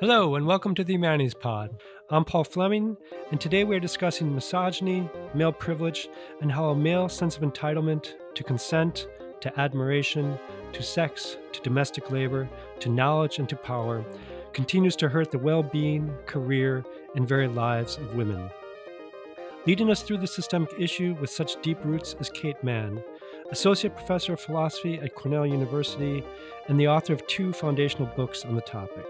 Hello, 0.00 0.34
and 0.34 0.46
welcome 0.46 0.74
to 0.76 0.82
the 0.82 0.94
Humanities 0.94 1.34
Pod. 1.34 1.78
I'm 2.08 2.24
Paul 2.24 2.44
Fleming, 2.44 2.96
and 3.30 3.38
today 3.38 3.64
we 3.64 3.76
are 3.76 3.80
discussing 3.80 4.34
misogyny, 4.34 5.06
male 5.34 5.52
privilege, 5.52 6.08
and 6.40 6.50
how 6.50 6.70
a 6.70 6.74
male 6.74 7.06
sense 7.10 7.36
of 7.36 7.42
entitlement 7.42 8.14
to 8.34 8.42
consent, 8.42 9.08
to 9.42 9.60
admiration, 9.60 10.38
to 10.72 10.82
sex, 10.82 11.36
to 11.52 11.60
domestic 11.60 12.10
labor, 12.10 12.48
to 12.78 12.88
knowledge, 12.88 13.38
and 13.38 13.46
to 13.50 13.56
power 13.56 14.02
continues 14.54 14.96
to 14.96 15.10
hurt 15.10 15.30
the 15.30 15.38
well 15.38 15.62
being, 15.62 16.10
career, 16.24 16.82
and 17.14 17.28
very 17.28 17.46
lives 17.46 17.98
of 17.98 18.14
women. 18.14 18.48
Leading 19.66 19.90
us 19.90 20.00
through 20.00 20.16
the 20.16 20.26
systemic 20.26 20.70
issue 20.78 21.14
with 21.20 21.28
such 21.28 21.60
deep 21.60 21.76
roots 21.84 22.16
is 22.20 22.30
Kate 22.30 22.64
Manne, 22.64 23.02
Associate 23.50 23.94
Professor 23.94 24.32
of 24.32 24.40
Philosophy 24.40 24.98
at 24.98 25.14
Cornell 25.14 25.46
University 25.46 26.24
and 26.68 26.80
the 26.80 26.88
author 26.88 27.12
of 27.12 27.26
two 27.26 27.52
foundational 27.52 28.10
books 28.16 28.46
on 28.46 28.54
the 28.54 28.62
topic 28.62 29.04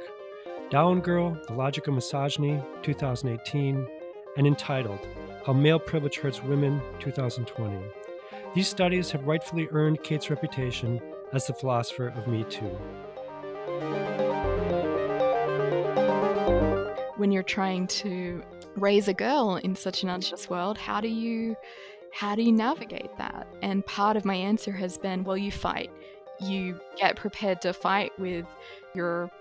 Down 0.70 1.00
Girl, 1.00 1.36
The 1.48 1.54
Logic 1.54 1.84
of 1.88 1.94
Misogyny, 1.94 2.62
2018, 2.82 3.88
and 4.36 4.46
entitled 4.46 5.00
How 5.44 5.52
Male 5.52 5.80
Privilege 5.80 6.18
Hurts 6.18 6.44
Women, 6.44 6.80
2020. 7.00 7.76
These 8.54 8.68
studies 8.68 9.10
have 9.10 9.26
rightfully 9.26 9.66
earned 9.72 10.04
Kate's 10.04 10.30
reputation 10.30 11.00
as 11.32 11.48
the 11.48 11.54
philosopher 11.54 12.10
of 12.10 12.28
Me 12.28 12.44
Too. 12.44 12.68
When 17.16 17.32
you're 17.32 17.42
trying 17.42 17.88
to 17.88 18.40
raise 18.76 19.08
a 19.08 19.14
girl 19.14 19.56
in 19.56 19.74
such 19.74 20.04
an 20.04 20.08
unjust 20.08 20.50
world, 20.50 20.78
how 20.78 21.00
do 21.00 21.08
you 21.08 21.56
how 22.12 22.36
do 22.36 22.42
you 22.42 22.52
navigate 22.52 23.16
that? 23.18 23.48
And 23.60 23.84
part 23.86 24.16
of 24.16 24.24
my 24.24 24.36
answer 24.36 24.70
has 24.70 24.98
been, 24.98 25.24
well, 25.24 25.36
you 25.36 25.50
fight. 25.50 25.90
You 26.40 26.78
get 26.96 27.16
prepared 27.16 27.60
to 27.62 27.72
fight 27.72 28.12
with 28.20 28.46
your 28.94 29.32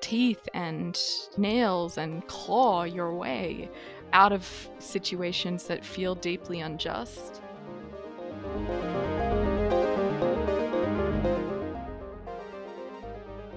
teeth 0.00 0.48
and 0.54 1.00
nails 1.36 1.98
and 1.98 2.26
claw 2.26 2.84
your 2.84 3.14
way 3.14 3.70
out 4.12 4.32
of 4.32 4.68
situations 4.78 5.64
that 5.64 5.84
feel 5.84 6.14
deeply 6.14 6.60
unjust. 6.60 7.40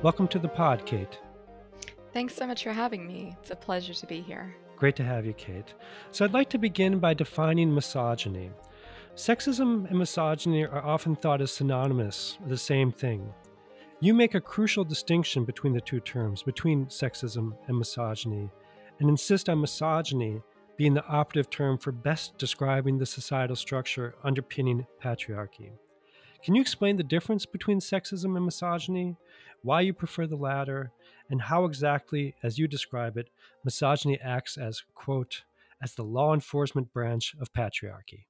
Welcome 0.02 0.27
to 0.27 0.39
the 0.39 0.49
pod, 0.49 0.86
Kate. 0.86 1.17
Thanks 2.11 2.36
so 2.36 2.45
much 2.45 2.64
for 2.64 2.73
having 2.73 3.08
me. 3.08 3.36
It's 3.39 3.52
a 3.52 3.55
pleasure 3.55 3.94
to 3.94 4.05
be 4.05 4.21
here. 4.21 4.53
Great 4.75 4.97
to 4.97 5.03
have 5.03 5.25
you, 5.25 5.33
Kate. 5.33 5.73
So, 6.11 6.25
I'd 6.25 6.33
like 6.33 6.49
to 6.49 6.58
begin 6.58 6.99
by 6.99 7.14
defining 7.14 7.73
misogyny. 7.73 8.52
Sexism 9.16 9.89
and 9.89 9.97
misogyny 9.97 10.66
are 10.66 10.83
often 10.83 11.16
thought 11.16 11.41
as 11.41 11.52
synonymous, 11.52 12.38
the 12.45 12.58
same 12.58 12.91
thing. 12.91 13.33
You 14.03 14.13
make 14.13 14.35
a 14.35 14.41
crucial 14.41 14.83
distinction 14.83 15.45
between 15.45 15.71
the 15.71 15.79
two 15.79 16.01
terms, 16.01 16.43
between 16.43 16.87
sexism 16.87 17.55
and 17.67 17.77
misogyny, 17.77 18.49
and 18.99 19.09
insist 19.09 19.47
on 19.47 19.61
misogyny 19.61 20.41
being 20.75 20.93
the 20.93 21.05
operative 21.05 21.49
term 21.49 21.77
for 21.77 21.93
best 21.93 22.37
describing 22.37 22.97
the 22.97 23.05
societal 23.05 23.55
structure 23.55 24.15
underpinning 24.21 24.85
patriarchy. 25.01 25.71
Can 26.43 26.53
you 26.53 26.59
explain 26.61 26.97
the 26.97 27.03
difference 27.03 27.45
between 27.45 27.79
sexism 27.79 28.35
and 28.35 28.43
misogyny, 28.43 29.15
why 29.61 29.79
you 29.79 29.93
prefer 29.93 30.27
the 30.27 30.35
latter, 30.35 30.91
and 31.29 31.41
how 31.41 31.63
exactly, 31.63 32.35
as 32.43 32.59
you 32.59 32.67
describe 32.67 33.15
it, 33.15 33.29
misogyny 33.63 34.19
acts 34.19 34.57
as, 34.57 34.83
quote, 34.95 35.43
as 35.81 35.95
the 35.95 36.03
law 36.03 36.33
enforcement 36.33 36.91
branch 36.91 37.35
of 37.39 37.53
patriarchy? 37.53 38.25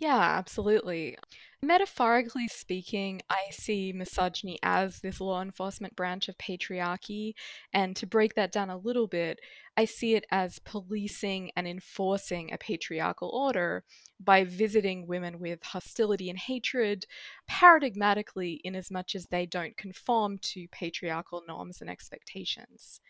Yeah, 0.00 0.16
absolutely. 0.20 1.16
Metaphorically 1.60 2.46
speaking, 2.46 3.20
I 3.28 3.48
see 3.50 3.92
misogyny 3.92 4.60
as 4.62 5.00
this 5.00 5.20
law 5.20 5.42
enforcement 5.42 5.96
branch 5.96 6.28
of 6.28 6.38
patriarchy. 6.38 7.34
And 7.72 7.96
to 7.96 8.06
break 8.06 8.34
that 8.34 8.52
down 8.52 8.70
a 8.70 8.76
little 8.76 9.08
bit, 9.08 9.40
I 9.76 9.86
see 9.86 10.14
it 10.14 10.24
as 10.30 10.60
policing 10.60 11.50
and 11.56 11.66
enforcing 11.66 12.52
a 12.52 12.58
patriarchal 12.58 13.30
order 13.30 13.84
by 14.20 14.44
visiting 14.44 15.08
women 15.08 15.40
with 15.40 15.64
hostility 15.64 16.30
and 16.30 16.38
hatred, 16.38 17.04
paradigmatically, 17.50 18.60
in 18.62 18.76
as 18.76 18.92
much 18.92 19.16
as 19.16 19.26
they 19.26 19.46
don't 19.46 19.76
conform 19.76 20.38
to 20.38 20.68
patriarchal 20.68 21.42
norms 21.48 21.80
and 21.80 21.90
expectations. 21.90 23.00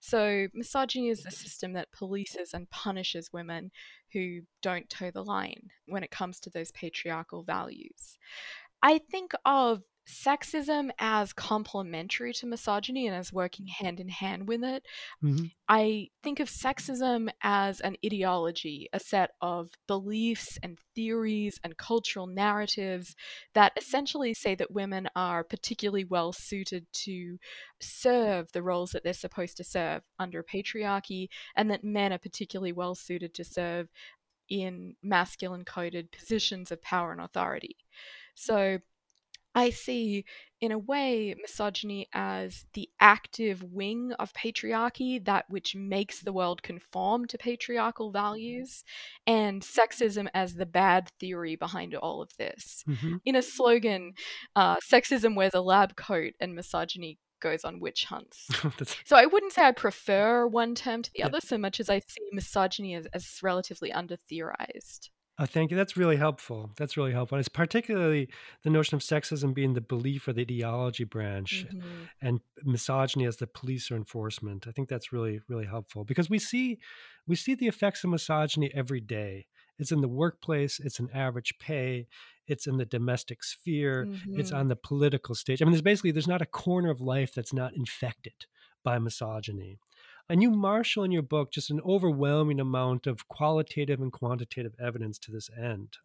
So, 0.00 0.46
misogyny 0.54 1.08
is 1.08 1.26
a 1.26 1.30
system 1.30 1.72
that 1.72 1.92
polices 1.92 2.54
and 2.54 2.70
punishes 2.70 3.32
women 3.32 3.70
who 4.12 4.40
don't 4.62 4.88
toe 4.88 5.10
the 5.10 5.24
line 5.24 5.70
when 5.86 6.02
it 6.02 6.10
comes 6.10 6.38
to 6.40 6.50
those 6.50 6.70
patriarchal 6.72 7.42
values. 7.42 8.16
I 8.82 8.98
think 8.98 9.32
of 9.44 9.82
sexism 10.08 10.90
as 10.98 11.32
complementary 11.32 12.32
to 12.32 12.46
misogyny 12.46 13.06
and 13.06 13.14
as 13.14 13.32
working 13.32 13.66
hand 13.66 14.00
in 14.00 14.08
hand 14.08 14.48
with 14.48 14.64
it. 14.64 14.86
Mm-hmm. 15.22 15.46
I 15.68 16.08
think 16.22 16.40
of 16.40 16.48
sexism 16.48 17.28
as 17.42 17.80
an 17.80 17.96
ideology, 18.04 18.88
a 18.92 19.00
set 19.00 19.30
of 19.40 19.70
beliefs 19.86 20.58
and 20.62 20.78
theories 20.94 21.60
and 21.62 21.76
cultural 21.76 22.26
narratives 22.26 23.14
that 23.54 23.72
essentially 23.76 24.32
say 24.34 24.54
that 24.54 24.72
women 24.72 25.08
are 25.14 25.44
particularly 25.44 26.04
well 26.04 26.32
suited 26.32 26.86
to 27.04 27.38
serve 27.80 28.50
the 28.52 28.62
roles 28.62 28.90
that 28.90 29.04
they're 29.04 29.12
supposed 29.12 29.56
to 29.58 29.64
serve 29.64 30.02
under 30.18 30.42
patriarchy, 30.42 31.28
and 31.56 31.70
that 31.70 31.84
men 31.84 32.12
are 32.12 32.18
particularly 32.18 32.72
well 32.72 32.94
suited 32.94 33.34
to 33.34 33.44
serve 33.44 33.88
in 34.48 34.94
masculine 35.02 35.64
coded 35.64 36.10
positions 36.10 36.72
of 36.72 36.80
power 36.80 37.12
and 37.12 37.20
authority. 37.20 37.76
So 38.34 38.78
I 39.58 39.70
see, 39.70 40.24
in 40.60 40.70
a 40.70 40.78
way, 40.78 41.34
misogyny 41.40 42.08
as 42.12 42.64
the 42.74 42.88
active 43.00 43.60
wing 43.64 44.12
of 44.20 44.32
patriarchy, 44.32 45.24
that 45.24 45.46
which 45.48 45.74
makes 45.74 46.20
the 46.20 46.32
world 46.32 46.62
conform 46.62 47.26
to 47.26 47.38
patriarchal 47.38 48.12
values, 48.12 48.84
and 49.26 49.62
sexism 49.62 50.28
as 50.32 50.54
the 50.54 50.66
bad 50.66 51.10
theory 51.18 51.56
behind 51.56 51.96
all 51.96 52.22
of 52.22 52.30
this. 52.38 52.84
Mm-hmm. 52.88 53.16
In 53.24 53.34
a 53.34 53.42
slogan, 53.42 54.12
uh, 54.54 54.76
sexism 54.76 55.34
wears 55.34 55.54
a 55.54 55.60
lab 55.60 55.96
coat 55.96 56.34
and 56.38 56.54
misogyny 56.54 57.18
goes 57.40 57.64
on 57.64 57.80
witch 57.80 58.04
hunts. 58.04 58.46
so 59.04 59.16
I 59.16 59.26
wouldn't 59.26 59.52
say 59.52 59.62
I 59.62 59.72
prefer 59.72 60.46
one 60.46 60.76
term 60.76 61.02
to 61.02 61.10
the 61.12 61.20
yeah. 61.20 61.26
other 61.26 61.40
so 61.40 61.58
much 61.58 61.80
as 61.80 61.90
I 61.90 61.98
see 61.98 62.22
misogyny 62.32 62.94
as, 62.94 63.06
as 63.06 63.40
relatively 63.42 63.92
under 63.92 64.16
theorized. 64.16 65.10
Oh, 65.40 65.46
thank 65.46 65.70
you. 65.70 65.76
That's 65.76 65.96
really 65.96 66.16
helpful. 66.16 66.70
That's 66.76 66.96
really 66.96 67.12
helpful. 67.12 67.38
It's 67.38 67.48
particularly 67.48 68.28
the 68.64 68.70
notion 68.70 68.96
of 68.96 69.02
sexism 69.02 69.54
being 69.54 69.74
the 69.74 69.80
belief 69.80 70.26
or 70.26 70.32
the 70.32 70.42
ideology 70.42 71.04
branch 71.04 71.64
mm-hmm. 71.68 72.04
and 72.20 72.40
misogyny 72.64 73.24
as 73.24 73.36
the 73.36 73.46
police 73.46 73.88
or 73.90 73.96
enforcement. 73.96 74.66
I 74.66 74.72
think 74.72 74.88
that's 74.88 75.12
really, 75.12 75.40
really 75.48 75.66
helpful 75.66 76.04
because 76.04 76.28
we 76.28 76.40
see 76.40 76.78
we 77.28 77.36
see 77.36 77.54
the 77.54 77.68
effects 77.68 78.02
of 78.02 78.10
misogyny 78.10 78.72
every 78.74 79.00
day. 79.00 79.46
It's 79.78 79.92
in 79.92 80.00
the 80.00 80.08
workplace, 80.08 80.80
it's 80.80 80.98
in 80.98 81.08
average 81.14 81.54
pay, 81.60 82.08
it's 82.48 82.66
in 82.66 82.78
the 82.78 82.84
domestic 82.84 83.44
sphere, 83.44 84.06
mm-hmm. 84.06 84.40
it's 84.40 84.50
on 84.50 84.66
the 84.66 84.74
political 84.74 85.36
stage. 85.36 85.62
I 85.62 85.66
mean, 85.66 85.72
there's 85.72 85.82
basically 85.82 86.10
there's 86.10 86.26
not 86.26 86.42
a 86.42 86.46
corner 86.46 86.90
of 86.90 87.00
life 87.00 87.32
that's 87.32 87.52
not 87.52 87.76
infected 87.76 88.46
by 88.82 88.98
misogyny. 88.98 89.78
And 90.30 90.42
you 90.42 90.50
marshal 90.50 91.04
in 91.04 91.10
your 91.10 91.22
book 91.22 91.50
just 91.50 91.70
an 91.70 91.80
overwhelming 91.86 92.60
amount 92.60 93.06
of 93.06 93.28
qualitative 93.28 94.00
and 94.00 94.12
quantitative 94.12 94.74
evidence 94.78 95.18
to 95.20 95.30
this 95.30 95.48
end. 95.56 95.96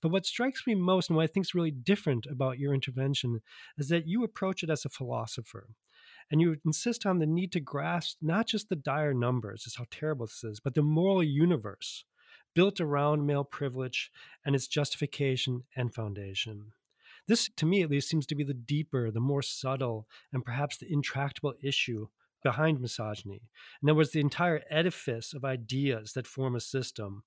But 0.00 0.10
what 0.10 0.26
strikes 0.26 0.64
me 0.64 0.76
most 0.76 1.10
and 1.10 1.16
what 1.16 1.24
I 1.24 1.26
think 1.26 1.46
is 1.46 1.54
really 1.54 1.72
different 1.72 2.26
about 2.26 2.58
your 2.58 2.72
intervention 2.72 3.42
is 3.76 3.88
that 3.88 4.06
you 4.06 4.22
approach 4.22 4.62
it 4.62 4.70
as 4.70 4.84
a 4.84 4.90
philosopher. 4.90 5.70
And 6.30 6.40
you 6.40 6.56
insist 6.64 7.04
on 7.04 7.18
the 7.18 7.26
need 7.26 7.50
to 7.52 7.60
grasp 7.60 8.18
not 8.22 8.46
just 8.46 8.68
the 8.68 8.76
dire 8.76 9.12
numbers, 9.12 9.64
just 9.64 9.78
how 9.78 9.86
terrible 9.90 10.26
this 10.26 10.44
is, 10.44 10.60
but 10.60 10.74
the 10.74 10.82
moral 10.82 11.22
universe 11.22 12.04
built 12.54 12.80
around 12.80 13.26
male 13.26 13.44
privilege 13.44 14.12
and 14.44 14.54
its 14.54 14.68
justification 14.68 15.64
and 15.74 15.92
foundation. 15.92 16.72
This, 17.26 17.50
to 17.56 17.66
me 17.66 17.82
at 17.82 17.90
least, 17.90 18.08
seems 18.08 18.26
to 18.26 18.34
be 18.34 18.44
the 18.44 18.54
deeper, 18.54 19.10
the 19.10 19.20
more 19.20 19.42
subtle, 19.42 20.06
and 20.32 20.44
perhaps 20.44 20.76
the 20.76 20.92
intractable 20.92 21.54
issue 21.60 22.08
behind 22.44 22.80
misogyny. 22.80 23.40
In 23.82 23.90
other 23.90 23.96
words, 23.96 24.12
the 24.12 24.20
entire 24.20 24.62
edifice 24.70 25.34
of 25.34 25.44
ideas 25.44 26.12
that 26.12 26.28
form 26.28 26.54
a 26.54 26.60
system, 26.60 27.24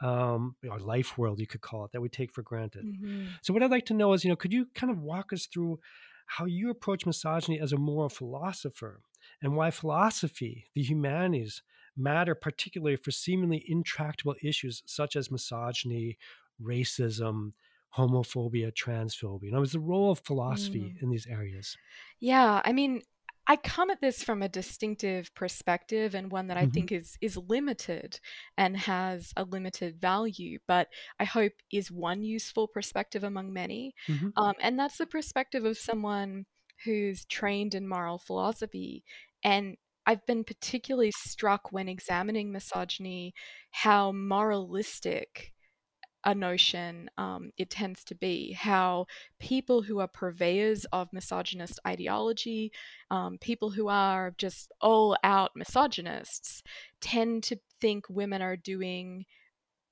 um, 0.00 0.56
or 0.66 0.78
life 0.78 1.18
world, 1.18 1.38
you 1.38 1.46
could 1.46 1.60
call 1.60 1.84
it, 1.84 1.92
that 1.92 2.00
we 2.00 2.08
take 2.08 2.32
for 2.32 2.42
granted. 2.42 2.86
Mm-hmm. 2.86 3.26
So, 3.42 3.52
what 3.52 3.62
I'd 3.62 3.70
like 3.70 3.84
to 3.86 3.94
know 3.94 4.14
is, 4.14 4.24
you 4.24 4.30
know, 4.30 4.36
could 4.36 4.52
you 4.52 4.66
kind 4.74 4.90
of 4.90 4.98
walk 4.98 5.34
us 5.34 5.46
through 5.46 5.80
how 6.26 6.46
you 6.46 6.70
approach 6.70 7.04
misogyny 7.04 7.60
as 7.60 7.72
a 7.72 7.76
moral 7.76 8.08
philosopher 8.08 9.02
and 9.42 9.56
why 9.56 9.70
philosophy, 9.70 10.70
the 10.74 10.82
humanities, 10.82 11.62
matter 11.96 12.34
particularly 12.34 12.96
for 12.96 13.10
seemingly 13.10 13.64
intractable 13.66 14.36
issues 14.42 14.82
such 14.86 15.16
as 15.16 15.30
misogyny, 15.30 16.16
racism, 16.62 17.52
homophobia, 17.96 18.72
transphobia. 18.72 19.44
You 19.44 19.52
know, 19.52 19.62
is 19.62 19.72
the 19.72 19.80
role 19.80 20.12
of 20.12 20.20
philosophy 20.20 20.94
mm. 20.96 21.02
in 21.02 21.10
these 21.10 21.26
areas? 21.26 21.76
Yeah, 22.20 22.62
I 22.64 22.72
mean, 22.72 23.02
I 23.50 23.56
come 23.56 23.90
at 23.90 24.00
this 24.00 24.22
from 24.22 24.42
a 24.42 24.48
distinctive 24.48 25.34
perspective 25.34 26.14
and 26.14 26.30
one 26.30 26.46
that 26.46 26.56
I 26.56 26.62
mm-hmm. 26.62 26.70
think 26.70 26.92
is 26.92 27.18
is 27.20 27.36
limited 27.36 28.20
and 28.56 28.76
has 28.76 29.32
a 29.36 29.42
limited 29.42 30.00
value, 30.00 30.60
but 30.68 30.86
I 31.18 31.24
hope 31.24 31.54
is 31.72 31.90
one 31.90 32.22
useful 32.22 32.68
perspective 32.68 33.24
among 33.24 33.52
many. 33.52 33.92
Mm-hmm. 34.06 34.28
Um, 34.36 34.54
and 34.60 34.78
that's 34.78 34.98
the 34.98 35.06
perspective 35.06 35.64
of 35.64 35.76
someone 35.76 36.46
who's 36.84 37.24
trained 37.24 37.74
in 37.74 37.88
moral 37.88 38.18
philosophy. 38.18 39.02
And 39.42 39.78
I've 40.06 40.24
been 40.26 40.44
particularly 40.44 41.10
struck 41.10 41.72
when 41.72 41.88
examining 41.88 42.52
misogyny 42.52 43.34
how 43.72 44.12
moralistic 44.12 45.52
a 46.24 46.34
notion 46.34 47.10
um, 47.18 47.50
it 47.56 47.70
tends 47.70 48.04
to 48.04 48.14
be. 48.14 48.52
How 48.52 49.06
people 49.38 49.82
who 49.82 50.00
are 50.00 50.08
purveyors 50.08 50.84
of 50.86 51.12
misogynist 51.12 51.78
ideology, 51.86 52.72
um, 53.10 53.38
people 53.38 53.70
who 53.70 53.88
are 53.88 54.34
just 54.36 54.72
all 54.80 55.16
out 55.24 55.52
misogynists, 55.56 56.62
tend 57.00 57.42
to 57.44 57.58
think 57.80 58.04
women 58.08 58.42
are 58.42 58.56
doing 58.56 59.24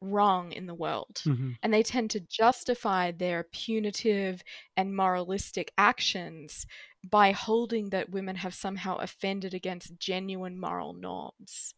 wrong 0.00 0.52
in 0.52 0.66
the 0.66 0.74
world. 0.74 1.20
Mm-hmm. 1.24 1.52
And 1.62 1.74
they 1.74 1.82
tend 1.82 2.10
to 2.10 2.20
justify 2.20 3.10
their 3.10 3.44
punitive 3.52 4.42
and 4.76 4.94
moralistic 4.94 5.72
actions 5.76 6.66
by 7.08 7.32
holding 7.32 7.90
that 7.90 8.10
women 8.10 8.36
have 8.36 8.54
somehow 8.54 8.96
offended 8.96 9.54
against 9.54 9.98
genuine 9.98 10.58
moral 10.58 10.92
norms. 10.92 11.74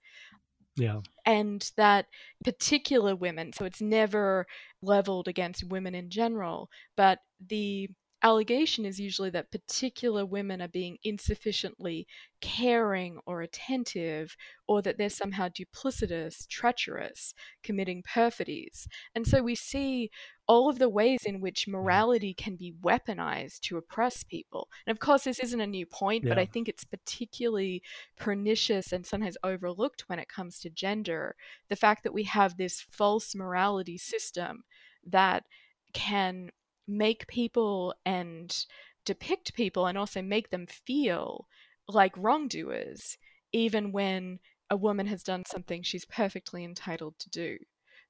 Yeah. 0.80 1.00
And 1.26 1.70
that 1.76 2.06
particular 2.42 3.14
women, 3.14 3.52
so 3.52 3.64
it's 3.66 3.82
never 3.82 4.46
leveled 4.82 5.28
against 5.28 5.68
women 5.68 5.94
in 5.94 6.08
general, 6.10 6.70
but 6.96 7.18
the 7.46 7.90
allegation 8.22 8.84
is 8.84 8.98
usually 8.98 9.30
that 9.30 9.50
particular 9.50 10.24
women 10.26 10.60
are 10.62 10.68
being 10.68 10.98
insufficiently 11.04 12.06
caring 12.40 13.18
or 13.26 13.42
attentive, 13.42 14.36
or 14.66 14.82
that 14.82 14.96
they're 14.98 15.10
somehow 15.10 15.48
duplicitous, 15.48 16.46
treacherous, 16.48 17.34
committing 17.62 18.02
perfidies. 18.02 18.88
And 19.14 19.26
so 19.26 19.42
we 19.42 19.54
see 19.54 20.10
all 20.50 20.68
of 20.68 20.80
the 20.80 20.88
ways 20.88 21.22
in 21.24 21.40
which 21.40 21.62
mm-hmm. 21.62 21.76
morality 21.78 22.34
can 22.34 22.56
be 22.56 22.74
weaponized 22.82 23.60
to 23.60 23.76
oppress 23.76 24.24
people. 24.24 24.68
And 24.84 24.92
of 24.92 24.98
course, 24.98 25.22
this 25.22 25.38
isn't 25.38 25.60
a 25.60 25.66
new 25.66 25.86
point, 25.86 26.24
yeah. 26.24 26.30
but 26.30 26.40
I 26.40 26.44
think 26.44 26.68
it's 26.68 26.82
particularly 26.82 27.84
pernicious 28.18 28.90
and 28.90 29.06
sometimes 29.06 29.36
overlooked 29.44 30.08
when 30.08 30.18
it 30.18 30.28
comes 30.28 30.58
to 30.60 30.68
gender. 30.68 31.36
The 31.68 31.76
fact 31.76 32.02
that 32.02 32.12
we 32.12 32.24
have 32.24 32.56
this 32.56 32.84
false 32.90 33.32
morality 33.32 33.96
system 33.96 34.64
that 35.06 35.44
can 35.92 36.50
make 36.88 37.28
people 37.28 37.94
and 38.04 38.66
depict 39.04 39.54
people 39.54 39.86
and 39.86 39.96
also 39.96 40.20
make 40.20 40.50
them 40.50 40.66
feel 40.66 41.46
like 41.86 42.12
wrongdoers, 42.16 43.18
even 43.52 43.92
when 43.92 44.40
a 44.68 44.76
woman 44.76 45.06
has 45.06 45.22
done 45.22 45.44
something 45.44 45.84
she's 45.84 46.04
perfectly 46.04 46.64
entitled 46.64 47.20
to 47.20 47.30
do. 47.30 47.58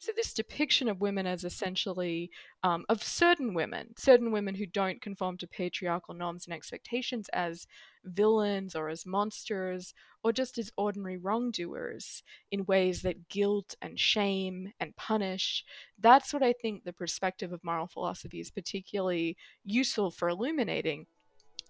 So 0.00 0.12
this 0.16 0.32
depiction 0.32 0.88
of 0.88 1.02
women 1.02 1.26
as 1.26 1.44
essentially 1.44 2.30
um, 2.62 2.86
of 2.88 3.02
certain 3.02 3.52
women, 3.52 3.94
certain 3.98 4.32
women 4.32 4.54
who 4.54 4.64
don't 4.64 5.02
conform 5.02 5.36
to 5.36 5.46
patriarchal 5.46 6.14
norms 6.14 6.46
and 6.46 6.54
expectations 6.54 7.28
as 7.34 7.66
villains 8.02 8.74
or 8.74 8.88
as 8.88 9.04
monsters 9.04 9.92
or 10.24 10.32
just 10.32 10.56
as 10.56 10.72
ordinary 10.78 11.18
wrongdoers 11.18 12.22
in 12.50 12.64
ways 12.64 13.02
that 13.02 13.28
guilt 13.28 13.74
and 13.82 14.00
shame 14.00 14.72
and 14.80 14.96
punish. 14.96 15.66
That's 15.98 16.32
what 16.32 16.42
I 16.42 16.54
think 16.54 16.84
the 16.84 16.94
perspective 16.94 17.52
of 17.52 17.62
moral 17.62 17.86
philosophy 17.86 18.40
is 18.40 18.50
particularly 18.50 19.36
useful 19.66 20.10
for 20.10 20.30
illuminating 20.30 21.06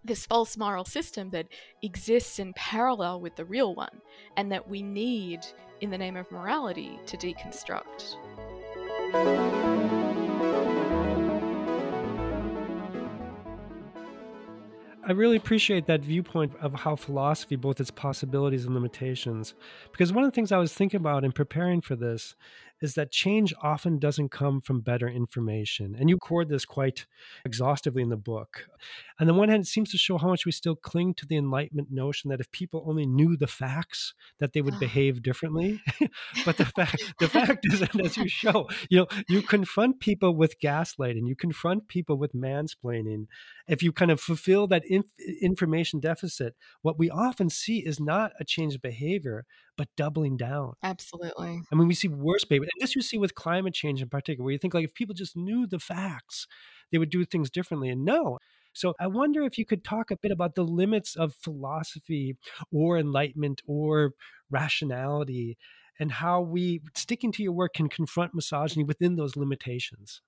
this 0.04 0.24
false 0.24 0.56
moral 0.56 0.84
system 0.84 1.30
that 1.30 1.48
exists 1.82 2.38
in 2.38 2.52
parallel 2.54 3.20
with 3.20 3.34
the 3.34 3.44
real 3.44 3.74
one, 3.74 4.00
and 4.36 4.50
that 4.52 4.68
we 4.68 4.82
need, 4.82 5.40
in 5.80 5.90
the 5.90 5.98
name 5.98 6.16
of 6.16 6.30
morality, 6.30 6.98
to 7.06 7.16
deconstruct. 7.16 8.16
I 15.02 15.12
really 15.12 15.36
appreciate 15.36 15.86
that 15.86 16.02
viewpoint 16.02 16.52
of 16.60 16.72
how 16.72 16.94
philosophy, 16.94 17.56
both 17.56 17.80
its 17.80 17.90
possibilities 17.90 18.64
and 18.64 18.74
limitations, 18.74 19.54
because 19.90 20.12
one 20.12 20.22
of 20.22 20.30
the 20.30 20.34
things 20.34 20.52
I 20.52 20.58
was 20.58 20.72
thinking 20.72 21.00
about 21.00 21.24
in 21.24 21.32
preparing 21.32 21.80
for 21.80 21.96
this 21.96 22.36
is 22.80 22.94
that 22.94 23.10
change 23.10 23.52
often 23.62 23.98
doesn't 23.98 24.30
come 24.30 24.60
from 24.60 24.80
better 24.80 25.08
information. 25.08 25.94
And 25.98 26.08
you 26.08 26.16
record 26.16 26.48
this 26.48 26.64
quite 26.64 27.06
exhaustively 27.44 28.02
in 28.02 28.08
the 28.08 28.16
book. 28.16 28.66
And 29.18 29.28
on 29.28 29.34
the 29.34 29.38
one 29.38 29.48
hand, 29.48 29.64
it 29.64 29.66
seems 29.66 29.90
to 29.90 29.98
show 29.98 30.18
how 30.18 30.28
much 30.28 30.46
we 30.46 30.52
still 30.52 30.76
cling 30.76 31.14
to 31.14 31.26
the 31.26 31.36
Enlightenment 31.36 31.88
notion 31.90 32.30
that 32.30 32.40
if 32.40 32.50
people 32.50 32.84
only 32.86 33.06
knew 33.06 33.36
the 33.36 33.46
facts, 33.46 34.14
that 34.38 34.52
they 34.52 34.62
would 34.62 34.74
ah. 34.74 34.78
behave 34.78 35.22
differently. 35.22 35.80
but 36.44 36.56
the 36.56 36.64
fact, 36.64 37.02
the 37.20 37.28
fact 37.28 37.66
is, 37.70 37.80
that 37.80 37.98
as 38.00 38.16
you 38.16 38.28
show, 38.28 38.68
you 38.88 38.98
know, 38.98 39.06
you 39.28 39.42
confront 39.42 40.00
people 40.00 40.34
with 40.34 40.58
gaslighting, 40.60 41.26
you 41.26 41.36
confront 41.36 41.88
people 41.88 42.16
with 42.16 42.32
mansplaining. 42.32 43.26
If 43.68 43.82
you 43.82 43.92
kind 43.92 44.10
of 44.10 44.20
fulfill 44.20 44.66
that 44.68 44.84
inf- 44.86 45.12
information 45.42 46.00
deficit, 46.00 46.54
what 46.82 46.98
we 46.98 47.10
often 47.10 47.50
see 47.50 47.78
is 47.78 48.00
not 48.00 48.32
a 48.40 48.44
change 48.44 48.74
of 48.74 48.82
behavior, 48.82 49.44
but 49.80 49.88
doubling 49.96 50.36
down. 50.36 50.74
Absolutely. 50.82 51.62
I 51.72 51.74
mean, 51.74 51.88
we 51.88 51.94
see 51.94 52.06
worse 52.06 52.44
behavior. 52.44 52.68
And 52.74 52.82
this 52.82 52.94
you 52.94 53.00
see 53.00 53.16
with 53.16 53.34
climate 53.34 53.72
change 53.72 54.02
in 54.02 54.10
particular, 54.10 54.44
where 54.44 54.52
you 54.52 54.58
think 54.58 54.74
like 54.74 54.84
if 54.84 54.92
people 54.92 55.14
just 55.14 55.38
knew 55.38 55.66
the 55.66 55.78
facts, 55.78 56.46
they 56.92 56.98
would 56.98 57.08
do 57.08 57.24
things 57.24 57.48
differently. 57.48 57.88
And 57.88 58.04
no. 58.04 58.36
So 58.74 58.92
I 59.00 59.06
wonder 59.06 59.42
if 59.42 59.56
you 59.56 59.64
could 59.64 59.82
talk 59.82 60.10
a 60.10 60.18
bit 60.18 60.32
about 60.32 60.54
the 60.54 60.64
limits 60.64 61.16
of 61.16 61.34
philosophy 61.34 62.36
or 62.70 62.98
enlightenment 62.98 63.62
or 63.66 64.12
rationality 64.50 65.56
and 65.98 66.12
how 66.12 66.42
we, 66.42 66.82
sticking 66.94 67.32
to 67.32 67.42
your 67.42 67.52
work, 67.52 67.72
can 67.72 67.88
confront 67.88 68.34
misogyny 68.34 68.84
within 68.84 69.16
those 69.16 69.34
limitations. 69.34 70.20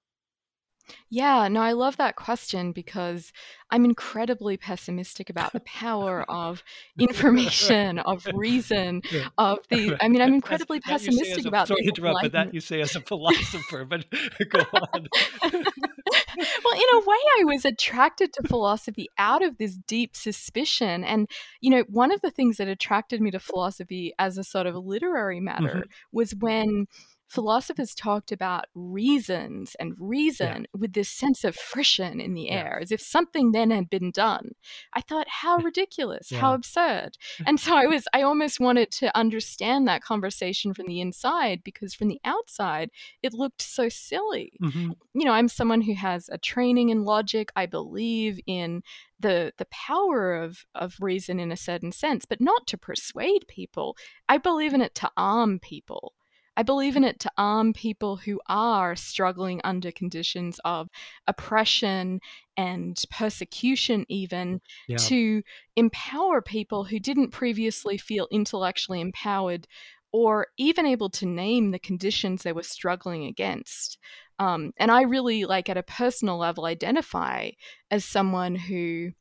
Yeah, 1.10 1.48
no, 1.48 1.60
I 1.60 1.72
love 1.72 1.96
that 1.98 2.16
question 2.16 2.72
because 2.72 3.32
I'm 3.70 3.84
incredibly 3.84 4.56
pessimistic 4.56 5.30
about 5.30 5.52
the 5.52 5.60
power 5.60 6.30
of 6.30 6.62
information, 6.98 7.98
of 7.98 8.26
reason, 8.34 9.02
yeah. 9.10 9.28
of 9.38 9.58
the. 9.70 9.96
I 10.00 10.08
mean, 10.08 10.20
I'm 10.20 10.34
incredibly 10.34 10.78
that 10.80 10.86
pessimistic 10.86 11.44
a, 11.44 11.48
about. 11.48 11.68
Sorry 11.68 11.82
to 11.82 11.88
interrupt, 11.88 12.18
but 12.22 12.32
that 12.32 12.54
you 12.54 12.60
say 12.60 12.80
as 12.80 12.96
a 12.96 13.00
philosopher. 13.00 13.84
But 13.84 14.06
go 14.50 14.60
on. 14.60 15.08
well, 15.42 16.74
in 16.74 16.88
a 16.92 17.00
way, 17.00 17.20
I 17.40 17.44
was 17.44 17.64
attracted 17.64 18.32
to 18.34 18.48
philosophy 18.48 19.08
out 19.18 19.42
of 19.42 19.58
this 19.58 19.76
deep 19.86 20.16
suspicion, 20.16 21.04
and 21.04 21.28
you 21.60 21.70
know, 21.70 21.84
one 21.88 22.12
of 22.12 22.20
the 22.20 22.30
things 22.30 22.58
that 22.58 22.68
attracted 22.68 23.20
me 23.20 23.30
to 23.30 23.40
philosophy 23.40 24.14
as 24.18 24.38
a 24.38 24.44
sort 24.44 24.66
of 24.66 24.76
literary 24.76 25.40
matter 25.40 25.68
mm-hmm. 25.68 25.90
was 26.12 26.34
when 26.34 26.86
philosophers 27.32 27.94
talked 27.94 28.30
about 28.30 28.66
reasons 28.74 29.74
and 29.80 29.94
reason 29.98 30.62
yeah. 30.62 30.78
with 30.78 30.92
this 30.92 31.08
sense 31.08 31.44
of 31.44 31.56
friction 31.56 32.20
in 32.20 32.34
the 32.34 32.50
air, 32.50 32.76
yeah. 32.76 32.82
as 32.82 32.92
if 32.92 33.00
something 33.00 33.52
then 33.52 33.70
had 33.70 33.88
been 33.88 34.10
done. 34.10 34.50
I 34.92 35.00
thought, 35.00 35.26
how 35.28 35.56
ridiculous, 35.70 36.30
yeah. 36.30 36.40
how 36.40 36.54
absurd. 36.54 37.16
And 37.46 37.58
so 37.58 37.74
I 37.74 37.86
was, 37.86 38.06
I 38.12 38.22
almost 38.22 38.60
wanted 38.60 38.90
to 38.92 39.16
understand 39.16 39.88
that 39.88 40.02
conversation 40.02 40.74
from 40.74 40.86
the 40.86 41.00
inside 41.00 41.62
because 41.64 41.94
from 41.94 42.08
the 42.08 42.20
outside, 42.24 42.90
it 43.22 43.32
looked 43.32 43.62
so 43.62 43.88
silly. 43.88 44.52
Mm-hmm. 44.62 44.92
You 45.14 45.24
know, 45.24 45.32
I'm 45.32 45.48
someone 45.48 45.80
who 45.80 45.94
has 45.94 46.28
a 46.30 46.38
training 46.38 46.90
in 46.90 47.04
logic. 47.04 47.50
I 47.56 47.66
believe 47.66 48.38
in 48.46 48.82
the 49.18 49.52
the 49.56 49.66
power 49.66 50.34
of 50.34 50.64
of 50.74 50.96
reason 51.00 51.40
in 51.40 51.50
a 51.50 51.56
certain 51.56 51.92
sense, 51.92 52.24
but 52.24 52.40
not 52.40 52.66
to 52.68 52.78
persuade 52.78 53.46
people. 53.48 53.96
I 54.28 54.38
believe 54.38 54.74
in 54.74 54.82
it 54.82 54.94
to 54.96 55.10
arm 55.16 55.58
people. 55.58 56.12
I 56.56 56.62
believe 56.62 56.96
in 56.96 57.04
it 57.04 57.18
to 57.20 57.32
arm 57.38 57.72
people 57.72 58.16
who 58.16 58.40
are 58.46 58.94
struggling 58.94 59.60
under 59.64 59.90
conditions 59.90 60.60
of 60.64 60.88
oppression 61.26 62.20
and 62.56 63.02
persecution, 63.10 64.04
even 64.08 64.60
yeah. 64.86 64.98
to 64.98 65.42
empower 65.76 66.42
people 66.42 66.84
who 66.84 66.98
didn't 66.98 67.30
previously 67.30 67.96
feel 67.96 68.28
intellectually 68.30 69.00
empowered 69.00 69.66
or 70.12 70.48
even 70.58 70.84
able 70.84 71.08
to 71.08 71.26
name 71.26 71.70
the 71.70 71.78
conditions 71.78 72.42
they 72.42 72.52
were 72.52 72.62
struggling 72.62 73.24
against. 73.24 73.98
Um, 74.38 74.72
and 74.76 74.90
I 74.90 75.02
really, 75.02 75.46
like, 75.46 75.70
at 75.70 75.78
a 75.78 75.82
personal 75.82 76.36
level, 76.36 76.66
identify 76.66 77.52
as 77.90 78.04
someone 78.04 78.54
who, 78.54 79.12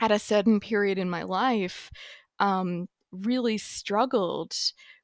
at 0.00 0.10
a 0.10 0.18
certain 0.18 0.58
period 0.58 0.98
in 0.98 1.08
my 1.08 1.22
life, 1.22 1.90
um, 2.40 2.88
really 3.12 3.58
struggled 3.58 4.54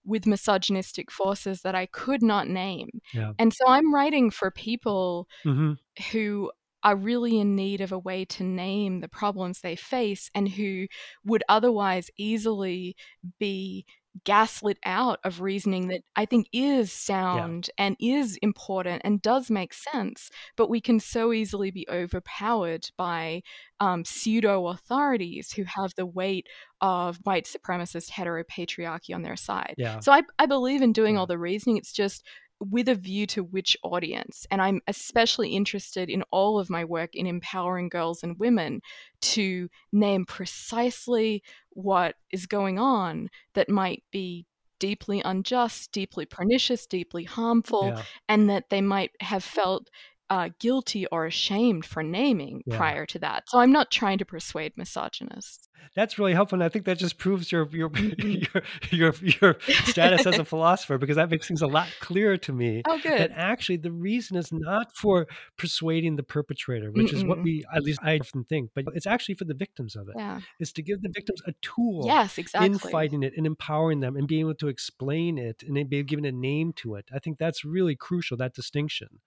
with 0.04 0.26
misogynistic 0.26 1.10
forces 1.10 1.62
that 1.62 1.74
I 1.74 1.86
could 1.86 2.22
not 2.22 2.48
name. 2.48 2.88
Yeah. 3.12 3.32
And 3.38 3.52
so 3.52 3.66
I'm 3.66 3.94
writing 3.94 4.30
for 4.30 4.50
people 4.50 5.28
mm-hmm. 5.44 5.72
who 6.12 6.50
are 6.82 6.96
really 6.96 7.40
in 7.40 7.56
need 7.56 7.80
of 7.80 7.92
a 7.92 7.98
way 7.98 8.26
to 8.26 8.44
name 8.44 9.00
the 9.00 9.08
problems 9.08 9.60
they 9.60 9.74
face 9.74 10.30
and 10.34 10.48
who 10.48 10.86
would 11.24 11.42
otherwise 11.48 12.10
easily 12.18 12.94
be 13.38 13.86
gaslit 14.24 14.78
out 14.84 15.18
of 15.24 15.40
reasoning 15.40 15.88
that 15.88 16.02
I 16.14 16.24
think 16.24 16.46
is 16.52 16.92
sound 16.92 17.68
yeah. 17.68 17.86
and 17.86 17.96
is 17.98 18.38
important 18.42 19.02
and 19.04 19.20
does 19.20 19.50
make 19.50 19.74
sense, 19.74 20.30
but 20.56 20.70
we 20.70 20.80
can 20.80 21.00
so 21.00 21.32
easily 21.32 21.70
be 21.70 21.86
overpowered 21.90 22.88
by 22.96 23.42
um, 23.80 24.04
pseudo 24.04 24.68
authorities 24.68 25.52
who 25.52 25.64
have 25.64 25.92
the 25.96 26.06
weight 26.06 26.46
of 26.80 27.18
white 27.24 27.46
supremacist 27.46 28.10
heteropatriarchy 28.10 29.14
on 29.14 29.22
their 29.22 29.36
side. 29.36 29.74
Yeah. 29.76 30.00
So 30.00 30.12
I, 30.12 30.22
I 30.38 30.46
believe 30.46 30.82
in 30.82 30.92
doing 30.92 31.18
all 31.18 31.26
the 31.26 31.38
reasoning. 31.38 31.76
It's 31.76 31.92
just 31.92 32.24
with 32.60 32.88
a 32.88 32.94
view 32.94 33.26
to 33.26 33.42
which 33.42 33.76
audience. 33.82 34.46
And 34.50 34.62
I'm 34.62 34.80
especially 34.86 35.50
interested 35.50 36.08
in 36.08 36.22
all 36.30 36.58
of 36.58 36.70
my 36.70 36.84
work 36.84 37.14
in 37.14 37.26
empowering 37.26 37.88
girls 37.88 38.22
and 38.22 38.38
women 38.38 38.80
to 39.22 39.68
name 39.92 40.24
precisely 40.24 41.42
what 41.70 42.14
is 42.30 42.46
going 42.46 42.78
on 42.78 43.28
that 43.54 43.68
might 43.68 44.02
be 44.10 44.46
deeply 44.78 45.22
unjust, 45.24 45.92
deeply 45.92 46.26
pernicious, 46.26 46.86
deeply 46.86 47.24
harmful, 47.24 47.86
yeah. 47.86 48.02
and 48.28 48.50
that 48.50 48.70
they 48.70 48.80
might 48.80 49.10
have 49.20 49.44
felt 49.44 49.88
uh, 50.30 50.50
guilty 50.58 51.06
or 51.06 51.26
ashamed 51.26 51.84
for 51.84 52.02
naming 52.02 52.62
yeah. 52.66 52.76
prior 52.76 53.06
to 53.06 53.18
that. 53.20 53.44
So 53.48 53.58
I'm 53.58 53.72
not 53.72 53.90
trying 53.90 54.18
to 54.18 54.24
persuade 54.24 54.72
misogynists. 54.76 55.68
That's 55.94 56.18
really 56.18 56.32
helpful, 56.32 56.56
and 56.56 56.64
I 56.64 56.68
think 56.68 56.86
that 56.86 56.98
just 56.98 57.18
proves 57.18 57.52
your 57.52 57.68
your 57.70 57.90
mm-hmm. 57.90 58.94
your 58.96 59.12
your, 59.12 59.14
your 59.40 59.56
status 59.84 60.26
as 60.26 60.38
a 60.38 60.44
philosopher 60.54 60.98
because 60.98 61.16
that 61.16 61.30
makes 61.30 61.46
things 61.46 61.62
a 61.62 61.66
lot 61.66 61.88
clearer 62.00 62.36
to 62.38 62.52
me. 62.52 62.82
Oh, 62.86 62.98
good. 63.00 63.18
That 63.18 63.32
actually 63.34 63.76
the 63.76 63.92
reason 63.92 64.36
is 64.36 64.50
not 64.50 64.96
for 64.96 65.26
persuading 65.56 66.16
the 66.16 66.22
perpetrator, 66.22 66.90
which 66.90 67.12
Mm-mm. 67.12 67.16
is 67.16 67.24
what 67.24 67.42
we 67.42 67.64
at 67.74 67.82
least 67.82 68.00
I 68.02 68.18
often 68.18 68.44
think, 68.44 68.70
but 68.74 68.84
it's 68.94 69.06
actually 69.06 69.34
for 69.34 69.44
the 69.44 69.54
victims 69.54 69.94
of 69.94 70.08
it. 70.08 70.14
Yeah. 70.16 70.40
It's 70.58 70.72
to 70.72 70.82
give 70.82 71.02
the 71.02 71.10
victims 71.10 71.42
a 71.46 71.52
tool. 71.62 72.04
Yes, 72.06 72.38
exactly. 72.38 72.66
In 72.66 72.78
fighting 72.78 73.22
it 73.22 73.34
and 73.36 73.46
empowering 73.46 74.00
them 74.00 74.16
and 74.16 74.26
being 74.26 74.40
able 74.40 74.54
to 74.54 74.68
explain 74.68 75.38
it 75.38 75.62
and 75.62 75.88
being 75.88 76.06
given 76.06 76.24
a 76.24 76.32
name 76.32 76.72
to 76.76 76.94
it. 76.94 77.08
I 77.14 77.18
think 77.18 77.38
that's 77.38 77.64
really 77.64 77.94
crucial. 77.94 78.36
That 78.36 78.54
distinction 78.54 79.20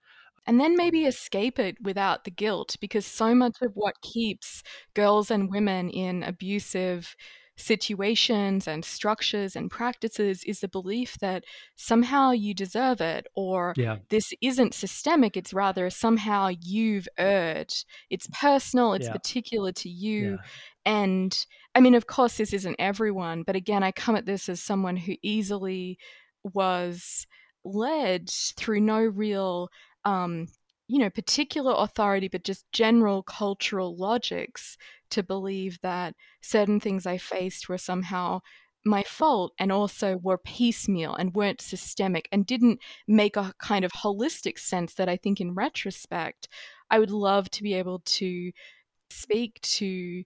and 0.48 0.58
then 0.58 0.76
maybe 0.76 1.04
escape 1.04 1.58
it 1.58 1.76
without 1.82 2.24
the 2.24 2.30
guilt 2.30 2.76
because 2.80 3.04
so 3.06 3.34
much 3.34 3.58
of 3.60 3.72
what 3.74 4.00
keeps 4.00 4.62
girls 4.94 5.30
and 5.30 5.50
women 5.50 5.90
in 5.90 6.22
abusive 6.22 7.14
situations 7.58 8.66
and 8.66 8.84
structures 8.84 9.56
and 9.56 9.70
practices 9.70 10.42
is 10.44 10.60
the 10.60 10.68
belief 10.68 11.18
that 11.18 11.44
somehow 11.76 12.30
you 12.30 12.54
deserve 12.54 13.00
it 13.00 13.26
or 13.34 13.74
yeah. 13.76 13.96
this 14.10 14.32
isn't 14.40 14.72
systemic 14.72 15.36
it's 15.36 15.52
rather 15.52 15.90
somehow 15.90 16.48
you've 16.62 17.08
erred 17.18 17.72
it's 18.10 18.28
personal 18.28 18.92
it's 18.94 19.06
yeah. 19.06 19.12
particular 19.12 19.72
to 19.72 19.88
you 19.88 20.30
yeah. 20.30 20.36
and 20.86 21.46
i 21.74 21.80
mean 21.80 21.96
of 21.96 22.06
course 22.06 22.36
this 22.36 22.52
isn't 22.52 22.76
everyone 22.78 23.42
but 23.42 23.56
again 23.56 23.82
i 23.82 23.90
come 23.90 24.14
at 24.14 24.24
this 24.24 24.48
as 24.48 24.60
someone 24.60 24.96
who 24.96 25.14
easily 25.20 25.98
was 26.54 27.26
led 27.64 28.30
through 28.56 28.80
no 28.80 29.00
real 29.00 29.68
um, 30.08 30.46
you 30.88 30.98
know, 30.98 31.10
particular 31.10 31.74
authority, 31.76 32.28
but 32.28 32.44
just 32.44 32.64
general 32.72 33.22
cultural 33.22 33.94
logics 33.94 34.78
to 35.10 35.22
believe 35.22 35.78
that 35.82 36.14
certain 36.40 36.80
things 36.80 37.06
I 37.06 37.18
faced 37.18 37.68
were 37.68 37.78
somehow 37.78 38.40
my 38.86 39.02
fault 39.02 39.52
and 39.58 39.70
also 39.70 40.16
were 40.16 40.38
piecemeal 40.38 41.14
and 41.14 41.34
weren't 41.34 41.60
systemic 41.60 42.26
and 42.32 42.46
didn't 42.46 42.80
make 43.06 43.36
a 43.36 43.52
kind 43.58 43.84
of 43.84 43.92
holistic 43.92 44.58
sense 44.58 44.94
that 44.94 45.10
I 45.10 45.16
think 45.16 45.40
in 45.40 45.52
retrospect 45.52 46.48
I 46.90 46.98
would 46.98 47.10
love 47.10 47.50
to 47.50 47.62
be 47.62 47.74
able 47.74 48.00
to 48.06 48.50
speak 49.10 49.60
to 49.60 50.24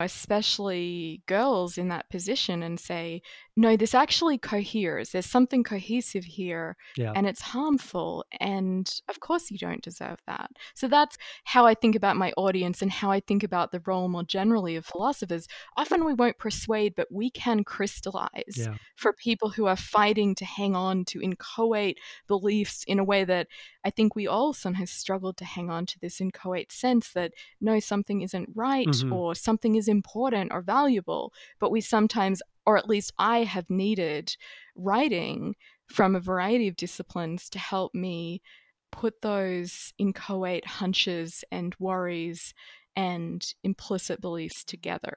especially 0.00 1.22
girls 1.26 1.78
in 1.78 1.88
that 1.88 2.10
position 2.10 2.62
and 2.62 2.78
say, 2.78 3.22
no, 3.54 3.76
this 3.76 3.94
actually 3.94 4.38
coheres. 4.38 5.10
There's 5.10 5.26
something 5.26 5.62
cohesive 5.62 6.24
here 6.24 6.76
yeah. 6.96 7.12
and 7.14 7.26
it's 7.26 7.42
harmful. 7.42 8.24
And 8.40 8.90
of 9.10 9.20
course, 9.20 9.50
you 9.50 9.58
don't 9.58 9.82
deserve 9.82 10.18
that. 10.26 10.50
So 10.74 10.88
that's 10.88 11.18
how 11.44 11.66
I 11.66 11.74
think 11.74 11.94
about 11.94 12.16
my 12.16 12.32
audience 12.38 12.80
and 12.80 12.90
how 12.90 13.10
I 13.10 13.20
think 13.20 13.42
about 13.42 13.70
the 13.70 13.82
role 13.84 14.08
more 14.08 14.22
generally 14.22 14.76
of 14.76 14.86
philosophers. 14.86 15.48
Often 15.76 16.06
we 16.06 16.14
won't 16.14 16.38
persuade, 16.38 16.94
but 16.96 17.08
we 17.10 17.28
can 17.30 17.62
crystallize 17.62 18.54
yeah. 18.56 18.74
for 18.96 19.12
people 19.12 19.50
who 19.50 19.66
are 19.66 19.76
fighting 19.76 20.34
to 20.36 20.46
hang 20.46 20.74
on 20.74 21.04
to 21.06 21.20
inchoate 21.20 21.98
beliefs 22.28 22.84
in 22.86 22.98
a 22.98 23.04
way 23.04 23.24
that 23.24 23.48
I 23.84 23.90
think 23.90 24.14
we 24.14 24.26
all 24.26 24.54
sometimes 24.54 24.90
struggle 24.90 25.34
to 25.34 25.44
hang 25.44 25.68
on 25.68 25.84
to 25.86 25.98
this 26.00 26.20
inchoate 26.20 26.72
sense 26.72 27.12
that 27.12 27.32
no, 27.60 27.80
something 27.80 28.22
isn't 28.22 28.48
right 28.54 28.86
mm-hmm. 28.86 29.12
or 29.12 29.34
something 29.34 29.74
is 29.74 29.88
important 29.88 30.52
or 30.52 30.62
valuable. 30.62 31.32
But 31.58 31.70
we 31.70 31.80
sometimes, 31.80 32.40
or 32.66 32.76
at 32.76 32.88
least 32.88 33.12
I 33.18 33.44
have 33.44 33.68
needed 33.70 34.36
writing 34.76 35.54
from 35.86 36.16
a 36.16 36.20
variety 36.20 36.68
of 36.68 36.76
disciplines 36.76 37.48
to 37.50 37.58
help 37.58 37.94
me 37.94 38.42
put 38.90 39.22
those 39.22 39.92
inchoate 39.98 40.66
hunches 40.66 41.44
and 41.50 41.74
worries 41.78 42.54
and 42.94 43.54
implicit 43.64 44.20
beliefs 44.20 44.64
together. 44.64 45.16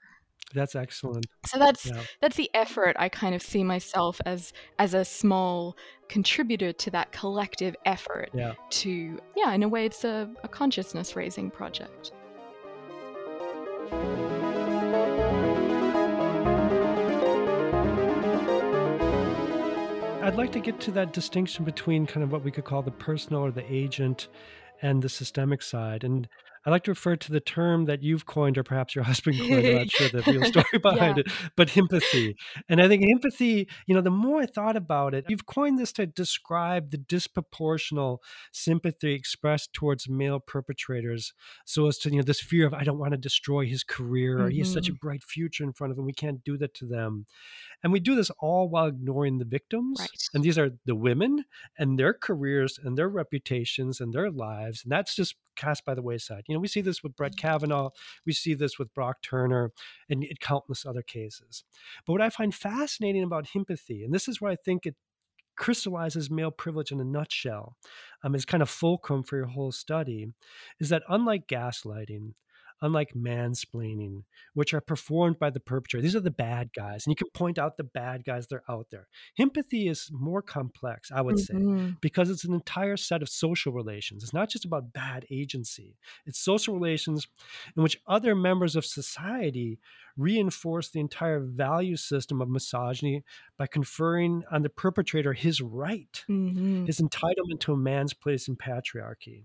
That's 0.54 0.76
excellent. 0.76 1.26
So 1.46 1.58
that's 1.58 1.88
yeah. 1.88 2.02
that's 2.22 2.38
the 2.38 2.50
effort 2.54 2.96
I 3.00 3.10
kind 3.10 3.34
of 3.34 3.42
see 3.42 3.64
myself 3.64 4.22
as 4.26 4.54
as 4.78 4.94
a 4.94 5.04
small 5.04 5.76
contributor 6.08 6.72
to 6.72 6.92
that 6.92 7.12
collective 7.12 7.76
effort 7.86 8.30
yeah. 8.34 8.54
to 8.70 9.20
yeah, 9.36 9.54
in 9.54 9.64
a 9.64 9.68
way 9.68 9.86
it's 9.86 10.04
a, 10.04 10.30
a 10.44 10.48
consciousness 10.48 11.16
raising 11.16 11.50
project. 11.50 12.12
I'd 20.26 20.34
like 20.34 20.52
to 20.54 20.60
get 20.60 20.80
to 20.80 20.92
that 20.94 21.14
distinction 21.14 21.66
between 21.66 22.08
kind 22.08 22.24
of 22.24 22.32
what 22.32 22.44
we 22.44 22.50
could 22.50 22.66
call 22.66 22.82
the 22.82 22.90
personal 22.90 23.46
or 23.46 23.52
the 23.52 23.64
agent 23.72 24.28
and 24.82 25.00
the 25.00 25.08
systemic 25.08 25.62
side. 25.62 26.04
And 26.04 26.28
I'd 26.66 26.72
like 26.72 26.84
to 26.86 26.92
refer 26.92 27.16
to 27.16 27.32
the 27.32 27.40
term 27.40 27.86
that 27.86 28.02
you've 28.02 28.26
coined, 28.26 28.58
or 28.58 28.64
perhaps 28.64 28.96
your 28.96 29.04
husband 29.04 29.38
coined. 29.38 29.68
I'm 29.68 29.76
not 29.76 29.92
sure 29.92 30.10
the 30.10 30.24
real 30.26 30.44
story 30.46 30.80
behind 30.82 31.18
yeah. 31.18 31.24
it, 31.28 31.32
but 31.56 31.70
himpathy. 31.70 32.36
And 32.68 32.82
I 32.82 32.88
think 32.88 33.04
himpathy, 33.04 33.70
you 33.86 33.94
know, 33.94 34.02
the 34.02 34.10
more 34.10 34.42
I 34.42 34.48
thought 34.48 34.76
about 34.76 35.14
it, 35.14 35.26
you've 35.30 35.46
coined 35.46 35.78
this 35.78 35.92
to 35.94 36.08
describe 36.08 36.90
the 36.90 36.98
disproportional 36.98 38.18
sympathy 38.52 39.14
expressed 39.14 39.74
towards 39.74 40.10
male 40.10 40.40
perpetrators, 40.40 41.34
so 41.66 41.86
as 41.88 42.00
to, 42.00 42.10
you 42.10 42.18
know, 42.18 42.24
this 42.24 42.42
fear 42.42 42.66
of, 42.66 42.74
I 42.74 42.84
don't 42.84 42.98
want 42.98 43.12
to 43.12 43.18
destroy 43.18 43.68
his 43.68 43.84
career, 43.84 44.40
or 44.40 44.42
mm-hmm. 44.46 44.50
he 44.50 44.60
has 44.60 44.74
such 44.74 44.88
a 44.88 44.92
mm-hmm. 44.92 45.08
bright 45.08 45.24
future 45.24 45.64
in 45.64 45.72
front 45.72 45.92
of 45.92 46.00
him. 46.00 46.06
We 46.06 46.14
can't 46.14 46.44
do 46.44 46.58
that 46.58 46.74
to 46.76 46.88
them. 46.88 47.28
And 47.86 47.94
we 47.94 48.00
do 48.00 48.16
this 48.16 48.32
all 48.40 48.68
while 48.68 48.88
ignoring 48.88 49.38
the 49.38 49.46
victims. 49.46 50.00
Right. 50.00 50.10
And 50.34 50.44
these 50.44 50.58
are 50.58 50.72
the 50.86 50.96
women 50.96 51.46
and 51.78 52.00
their 52.00 52.16
careers 52.16 52.80
and 52.84 52.98
their 52.98 53.08
reputations 53.08 54.02
and 54.02 54.12
their 54.12 54.32
lives. 54.32 54.82
And 54.82 54.92
that's 54.92 55.16
just 55.16 55.36
cast 55.56 55.86
by 55.86 55.94
the 55.94 56.02
wayside. 56.02 56.46
You 56.48 56.56
know, 56.56 56.60
we 56.60 56.68
see 56.68 56.82
this 56.82 57.04
with 57.04 57.16
Brett 57.16 57.34
mm-hmm. 57.34 57.48
Kavanaugh, 57.48 57.92
we 58.26 58.34
see 58.34 58.56
this 58.56 58.80
with 58.80 58.92
Brock 58.96 59.18
Turner, 59.22 59.72
and 60.10 60.26
countless 60.40 60.84
other 60.84 61.04
cases. 61.04 61.64
But 62.08 62.14
what 62.14 62.24
I 62.24 62.32
find 62.32 62.56
fascinating 62.56 63.22
about 63.22 63.50
himpathy, 63.50 64.04
and 64.04 64.12
this 64.12 64.28
is 64.28 64.42
where 64.42 64.52
I 64.52 64.56
think 64.56 64.88
it 64.88 64.96
crystallizes 65.56 66.32
male 66.32 66.50
privilege 66.50 66.92
in 66.92 67.00
a 67.00 67.06
nutshell, 67.06 67.78
um, 68.24 68.34
is 68.34 68.46
kind 68.46 68.64
of 68.64 68.70
fulcrum 68.70 69.22
for 69.22 69.38
your 69.38 69.46
whole 69.46 69.72
study, 69.72 70.34
is 70.80 70.90
that 70.90 71.04
unlike 71.08 71.46
gaslighting, 71.46 72.34
unlike 72.82 73.14
mansplaining, 73.14 74.24
which 74.54 74.74
are 74.74 74.82
performed 74.82 75.40
by 75.40 75.50
the 75.50 75.60
perpetrator. 75.60 76.02
These 76.02 76.16
are 76.16 76.22
the 76.22 76.32
bad 76.32 76.72
guys, 76.76 77.06
and 77.06 77.12
you 77.12 77.16
can 77.16 77.30
point 77.34 77.58
out 77.58 77.78
the 77.78 77.84
bad 77.84 78.24
guys 78.24 78.48
that 78.48 78.56
are 78.56 78.64
out 78.70 78.88
there. 78.92 79.08
Himpathy 79.40 79.90
is 79.90 80.10
more 80.12 80.42
complex, 80.42 81.12
I 81.12 81.22
would 81.22 81.36
mm-hmm. 81.36 81.88
say, 81.88 81.96
because 82.02 82.30
it's 82.30 82.44
an 82.44 82.54
entire 82.54 82.98
set 82.98 83.22
of 83.22 83.30
social 83.30 83.72
relations. 83.72 84.24
It's 84.24 84.34
not 84.34 84.50
just 84.50 84.66
about 84.66 84.94
bad 84.94 85.26
agency, 85.32 85.96
it's 86.26 86.40
social 86.40 86.76
relations 86.76 87.28
in 87.76 87.84
which 87.84 88.00
other 88.08 88.36
members 88.36 88.76
of 88.76 88.86
society 88.86 89.80
reinforce 90.18 90.90
the 90.90 91.00
entire 91.00 91.40
value 91.40 91.98
system 91.98 92.42
of 92.42 92.50
misogyny 92.50 93.24
by 93.58 93.68
conferring 93.68 94.44
on 94.52 94.62
the 94.62 94.70
perpetrator 94.70 95.34
his 95.34 95.62
right, 95.62 96.24
mm-hmm. 96.30 96.86
his 96.86 97.00
entitlement 97.00 97.60
to 97.60 97.74
a 97.74 97.78
man's 97.78 98.14
place 98.14 98.48
in 98.48 98.56
patriarchy. 98.56 99.44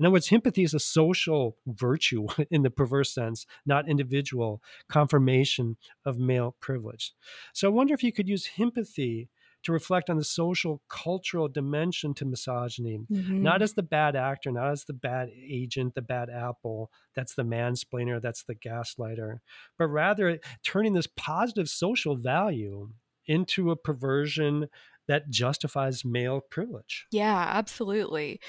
In 0.00 0.06
other 0.06 0.14
words, 0.14 0.28
himpathy 0.28 0.62
is 0.62 0.72
a 0.72 0.80
social 0.80 1.58
virtue 1.66 2.26
in 2.50 2.62
the 2.62 2.70
perverse 2.70 3.12
sense, 3.12 3.44
not 3.66 3.88
individual 3.88 4.62
confirmation 4.88 5.76
of 6.06 6.18
male 6.18 6.56
privilege. 6.58 7.12
So 7.52 7.68
I 7.68 7.70
wonder 7.70 7.92
if 7.92 8.02
you 8.02 8.10
could 8.10 8.28
use 8.28 8.46
himpathy 8.46 9.28
to 9.62 9.72
reflect 9.72 10.08
on 10.08 10.16
the 10.16 10.24
social 10.24 10.80
cultural 10.88 11.46
dimension 11.46 12.14
to 12.14 12.24
misogyny, 12.24 13.00
mm-hmm. 13.12 13.42
not 13.42 13.60
as 13.60 13.74
the 13.74 13.82
bad 13.82 14.16
actor, 14.16 14.50
not 14.50 14.70
as 14.70 14.84
the 14.84 14.94
bad 14.94 15.28
agent, 15.36 15.94
the 15.94 16.00
bad 16.00 16.30
apple, 16.30 16.90
that's 17.14 17.34
the 17.34 17.42
mansplainer, 17.42 18.22
that's 18.22 18.44
the 18.44 18.54
gaslighter, 18.54 19.40
but 19.78 19.88
rather 19.88 20.38
turning 20.64 20.94
this 20.94 21.08
positive 21.14 21.68
social 21.68 22.16
value 22.16 22.88
into 23.26 23.70
a 23.70 23.76
perversion 23.76 24.66
that 25.08 25.28
justifies 25.28 26.04
male 26.04 26.40
privilege. 26.40 27.06
Yeah, 27.10 27.46
absolutely. 27.50 28.40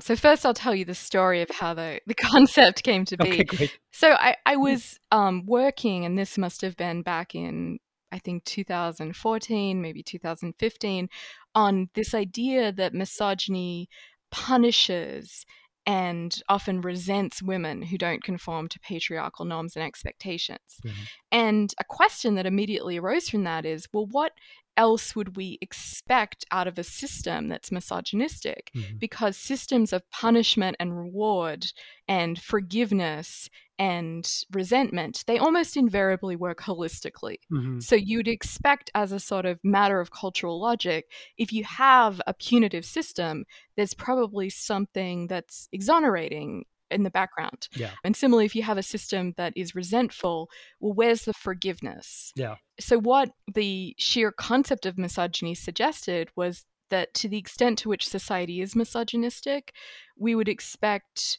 So 0.00 0.16
first, 0.16 0.44
I'll 0.44 0.54
tell 0.54 0.74
you 0.74 0.84
the 0.84 0.94
story 0.94 1.42
of 1.42 1.50
how 1.50 1.74
the, 1.74 2.00
the 2.06 2.14
concept 2.32 2.82
came 2.82 3.04
to 3.06 3.16
be. 3.16 3.40
Okay, 3.42 3.70
so 3.92 4.12
I, 4.12 4.36
I 4.46 4.56
was 4.56 4.98
um, 5.12 5.44
working, 5.46 6.04
and 6.04 6.18
this 6.18 6.36
must 6.38 6.62
have 6.62 6.76
been 6.76 7.02
back 7.02 7.34
in 7.34 7.78
I 8.12 8.18
think 8.18 8.44
2014, 8.44 9.80
maybe 9.80 10.02
2015, 10.02 11.08
on 11.54 11.88
this 11.94 12.14
idea 12.14 12.72
that 12.72 12.94
misogyny 12.94 13.88
punishes 14.30 15.46
and 15.86 16.42
often 16.48 16.80
resents 16.82 17.42
women 17.42 17.82
who 17.82 17.96
don't 17.96 18.22
conform 18.22 18.68
to 18.68 18.78
patriarchal 18.80 19.44
norms 19.44 19.76
and 19.76 19.84
expectations. 19.84 20.80
Mm-hmm. 20.84 21.02
And 21.32 21.74
a 21.78 21.84
question 21.84 22.34
that 22.34 22.46
immediately 22.46 22.98
arose 22.98 23.28
from 23.28 23.44
that 23.44 23.64
is 23.64 23.88
well, 23.92 24.06
what 24.10 24.32
else 24.76 25.14
would 25.14 25.36
we 25.36 25.58
expect 25.60 26.44
out 26.50 26.66
of 26.66 26.78
a 26.78 26.84
system 26.84 27.48
that's 27.48 27.72
misogynistic? 27.72 28.70
Mm-hmm. 28.74 28.96
Because 28.98 29.36
systems 29.36 29.92
of 29.92 30.08
punishment 30.10 30.76
and 30.80 30.96
reward 30.96 31.66
and 32.08 32.40
forgiveness 32.40 33.48
and 33.78 34.30
resentment, 34.52 35.24
they 35.26 35.38
almost 35.38 35.76
invariably 35.76 36.36
work 36.36 36.60
holistically. 36.60 37.36
Mm-hmm. 37.50 37.80
So 37.80 37.96
you'd 37.96 38.28
expect, 38.28 38.90
as 38.94 39.12
a 39.12 39.20
sort 39.20 39.46
of 39.46 39.58
matter 39.64 40.00
of 40.00 40.10
cultural 40.10 40.60
logic, 40.60 41.06
if 41.38 41.52
you 41.52 41.64
have 41.64 42.20
a 42.26 42.34
punitive 42.34 42.84
system, 42.84 43.44
there's 43.76 43.94
probably 43.94 44.50
something 44.50 45.26
that's 45.28 45.68
exonerating 45.72 46.64
in 46.90 47.02
the 47.02 47.10
background. 47.10 47.68
Yeah. 47.74 47.90
And 48.04 48.16
similarly, 48.16 48.46
if 48.46 48.54
you 48.54 48.62
have 48.62 48.78
a 48.78 48.82
system 48.82 49.34
that 49.36 49.52
is 49.56 49.74
resentful, 49.74 50.50
well, 50.80 50.92
where's 50.92 51.24
the 51.24 51.32
forgiveness? 51.32 52.32
Yeah. 52.36 52.56
So, 52.78 52.98
what 52.98 53.30
the 53.52 53.94
sheer 53.98 54.32
concept 54.32 54.86
of 54.86 54.98
misogyny 54.98 55.54
suggested 55.54 56.30
was 56.36 56.64
that 56.90 57.14
to 57.14 57.28
the 57.28 57.38
extent 57.38 57.78
to 57.78 57.88
which 57.88 58.08
society 58.08 58.60
is 58.60 58.76
misogynistic, 58.76 59.72
we 60.18 60.34
would 60.34 60.48
expect 60.48 61.38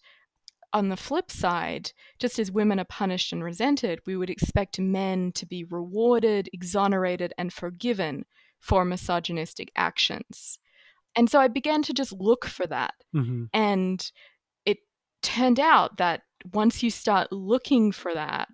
on 0.74 0.90
the 0.90 0.98
flip 0.98 1.30
side, 1.30 1.92
just 2.18 2.40
as 2.40 2.52
women 2.52 2.80
are 2.80 2.86
punished 2.86 3.34
and 3.34 3.44
resented, 3.44 4.00
we 4.06 4.16
would 4.16 4.30
expect 4.30 4.80
men 4.80 5.32
to 5.34 5.46
be 5.46 5.66
rewarded, 5.66 6.50
exonerated, 6.54 7.34
and 7.38 7.52
forgiven 7.52 8.26
for 8.60 8.86
misogynistic 8.86 9.72
actions. 9.76 10.60
And 11.16 11.30
so 11.30 11.40
I 11.40 11.50
began 11.50 11.82
to 11.84 11.94
just 11.94 12.14
look 12.14 12.46
for 12.46 12.66
that. 12.68 12.94
Mm-hmm. 13.14 13.46
And 13.54 14.12
turned 15.22 15.60
out 15.60 15.98
that 15.98 16.22
once 16.54 16.82
you 16.82 16.90
start 16.90 17.32
looking 17.32 17.92
for 17.92 18.14
that, 18.14 18.48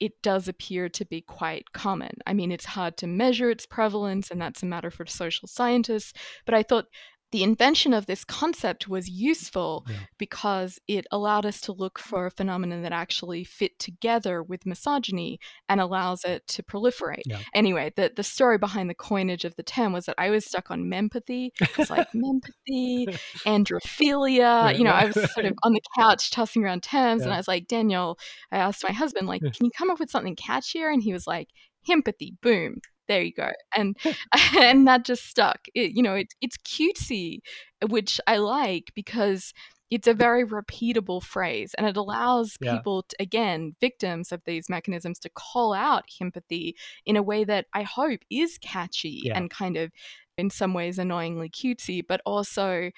it 0.00 0.12
does 0.22 0.46
appear 0.46 0.88
to 0.88 1.04
be 1.04 1.20
quite 1.20 1.72
common. 1.72 2.12
I 2.26 2.32
mean, 2.32 2.52
it's 2.52 2.64
hard 2.66 2.96
to 2.98 3.06
measure 3.06 3.50
its 3.50 3.66
prevalence, 3.66 4.30
and 4.30 4.40
that's 4.40 4.62
a 4.62 4.66
matter 4.66 4.90
for 4.90 5.06
social 5.06 5.48
scientists. 5.48 6.12
But 6.44 6.54
I 6.54 6.62
thought 6.62 6.86
the 7.30 7.42
invention 7.42 7.92
of 7.92 8.06
this 8.06 8.24
concept 8.24 8.88
was 8.88 9.08
useful 9.08 9.84
yeah. 9.88 9.96
because 10.16 10.78
it 10.88 11.06
allowed 11.10 11.44
us 11.44 11.60
to 11.62 11.72
look 11.72 11.98
for 11.98 12.26
a 12.26 12.30
phenomenon 12.30 12.82
that 12.82 12.92
actually 12.92 13.44
fit 13.44 13.78
together 13.78 14.42
with 14.42 14.64
misogyny 14.64 15.38
and 15.68 15.80
allows 15.80 16.24
it 16.24 16.46
to 16.48 16.62
proliferate. 16.62 17.22
Yeah. 17.26 17.40
Anyway, 17.54 17.92
the, 17.96 18.12
the 18.14 18.22
story 18.22 18.56
behind 18.56 18.88
the 18.88 18.94
coinage 18.94 19.44
of 19.44 19.56
the 19.56 19.62
term 19.62 19.92
was 19.92 20.06
that 20.06 20.14
I 20.16 20.30
was 20.30 20.46
stuck 20.46 20.70
on 20.70 20.88
mempathy. 20.88 21.52
It's 21.60 21.90
like 21.90 22.08
mempathy, 22.14 23.08
androphilia. 23.44 24.62
Right, 24.62 24.78
you 24.78 24.84
know, 24.84 24.90
right. 24.90 25.04
I 25.04 25.20
was 25.20 25.32
sort 25.32 25.46
of 25.46 25.52
on 25.62 25.72
the 25.72 25.82
couch 25.98 26.30
tossing 26.30 26.64
around 26.64 26.82
terms, 26.82 27.20
yeah. 27.20 27.26
and 27.26 27.34
I 27.34 27.36
was 27.36 27.48
like, 27.48 27.68
Daniel, 27.68 28.18
I 28.50 28.58
asked 28.58 28.84
my 28.86 28.94
husband, 28.94 29.28
like, 29.28 29.42
can 29.42 29.66
you 29.66 29.70
come 29.76 29.90
up 29.90 30.00
with 30.00 30.10
something 30.10 30.36
catchier? 30.36 30.92
And 30.92 31.02
he 31.02 31.12
was 31.12 31.26
like, 31.26 31.48
himpathy, 31.82 32.36
boom 32.40 32.80
there 33.08 33.22
you 33.22 33.32
go 33.32 33.50
and 33.76 33.96
and 34.58 34.86
that 34.86 35.04
just 35.04 35.26
stuck 35.26 35.66
it, 35.74 35.92
you 35.92 36.02
know 36.02 36.14
it, 36.14 36.34
it's 36.40 36.56
cutesy 36.58 37.40
which 37.88 38.20
i 38.26 38.36
like 38.36 38.92
because 38.94 39.52
it's 39.90 40.06
a 40.06 40.12
very 40.12 40.44
repeatable 40.44 41.22
phrase 41.22 41.74
and 41.78 41.86
it 41.86 41.96
allows 41.96 42.56
yeah. 42.60 42.76
people 42.76 43.04
to, 43.04 43.16
again 43.18 43.74
victims 43.80 44.32
of 44.32 44.42
these 44.44 44.68
mechanisms 44.68 45.18
to 45.18 45.30
call 45.30 45.72
out 45.72 46.04
himpathy 46.18 46.74
in 47.06 47.16
a 47.16 47.22
way 47.22 47.44
that 47.44 47.66
i 47.74 47.82
hope 47.82 48.20
is 48.30 48.58
catchy 48.58 49.22
yeah. 49.24 49.36
and 49.36 49.50
kind 49.50 49.76
of 49.76 49.90
in 50.36 50.50
some 50.50 50.74
ways 50.74 50.98
annoyingly 50.98 51.48
cutesy 51.48 52.02
but 52.06 52.20
also 52.24 52.90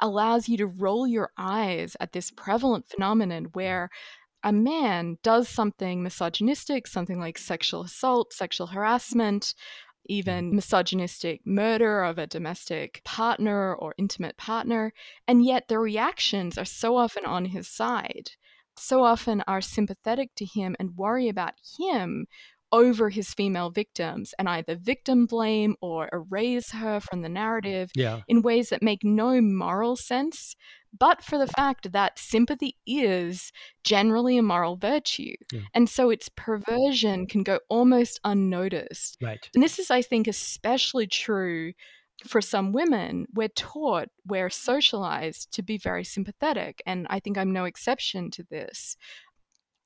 allows 0.00 0.48
you 0.48 0.58
to 0.58 0.66
roll 0.66 1.06
your 1.06 1.30
eyes 1.38 1.96
at 2.00 2.12
this 2.12 2.30
prevalent 2.30 2.86
phenomenon 2.88 3.46
where 3.54 3.88
a 4.46 4.52
man 4.52 5.18
does 5.24 5.48
something 5.48 6.04
misogynistic, 6.04 6.86
something 6.86 7.18
like 7.18 7.36
sexual 7.36 7.82
assault, 7.82 8.32
sexual 8.32 8.68
harassment, 8.68 9.54
even 10.06 10.46
mm-hmm. 10.46 10.56
misogynistic 10.56 11.40
murder 11.44 12.04
of 12.04 12.16
a 12.16 12.28
domestic 12.28 13.02
partner 13.04 13.74
or 13.74 13.92
intimate 13.98 14.36
partner, 14.36 14.92
and 15.26 15.44
yet 15.44 15.66
the 15.66 15.80
reactions 15.80 16.56
are 16.56 16.64
so 16.64 16.96
often 16.96 17.24
on 17.24 17.46
his 17.46 17.68
side. 17.68 18.30
So 18.78 19.02
often 19.02 19.42
are 19.48 19.60
sympathetic 19.60 20.30
to 20.36 20.44
him 20.44 20.76
and 20.78 20.96
worry 20.96 21.28
about 21.28 21.54
him 21.80 22.28
over 22.72 23.08
his 23.10 23.32
female 23.32 23.70
victims 23.70 24.34
and 24.38 24.48
either 24.48 24.76
victim 24.76 25.26
blame 25.26 25.76
or 25.80 26.08
erase 26.12 26.72
her 26.72 27.00
from 27.00 27.22
the 27.22 27.28
narrative 27.28 27.90
yeah. 27.94 28.20
in 28.28 28.42
ways 28.42 28.70
that 28.70 28.82
make 28.82 29.04
no 29.04 29.40
moral 29.40 29.96
sense, 29.96 30.56
but 30.98 31.22
for 31.22 31.38
the 31.38 31.46
fact 31.46 31.92
that 31.92 32.18
sympathy 32.18 32.76
is 32.86 33.52
generally 33.84 34.36
a 34.36 34.42
moral 34.42 34.76
virtue. 34.76 35.34
Yeah. 35.52 35.60
And 35.74 35.88
so 35.88 36.10
its 36.10 36.28
perversion 36.28 37.26
can 37.26 37.42
go 37.42 37.60
almost 37.68 38.20
unnoticed. 38.24 39.18
Right. 39.22 39.48
And 39.54 39.62
this 39.62 39.78
is, 39.78 39.90
I 39.90 40.02
think, 40.02 40.26
especially 40.26 41.06
true 41.06 41.72
for 42.26 42.40
some 42.40 42.72
women, 42.72 43.26
we're 43.34 43.48
taught, 43.48 44.08
we're 44.26 44.50
socialized 44.50 45.52
to 45.52 45.62
be 45.62 45.78
very 45.78 46.04
sympathetic. 46.04 46.82
And 46.86 47.06
I 47.10 47.20
think 47.20 47.36
I'm 47.36 47.52
no 47.52 47.64
exception 47.64 48.30
to 48.32 48.42
this. 48.50 48.96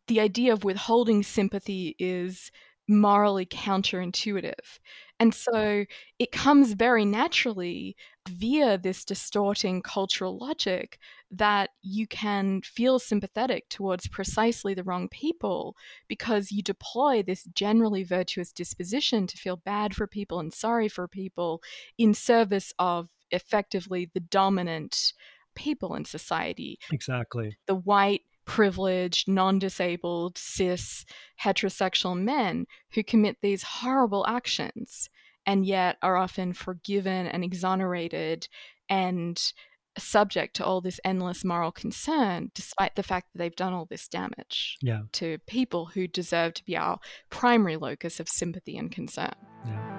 The 0.06 0.20
idea 0.20 0.52
of 0.52 0.64
withholding 0.64 1.22
sympathy 1.22 1.94
is 1.98 2.50
morally 2.90 3.46
counterintuitive. 3.46 4.78
And 5.18 5.32
mm. 5.32 5.34
so 5.34 5.84
it 6.18 6.32
comes 6.32 6.72
very 6.72 7.04
naturally 7.04 7.96
via 8.28 8.76
this 8.76 9.04
distorting 9.04 9.82
cultural 9.82 10.36
logic 10.38 10.98
that 11.30 11.70
you 11.82 12.06
can 12.06 12.60
feel 12.62 12.98
sympathetic 12.98 13.68
towards 13.68 14.08
precisely 14.08 14.74
the 14.74 14.82
wrong 14.82 15.08
people 15.08 15.76
because 16.08 16.50
you 16.50 16.62
deploy 16.62 17.22
this 17.22 17.44
generally 17.54 18.02
virtuous 18.02 18.52
disposition 18.52 19.26
to 19.26 19.36
feel 19.36 19.56
bad 19.56 19.94
for 19.94 20.06
people 20.06 20.38
and 20.40 20.52
sorry 20.52 20.88
for 20.88 21.06
people 21.06 21.62
in 21.96 22.12
service 22.12 22.72
of 22.78 23.08
effectively 23.30 24.10
the 24.12 24.20
dominant 24.20 25.12
people 25.54 25.94
in 25.94 26.04
society. 26.04 26.78
Exactly. 26.92 27.56
The 27.66 27.74
white 27.74 28.22
privileged, 28.44 29.28
non 29.28 29.58
disabled, 29.58 30.38
cis, 30.38 31.04
heterosexual 31.42 32.18
men 32.18 32.66
who 32.92 33.02
commit 33.02 33.36
these 33.42 33.62
horrible 33.62 34.26
actions 34.26 35.08
and 35.46 35.64
yet 35.64 35.96
are 36.02 36.16
often 36.16 36.52
forgiven 36.52 37.26
and 37.26 37.44
exonerated 37.44 38.48
and 38.88 39.52
subject 39.98 40.54
to 40.56 40.64
all 40.64 40.80
this 40.80 41.00
endless 41.04 41.44
moral 41.44 41.72
concern, 41.72 42.50
despite 42.54 42.94
the 42.96 43.02
fact 43.02 43.28
that 43.32 43.38
they've 43.38 43.56
done 43.56 43.72
all 43.72 43.86
this 43.86 44.08
damage 44.08 44.76
yeah. 44.80 45.02
to 45.12 45.38
people 45.46 45.86
who 45.86 46.06
deserve 46.06 46.54
to 46.54 46.64
be 46.64 46.76
our 46.76 46.98
primary 47.28 47.76
locus 47.76 48.20
of 48.20 48.28
sympathy 48.28 48.76
and 48.76 48.92
concern. 48.92 49.34
Yeah. 49.66 49.89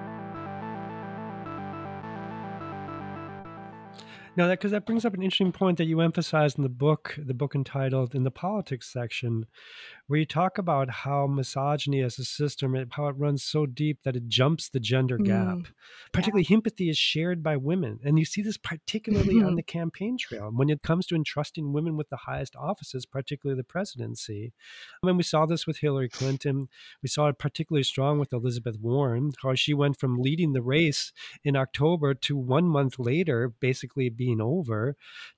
No, 4.34 4.48
that 4.48 4.58
because 4.58 4.70
that 4.70 4.86
brings 4.86 5.04
up 5.04 5.12
an 5.12 5.22
interesting 5.22 5.52
point 5.52 5.76
that 5.76 5.84
you 5.84 6.00
emphasize 6.00 6.54
in 6.54 6.62
the 6.62 6.70
book, 6.70 7.14
the 7.18 7.34
book 7.34 7.54
entitled 7.54 8.14
in 8.14 8.22
the 8.22 8.30
politics 8.30 8.90
section, 8.90 9.44
where 10.12 10.18
you 10.18 10.26
talk 10.26 10.58
about 10.58 10.90
how 10.90 11.26
misogyny 11.26 12.02
as 12.02 12.18
a 12.18 12.24
system, 12.24 12.76
how 12.90 13.06
it 13.06 13.16
runs 13.16 13.42
so 13.42 13.64
deep 13.64 14.00
that 14.04 14.14
it 14.14 14.28
jumps 14.28 14.68
the 14.68 14.78
gender 14.78 15.16
mm. 15.16 15.24
gap. 15.24 15.72
Particularly, 16.12 16.42
yeah. 16.42 16.48
himpathy 16.48 16.90
is 16.90 16.98
shared 16.98 17.42
by 17.42 17.56
women, 17.56 17.98
and 18.04 18.18
you 18.18 18.26
see 18.26 18.42
this 18.42 18.58
particularly 18.58 19.42
on 19.42 19.54
the 19.54 19.62
campaign 19.62 20.18
trail 20.18 20.50
when 20.54 20.68
it 20.68 20.82
comes 20.82 21.06
to 21.06 21.14
entrusting 21.14 21.72
women 21.72 21.96
with 21.96 22.10
the 22.10 22.18
highest 22.28 22.54
offices, 22.56 23.06
particularly 23.06 23.58
the 23.58 23.64
presidency. 23.64 24.52
I 25.02 25.06
mean, 25.06 25.16
we 25.16 25.22
saw 25.22 25.46
this 25.46 25.66
with 25.66 25.78
Hillary 25.78 26.10
Clinton. 26.10 26.68
We 27.02 27.08
saw 27.08 27.28
it 27.28 27.38
particularly 27.38 27.84
strong 27.84 28.18
with 28.18 28.34
Elizabeth 28.34 28.76
Warren, 28.78 29.30
how 29.42 29.54
she 29.54 29.72
went 29.72 29.98
from 29.98 30.18
leading 30.18 30.52
the 30.52 30.60
race 30.60 31.14
in 31.42 31.56
October 31.56 32.12
to 32.12 32.36
one 32.36 32.68
month 32.68 32.98
later, 32.98 33.48
basically 33.48 34.10
being 34.10 34.42
over 34.42 34.94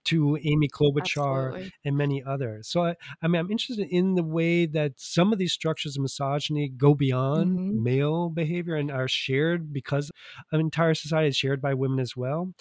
to 0.07 0.37
Amy 0.43 0.67
Klobuchar 0.67 1.47
Absolutely. 1.47 1.73
and 1.85 1.97
many 1.97 2.25
others. 2.25 2.67
So 2.67 2.87
I, 2.87 2.97
I 3.23 3.29
mean, 3.29 3.39
I'm 3.39 3.53
interested 3.53 3.87
in 3.89 4.17
the 4.17 4.25
way 4.25 4.64
that 4.67 4.93
some 4.97 5.33
of 5.33 5.39
these 5.39 5.53
structures 5.53 5.97
of 5.97 6.03
misogyny 6.03 6.69
go 6.69 6.95
beyond 6.95 7.59
mm-hmm. 7.59 7.83
male 7.83 8.29
behavior 8.29 8.75
and 8.77 8.91
are 8.91 9.09
shared 9.09 9.73
because 9.73 10.11
an 10.53 10.61
entire 10.61 10.95
society 10.95 11.29
is 11.29 11.37
shared 11.37 11.61
by 11.61 11.75
women 11.75 12.01
as 12.01 12.17
well. 12.17 12.53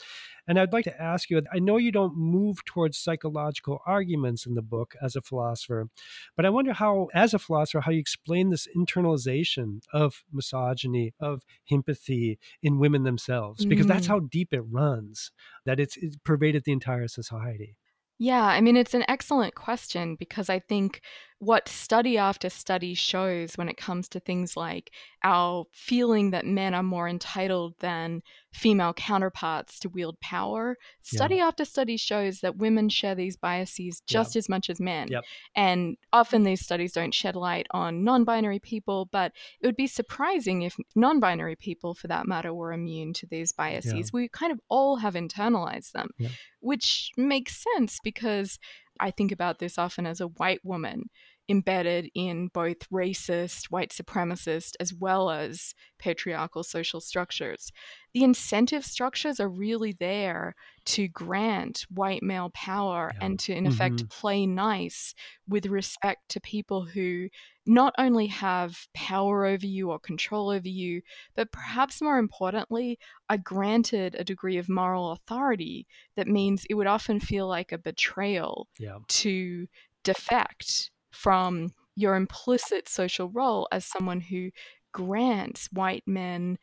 And 0.48 0.60
I'd 0.60 0.74
like 0.74 0.84
to 0.86 1.02
ask 1.02 1.30
you 1.30 1.42
I 1.54 1.60
know 1.60 1.78
you 1.78 1.92
don't 1.92 2.18
move 2.18 2.66
towards 2.66 2.98
psychological 2.98 3.80
arguments 3.86 4.46
in 4.46 4.56
the 4.56 4.62
book 4.62 4.94
as 5.02 5.16
a 5.16 5.22
philosopher, 5.22 5.88
but 6.36 6.46
I 6.46 6.50
wonder 6.50 6.74
how, 6.74 7.08
as 7.14 7.34
a 7.34 7.40
philosopher, 7.40 7.82
how 7.82 7.92
you 7.92 8.00
explain 8.00 8.50
this 8.50 8.68
internalization 8.76 9.80
of 9.94 10.24
misogyny, 10.32 11.14
of 11.20 11.44
himpathy 11.64 12.40
in 12.62 12.80
women 12.80 13.04
themselves, 13.04 13.66
because 13.66 13.86
mm. 13.86 13.90
that's 13.90 14.08
how 14.08 14.20
deep 14.20 14.54
it 14.54 14.62
runs, 14.62 15.32
that 15.66 15.80
it's, 15.80 15.96
it's 15.98 16.18
pervaded 16.26 16.64
the 16.66 16.72
entire 16.72 17.08
society. 17.08 17.78
Yeah, 18.20 18.44
I 18.46 18.62
mean, 18.62 18.78
it's 18.78 18.94
an 18.94 19.04
excellent 19.08 19.56
question 19.56 20.16
because 20.16 20.50
I 20.50 20.60
think 20.60 21.02
what 21.44 21.68
study 21.68 22.18
after 22.18 22.50
study 22.50 22.94
shows 22.94 23.56
when 23.56 23.68
it 23.68 23.76
comes 23.76 24.08
to 24.08 24.20
things 24.20 24.56
like 24.56 24.92
our 25.24 25.66
feeling 25.74 26.32
that 26.32 26.46
men 26.46 26.74
are 26.74 26.84
more 26.84 27.08
entitled 27.08 27.76
than 27.80 28.22
female 28.54 28.94
counterparts 28.94 29.80
to 29.80 29.90
wield 29.90 30.20
power, 30.22 30.78
study 31.02 31.36
yeah. 31.36 31.48
after 31.48 31.66
study 31.66 31.98
shows 31.98 32.40
that 32.40 32.58
women 32.58 32.88
share 32.88 33.16
these 33.16 33.36
biases 33.36 34.02
just 34.06 34.36
as 34.36 34.48
much 34.48 34.70
as 34.70 34.80
men. 34.80 35.08
Yep. 35.10 35.24
And 35.56 35.98
often 36.14 36.44
these 36.44 36.62
studies 36.62 36.94
don't 36.94 37.14
shed 37.14 37.36
light 37.36 37.68
on 37.72 38.04
non 38.04 38.24
binary 38.24 38.60
people, 38.60 39.10
but 39.12 39.34
it 39.60 39.66
would 39.66 39.76
be 39.76 39.88
surprising 39.88 40.62
if 40.62 40.78
non 40.96 41.20
binary 41.20 41.56
people, 41.56 41.94
for 41.94 42.08
that 42.08 42.28
matter, 42.28 42.54
were 42.54 42.72
immune 42.72 43.14
to 43.14 43.26
these 43.26 43.52
biases. 43.52 43.94
Yeah. 43.94 44.04
We 44.14 44.28
kind 44.30 44.52
of 44.52 44.60
all 44.70 44.98
have 44.98 45.16
internalized 45.16 45.92
them, 45.92 46.10
which 46.60 47.12
makes 47.18 47.64
sense 47.76 48.00
because 48.04 48.60
I 49.00 49.12
think 49.12 49.32
about 49.32 49.60
this 49.60 49.78
often 49.78 50.06
as 50.06 50.22
a 50.22 50.28
white 50.28 50.64
woman 50.64 51.10
embedded 51.50 52.10
in 52.16 52.48
both 52.48 52.90
racist, 52.90 53.66
white 53.66 53.92
supremacist, 53.92 54.76
as 54.80 54.94
well 54.94 55.30
as 55.30 55.74
patriarchal 56.00 56.64
social 56.64 57.02
structures. 57.02 57.72
The 58.14 58.24
incentive 58.24 58.86
structures 58.86 59.40
are 59.40 59.50
really 59.50 59.96
there 60.00 60.56
to 60.86 61.08
grant 61.08 61.86
white 61.90 62.24
male 62.24 62.52
power 62.54 63.12
yeah. 63.14 63.26
and 63.26 63.40
to, 63.40 63.54
in 63.54 63.66
mm-hmm. 63.66 63.74
effect, 63.74 64.10
play 64.10 64.46
nice 64.46 65.14
with 65.48 65.66
respect 65.66 66.30
to 66.30 66.40
people 66.40 66.86
who 66.86 67.30
not 67.66 67.94
only 67.98 68.28
have 68.28 68.88
power 68.94 69.46
over 69.46 69.66
you 69.66 69.92
or 69.92 70.00
control 70.00 70.50
over 70.50 70.68
you, 70.68 71.02
but 71.36 71.52
perhaps 71.52 72.02
more 72.02 72.18
importantly, 72.18 73.00
are 73.30 73.38
granted 73.38 74.16
a 74.16 74.24
degree 74.24 74.58
of 74.58 74.70
moral 74.70 75.12
authority 75.12 75.88
that 76.16 76.28
means 76.28 76.66
it 76.70 76.76
would 76.76 76.88
often 76.88 77.20
feel 77.20 77.48
like 77.48 77.72
a 77.72 77.78
betrayal 77.78 78.68
yeah. 78.78 78.98
to 79.08 79.68
defect 80.04 80.92
from 81.14 81.72
your 81.96 82.16
implicit 82.16 82.90
social 82.90 83.30
role 83.30 83.68
as 83.72 83.86
someone 83.86 84.22
who 84.22 84.50
grants 84.92 85.70
white 85.72 86.04
men 86.06 86.58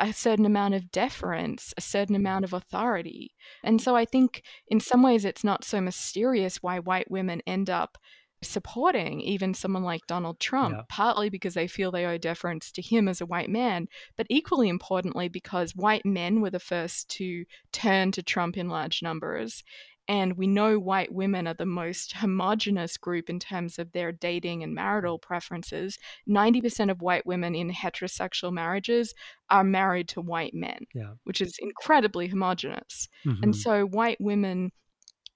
a 0.00 0.12
certain 0.12 0.46
amount 0.46 0.74
of 0.74 0.90
deference, 0.92 1.74
a 1.76 1.80
certain 1.80 2.14
mm-hmm. 2.14 2.26
amount 2.26 2.44
of 2.44 2.52
authority. 2.52 3.32
And 3.64 3.80
so 3.80 3.96
I 3.96 4.04
think 4.04 4.42
in 4.68 4.80
some 4.80 5.02
ways 5.02 5.24
it's 5.24 5.44
not 5.44 5.64
so 5.64 5.80
mysterious 5.80 6.62
why 6.62 6.78
white 6.78 7.10
women 7.10 7.42
end 7.46 7.68
up 7.68 7.98
supporting 8.40 9.20
even 9.20 9.52
someone 9.52 9.82
like 9.82 10.06
Donald 10.06 10.38
Trump, 10.38 10.76
yeah. 10.76 10.82
partly 10.88 11.28
because 11.28 11.54
they 11.54 11.66
feel 11.66 11.90
they 11.90 12.06
owe 12.06 12.18
deference 12.18 12.70
to 12.72 12.82
him 12.82 13.08
as 13.08 13.20
a 13.20 13.26
white 13.26 13.50
man, 13.50 13.88
but 14.16 14.26
equally 14.30 14.68
importantly 14.68 15.28
because 15.28 15.74
white 15.74 16.06
men 16.06 16.40
were 16.40 16.50
the 16.50 16.60
first 16.60 17.08
to 17.08 17.44
turn 17.72 18.12
to 18.12 18.22
Trump 18.22 18.56
in 18.56 18.68
large 18.68 19.02
numbers. 19.02 19.64
And 20.08 20.38
we 20.38 20.46
know 20.46 20.78
white 20.78 21.12
women 21.12 21.46
are 21.46 21.54
the 21.54 21.66
most 21.66 22.14
homogenous 22.14 22.96
group 22.96 23.28
in 23.28 23.38
terms 23.38 23.78
of 23.78 23.92
their 23.92 24.10
dating 24.10 24.62
and 24.62 24.74
marital 24.74 25.18
preferences. 25.18 25.98
90% 26.28 26.90
of 26.90 27.02
white 27.02 27.26
women 27.26 27.54
in 27.54 27.70
heterosexual 27.70 28.50
marriages 28.50 29.14
are 29.50 29.64
married 29.64 30.08
to 30.08 30.22
white 30.22 30.54
men, 30.54 30.86
yeah. 30.94 31.12
which 31.24 31.42
is 31.42 31.58
incredibly 31.60 32.26
homogenous. 32.26 33.08
Mm-hmm. 33.26 33.42
And 33.42 33.56
so 33.56 33.84
white 33.84 34.20
women 34.20 34.72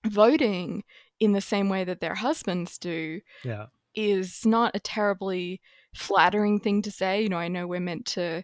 voting 0.07 0.85
in 1.21 1.33
the 1.33 1.41
same 1.41 1.69
way 1.69 1.85
that 1.85 2.01
their 2.01 2.15
husbands 2.15 2.79
do 2.79 3.21
yeah. 3.45 3.67
is 3.95 4.47
not 4.47 4.75
a 4.75 4.81
terribly 4.81 5.61
flattering 5.95 6.59
thing 6.59 6.83
to 6.83 6.91
say. 6.91 7.23
You 7.23 7.29
know, 7.29 7.37
I 7.37 7.49
know 7.49 7.67
we're 7.67 7.81
meant 7.81 8.07
to 8.07 8.43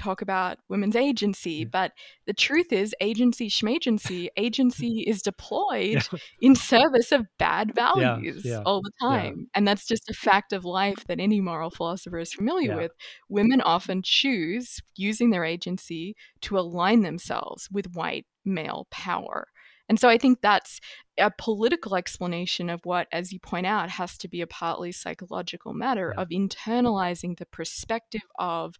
talk 0.00 0.22
about 0.22 0.58
women's 0.68 0.96
agency, 0.96 1.50
yeah. 1.50 1.64
but 1.70 1.92
the 2.26 2.32
truth 2.32 2.72
is, 2.72 2.94
agency 3.00 3.48
schmagency, 3.48 4.28
agency 4.36 5.04
is 5.06 5.22
deployed 5.22 6.02
yeah. 6.12 6.18
in 6.40 6.54
service 6.54 7.12
of 7.12 7.26
bad 7.38 7.74
values 7.74 8.44
yeah. 8.44 8.62
all 8.64 8.82
the 8.82 8.92
time. 9.00 9.48
And 9.54 9.66
that's 9.66 9.86
just 9.86 10.08
a 10.10 10.14
fact 10.14 10.52
of 10.52 10.64
life 10.64 11.06
that 11.06 11.20
any 11.20 11.40
moral 11.40 11.70
philosopher 11.70 12.18
is 12.18 12.32
familiar 12.32 12.76
with. 12.76 12.92
Women 13.28 13.60
often 13.60 14.02
choose, 14.02 14.80
using 14.96 15.30
their 15.30 15.44
agency, 15.44 16.16
to 16.42 16.58
align 16.58 17.02
themselves 17.02 17.68
with 17.70 17.94
white 17.94 18.26
male 18.44 18.86
power. 18.90 19.46
And 19.90 19.98
so 19.98 20.08
I 20.08 20.18
think 20.18 20.40
that's 20.40 20.80
a 21.18 21.32
political 21.36 21.96
explanation 21.96 22.70
of 22.70 22.80
what, 22.84 23.08
as 23.10 23.32
you 23.32 23.40
point 23.40 23.66
out, 23.66 23.90
has 23.90 24.16
to 24.18 24.28
be 24.28 24.40
a 24.40 24.46
partly 24.46 24.92
psychological 24.92 25.74
matter 25.74 26.14
of 26.16 26.28
internalizing 26.28 27.36
the 27.36 27.46
perspective 27.46 28.22
of 28.38 28.76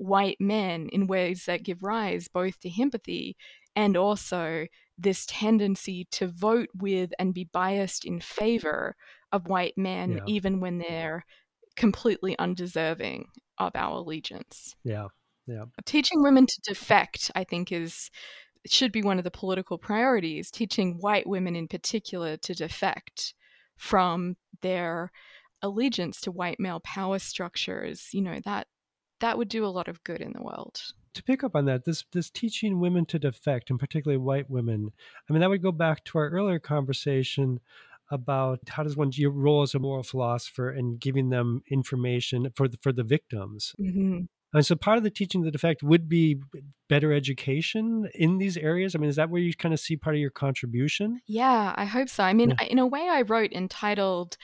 white 0.00 0.40
men 0.40 0.88
in 0.90 1.06
ways 1.06 1.44
that 1.44 1.62
give 1.62 1.82
rise 1.82 2.26
both 2.26 2.58
to 2.60 2.70
himpathy 2.70 3.36
and 3.76 3.96
also 3.96 4.66
this 4.96 5.26
tendency 5.26 6.06
to 6.10 6.26
vote 6.26 6.68
with 6.74 7.12
and 7.18 7.34
be 7.34 7.48
biased 7.52 8.04
in 8.06 8.18
favor 8.18 8.96
of 9.30 9.46
white 9.46 9.76
men, 9.76 10.12
yeah. 10.12 10.22
even 10.26 10.60
when 10.60 10.78
they're 10.78 11.24
completely 11.76 12.36
undeserving 12.38 13.26
of 13.58 13.72
our 13.74 13.98
allegiance. 13.98 14.74
Yeah. 14.84 15.08
Yeah. 15.46 15.64
Teaching 15.84 16.22
women 16.22 16.46
to 16.46 16.60
defect, 16.62 17.30
I 17.34 17.44
think, 17.44 17.70
is 17.70 18.10
should 18.66 18.92
be 18.92 19.02
one 19.02 19.18
of 19.18 19.24
the 19.24 19.30
political 19.30 19.78
priorities. 19.78 20.50
Teaching 20.50 20.96
white 21.00 21.26
women, 21.26 21.56
in 21.56 21.68
particular, 21.68 22.36
to 22.38 22.54
defect 22.54 23.34
from 23.76 24.36
their 24.62 25.10
allegiance 25.62 26.20
to 26.22 26.30
white 26.30 26.58
male 26.58 26.80
power 26.80 27.18
structures. 27.18 28.08
You 28.12 28.22
know 28.22 28.40
that 28.44 28.66
that 29.20 29.38
would 29.38 29.48
do 29.48 29.64
a 29.64 29.68
lot 29.68 29.88
of 29.88 30.02
good 30.04 30.20
in 30.20 30.32
the 30.32 30.42
world. 30.42 30.80
To 31.14 31.22
pick 31.22 31.42
up 31.42 31.56
on 31.56 31.64
that, 31.64 31.84
this 31.84 32.04
this 32.12 32.30
teaching 32.30 32.80
women 32.80 33.04
to 33.06 33.18
defect, 33.18 33.70
and 33.70 33.78
particularly 33.78 34.22
white 34.22 34.48
women, 34.48 34.90
I 35.28 35.32
mean 35.32 35.40
that 35.40 35.50
would 35.50 35.62
go 35.62 35.72
back 35.72 36.04
to 36.06 36.18
our 36.18 36.28
earlier 36.28 36.58
conversation 36.58 37.60
about 38.10 38.60
how 38.68 38.82
does 38.82 38.96
one 38.96 39.10
your 39.14 39.30
role 39.30 39.62
as 39.62 39.74
a 39.74 39.78
moral 39.78 40.02
philosopher 40.02 40.70
and 40.70 40.98
giving 41.00 41.30
them 41.30 41.62
information 41.70 42.50
for 42.56 42.66
the, 42.68 42.76
for 42.82 42.92
the 42.92 43.04
victims. 43.04 43.72
Mm-hmm. 43.80 44.22
And 44.52 44.66
so 44.66 44.74
part 44.74 44.98
of 44.98 45.04
the 45.04 45.10
teaching 45.10 45.42
the 45.42 45.50
defect 45.52 45.82
would 45.82 46.08
be 46.08 46.40
better 46.88 47.12
education 47.12 48.08
in 48.14 48.38
these 48.38 48.56
areas. 48.56 48.94
I 48.94 48.98
mean, 48.98 49.08
is 49.08 49.16
that 49.16 49.30
where 49.30 49.40
you 49.40 49.54
kind 49.54 49.72
of 49.72 49.78
see 49.78 49.96
part 49.96 50.16
of 50.16 50.20
your 50.20 50.30
contribution? 50.30 51.20
Yeah, 51.28 51.72
I 51.76 51.84
hope 51.84 52.08
so. 52.08 52.24
I 52.24 52.32
mean, 52.32 52.54
yeah. 52.60 52.66
in 52.66 52.80
a 52.80 52.86
way, 52.86 53.06
I 53.08 53.22
wrote 53.22 53.52
entitled 53.52 54.36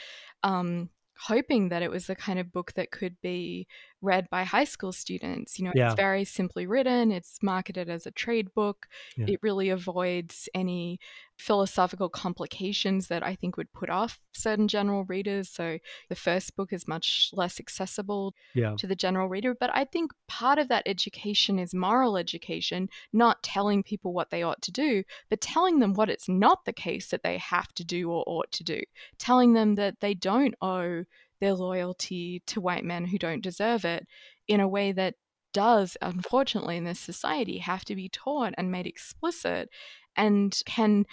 um, 0.44 0.90
hoping 1.18 1.68
that 1.70 1.82
it 1.82 1.90
was 1.90 2.06
the 2.06 2.14
kind 2.14 2.38
of 2.38 2.52
book 2.52 2.72
that 2.74 2.90
could 2.90 3.20
be 3.20 3.66
read 4.02 4.28
by 4.30 4.44
high 4.44 4.64
school 4.64 4.92
students. 4.92 5.58
You 5.58 5.66
know, 5.66 5.72
yeah. 5.74 5.86
it's 5.86 5.94
very 5.94 6.24
simply 6.24 6.66
written, 6.66 7.10
it's 7.10 7.38
marketed 7.42 7.88
as 7.88 8.06
a 8.06 8.10
trade 8.10 8.52
book. 8.54 8.86
Yeah. 9.16 9.26
It 9.28 9.40
really 9.42 9.70
avoids 9.70 10.48
any 10.54 11.00
philosophical 11.36 12.08
complications 12.08 13.08
that 13.08 13.22
I 13.22 13.34
think 13.34 13.56
would 13.56 13.72
put 13.72 13.90
off 13.90 14.18
certain 14.32 14.68
general 14.68 15.04
readers. 15.04 15.50
So 15.50 15.78
the 16.08 16.14
first 16.14 16.56
book 16.56 16.72
is 16.72 16.88
much 16.88 17.30
less 17.32 17.60
accessible 17.60 18.34
yeah. 18.54 18.74
to 18.78 18.86
the 18.86 18.96
general 18.96 19.28
reader. 19.28 19.54
But 19.54 19.70
I 19.74 19.84
think 19.84 20.12
part 20.28 20.58
of 20.58 20.68
that 20.68 20.84
education 20.86 21.58
is 21.58 21.74
moral 21.74 22.16
education, 22.16 22.88
not 23.12 23.42
telling 23.42 23.82
people 23.82 24.12
what 24.12 24.30
they 24.30 24.42
ought 24.42 24.62
to 24.62 24.72
do, 24.72 25.04
but 25.28 25.40
telling 25.40 25.78
them 25.78 25.94
what 25.94 26.10
it's 26.10 26.28
not 26.28 26.64
the 26.64 26.72
case 26.72 27.08
that 27.08 27.22
they 27.22 27.38
have 27.38 27.72
to 27.74 27.84
do 27.84 28.10
or 28.10 28.24
ought 28.26 28.50
to 28.52 28.64
do, 28.64 28.80
telling 29.18 29.52
them 29.52 29.74
that 29.74 30.00
they 30.00 30.14
don't 30.14 30.54
owe 30.62 31.04
their 31.40 31.54
loyalty 31.54 32.42
to 32.46 32.60
white 32.60 32.84
men 32.84 33.04
who 33.04 33.18
don't 33.18 33.42
deserve 33.42 33.84
it 33.84 34.06
in 34.48 34.60
a 34.60 34.68
way 34.68 34.92
that 34.92 35.14
does, 35.52 35.96
unfortunately, 36.02 36.76
in 36.76 36.84
this 36.84 37.00
society, 37.00 37.58
have 37.58 37.82
to 37.82 37.96
be 37.96 38.10
taught 38.10 38.52
and 38.58 38.70
made 38.70 38.86
explicit 38.86 39.70
and 40.16 40.58
can 40.66 41.04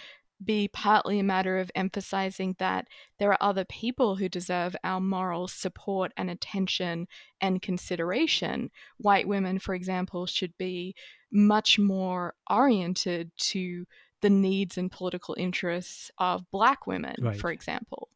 be 0.44 0.68
partly 0.68 1.18
a 1.18 1.24
matter 1.24 1.58
of 1.58 1.70
emphasizing 1.74 2.56
that 2.58 2.86
there 3.18 3.30
are 3.30 3.38
other 3.40 3.64
people 3.64 4.16
who 4.16 4.28
deserve 4.28 4.74
our 4.84 5.00
moral 5.00 5.48
support 5.48 6.12
and 6.16 6.30
attention 6.30 7.06
and 7.40 7.62
consideration. 7.62 8.70
White 8.98 9.28
women, 9.28 9.58
for 9.58 9.74
example, 9.74 10.26
should 10.26 10.56
be 10.58 10.94
much 11.32 11.78
more 11.78 12.34
oriented 12.50 13.30
to 13.36 13.86
the 14.22 14.30
needs 14.30 14.78
and 14.78 14.90
political 14.90 15.34
interests 15.38 16.10
of 16.18 16.50
black 16.50 16.86
women, 16.86 17.14
right. 17.20 17.36
for 17.36 17.50
example. 17.50 18.08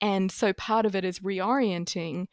And 0.00 0.30
so 0.30 0.52
part 0.52 0.86
of 0.86 0.94
it 0.94 1.04
is 1.04 1.20
reorienting 1.20 2.26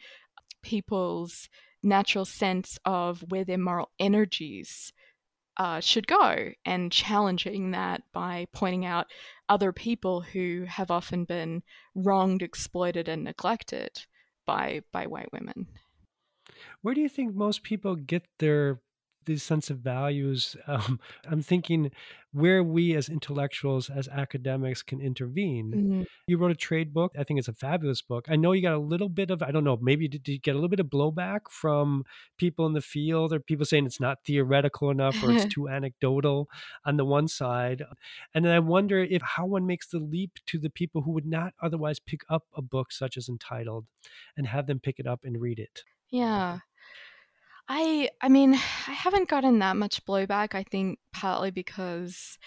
people's 0.62 1.49
natural 1.81 2.25
sense 2.25 2.77
of 2.86 3.23
where 3.29 3.45
their 3.45 3.58
moral 3.58 3.89
energies 3.99 4.91
uh, 5.58 5.80
should 5.80 6.08
go 6.08 6.52
and 6.65 6.91
challenging 6.91 7.72
that 7.72 8.04
by 8.13 8.48
pointing 8.54 8.86
out 8.86 9.08
other 9.48 9.72
people 9.72 10.22
who 10.22 10.65
have 10.68 10.91
often 10.91 11.26
been 11.26 11.63
wronged, 11.94 12.41
exploited, 12.41 13.08
and 13.08 13.24
neglected 13.24 14.06
by 14.46 14.82
by 14.91 15.08
white 15.08 15.32
women. 15.32 15.68
Where 16.82 16.94
do 16.94 17.02
you 17.02 17.10
think 17.10 17.36
most 17.36 17.63
people 17.63 17.96
get 17.96 18.24
their 18.39 18.82
these 19.25 19.43
sense 19.43 19.69
of 19.69 19.79
values, 19.79 20.55
um, 20.67 20.99
I'm 21.29 21.41
thinking 21.41 21.91
where 22.35 22.61
we 22.61 22.93
as 22.95 23.07
intellectuals, 23.07 23.89
as 23.89 24.09
academics, 24.09 24.83
can 24.83 24.99
intervene. 24.99 25.71
Mm-hmm. 25.71 26.03
You 26.27 26.38
wrote 26.38 26.51
a 26.51 26.55
trade 26.55 26.93
book. 26.93 27.13
I 27.17 27.23
think 27.23 27.39
it's 27.39 27.47
a 27.47 27.53
fabulous 27.53 28.01
book. 28.01 28.25
I 28.27 28.35
know 28.35 28.51
you 28.51 28.61
got 28.61 28.73
a 28.73 28.77
little 28.77 29.07
bit 29.07 29.31
of, 29.31 29.41
I 29.41 29.51
don't 29.51 29.63
know, 29.63 29.77
maybe 29.81 30.09
did 30.09 30.27
you 30.27 30.38
get 30.38 30.51
a 30.51 30.55
little 30.55 30.69
bit 30.69 30.81
of 30.81 30.88
blowback 30.88 31.41
from 31.49 32.03
people 32.38 32.65
in 32.65 32.73
the 32.73 32.81
field 32.81 33.31
or 33.31 33.39
people 33.39 33.65
saying 33.65 33.85
it's 33.85 34.01
not 34.01 34.25
theoretical 34.25 34.89
enough 34.89 35.23
or 35.23 35.31
it's 35.31 35.45
too 35.53 35.69
anecdotal 35.69 36.49
on 36.83 36.97
the 36.97 37.05
one 37.05 37.29
side? 37.29 37.83
And 38.33 38.43
then 38.43 38.51
I 38.51 38.59
wonder 38.59 39.01
if 39.01 39.21
how 39.21 39.45
one 39.45 39.65
makes 39.65 39.88
the 39.88 39.99
leap 39.99 40.31
to 40.47 40.59
the 40.59 40.69
people 40.69 41.03
who 41.03 41.11
would 41.11 41.25
not 41.25 41.53
otherwise 41.61 41.99
pick 41.99 42.21
up 42.29 42.43
a 42.53 42.61
book 42.61 42.91
such 42.91 43.15
as 43.15 43.29
Entitled 43.29 43.85
and 44.35 44.47
have 44.47 44.67
them 44.67 44.81
pick 44.81 44.99
it 44.99 45.07
up 45.07 45.21
and 45.23 45.39
read 45.39 45.57
it. 45.57 45.83
Yeah. 46.09 46.59
I 47.67 48.10
I 48.21 48.30
mean, 48.30 48.54
I 48.88 48.91
haven't 48.93 49.30
gotten 49.30 49.60
that 49.60 49.78
much 49.78 50.06
blowback. 50.06 50.56
I 50.56 50.63
think 50.63 50.99
partly 51.13 51.51
because 51.51 52.38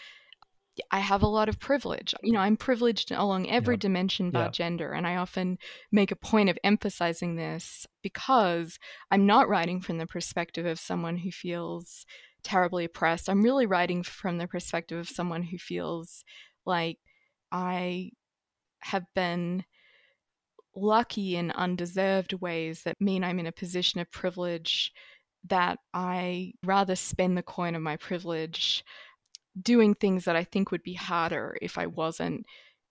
I 0.93 1.01
have 1.01 1.23
a 1.23 1.27
lot 1.29 1.49
of 1.49 1.59
privilege. 1.59 2.15
You 2.23 2.33
know, 2.33 2.41
I'm 2.41 2.57
privileged 2.57 3.11
along 3.11 3.49
every 3.51 3.77
Yeah. 3.77 3.81
dimension 3.81 4.29
Yeah. 4.31 4.31
about 4.31 4.53
gender, 4.53 4.93
and 4.93 5.07
I 5.07 5.17
often 5.17 5.59
make 5.91 6.11
a 6.13 6.17
point 6.17 6.51
of 6.51 6.59
emphasizing 6.65 7.37
this 7.37 7.87
because 8.03 8.79
I'm 9.11 9.27
not 9.27 9.49
writing 9.49 9.81
from 9.81 9.99
the 9.99 10.07
perspective 10.07 10.67
of 10.67 10.79
someone 10.79 11.19
who 11.19 11.31
feels 11.33 12.07
terribly 12.45 12.85
oppressed. 12.85 13.29
I'm 13.29 13.43
really 13.43 13.67
writing 13.67 14.03
from 14.05 14.39
the 14.39 14.47
perspective 14.49 14.99
of 14.99 15.09
someone 15.09 15.43
who 15.43 15.59
feels 15.59 16.25
like 16.65 16.99
I 17.51 18.13
have 18.81 19.05
been 19.15 19.65
lucky 20.81 21.37
in 21.37 21.51
undeserved 21.53 22.33
ways 22.35 22.83
that 22.85 23.01
mean 23.01 23.25
I'm 23.25 23.39
in 23.39 23.47
a 23.47 23.53
position 23.53 24.01
of 24.01 24.11
privilege 24.11 24.93
that 25.45 25.79
I 25.95 26.53
rather 26.65 26.97
spend 26.97 27.37
the 27.37 27.43
coin 27.43 27.75
of 27.75 27.83
my 27.83 27.97
privilege 27.97 28.85
doing 29.61 29.95
things 29.95 30.25
that 30.25 30.37
I 30.37 30.45
think 30.45 30.71
would 30.71 30.83
be 30.83 30.95
harder 30.95 31.57
if 31.61 31.79
I 31.79 31.87
wasn't 31.87 32.47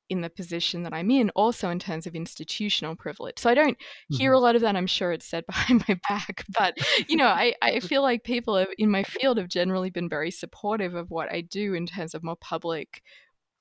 in 0.10 0.22
the 0.22 0.30
position 0.30 0.84
that 0.84 0.94
I'm 0.94 1.12
in, 1.12 1.30
also 1.32 1.70
in 1.70 1.80
terms 1.80 2.08
of 2.08 2.16
institutional 2.16 2.96
privilege. 2.96 3.40
So 3.40 3.50
I 3.50 3.54
don't 3.54 3.78
hear 4.10 4.32
Mhm. 4.32 4.36
a 4.36 4.40
lot 4.40 4.56
of 4.56 4.62
that. 4.62 4.76
I'm 4.76 4.88
sure 4.88 5.12
it's 5.12 5.26
said 5.28 5.46
behind 5.48 5.84
my 5.88 6.00
back, 6.10 6.46
but 6.58 6.78
you 7.10 7.18
know, 7.18 7.28
I, 7.28 7.56
I 7.62 7.80
feel 7.82 8.02
like 8.02 8.24
people 8.24 8.66
in 8.78 8.90
my 8.90 9.04
field 9.04 9.38
have 9.38 9.50
generally 9.50 9.90
been 9.90 10.10
very 10.10 10.32
supportive 10.32 10.96
of 10.96 11.12
what 11.12 11.32
I 11.32 11.42
do 11.42 11.74
in 11.74 11.86
terms 11.88 12.16
of 12.16 12.24
more 12.24 12.38
public 12.38 13.04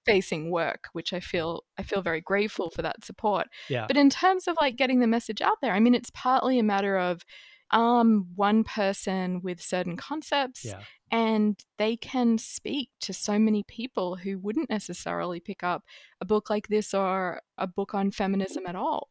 facing 0.07 0.51
work, 0.51 0.89
which 0.93 1.13
I 1.13 1.21
feel 1.21 1.65
I 1.79 1.83
feel 1.83 2.01
very 2.03 2.21
grateful 2.21 2.71
for 2.71 2.83
that 2.83 3.05
support. 3.05 3.49
Yeah. 3.69 3.87
But 3.87 3.97
in 3.97 4.09
terms 4.11 4.47
of 4.49 4.57
like 4.61 4.77
getting 4.77 5.01
the 5.01 5.07
message 5.07 5.43
out 5.43 5.59
there, 5.61 5.73
I 5.75 5.81
mean, 5.81 5.95
it's 5.95 6.11
partly 6.15 6.59
a 6.59 6.63
matter 6.63 6.97
of 6.99 7.25
um, 7.73 8.29
one 8.37 8.63
person 8.63 9.41
with 9.43 9.61
certain 9.61 9.97
concepts 9.97 10.65
Yeah. 10.65 10.83
and 11.11 11.59
they 11.79 11.97
can 11.97 12.39
speak 12.39 12.91
to 13.01 13.13
so 13.13 13.41
many 13.41 13.65
people 13.65 14.15
who 14.15 14.39
wouldn't 14.39 14.71
necessarily 14.71 15.41
pick 15.41 15.65
up 15.65 15.83
a 16.21 16.25
book 16.25 16.49
like 16.49 16.69
this 16.69 16.95
or 16.95 17.41
a 17.59 17.67
book 17.67 17.93
on 17.93 18.13
feminism 18.13 18.65
at 18.67 18.77
all. 18.77 19.09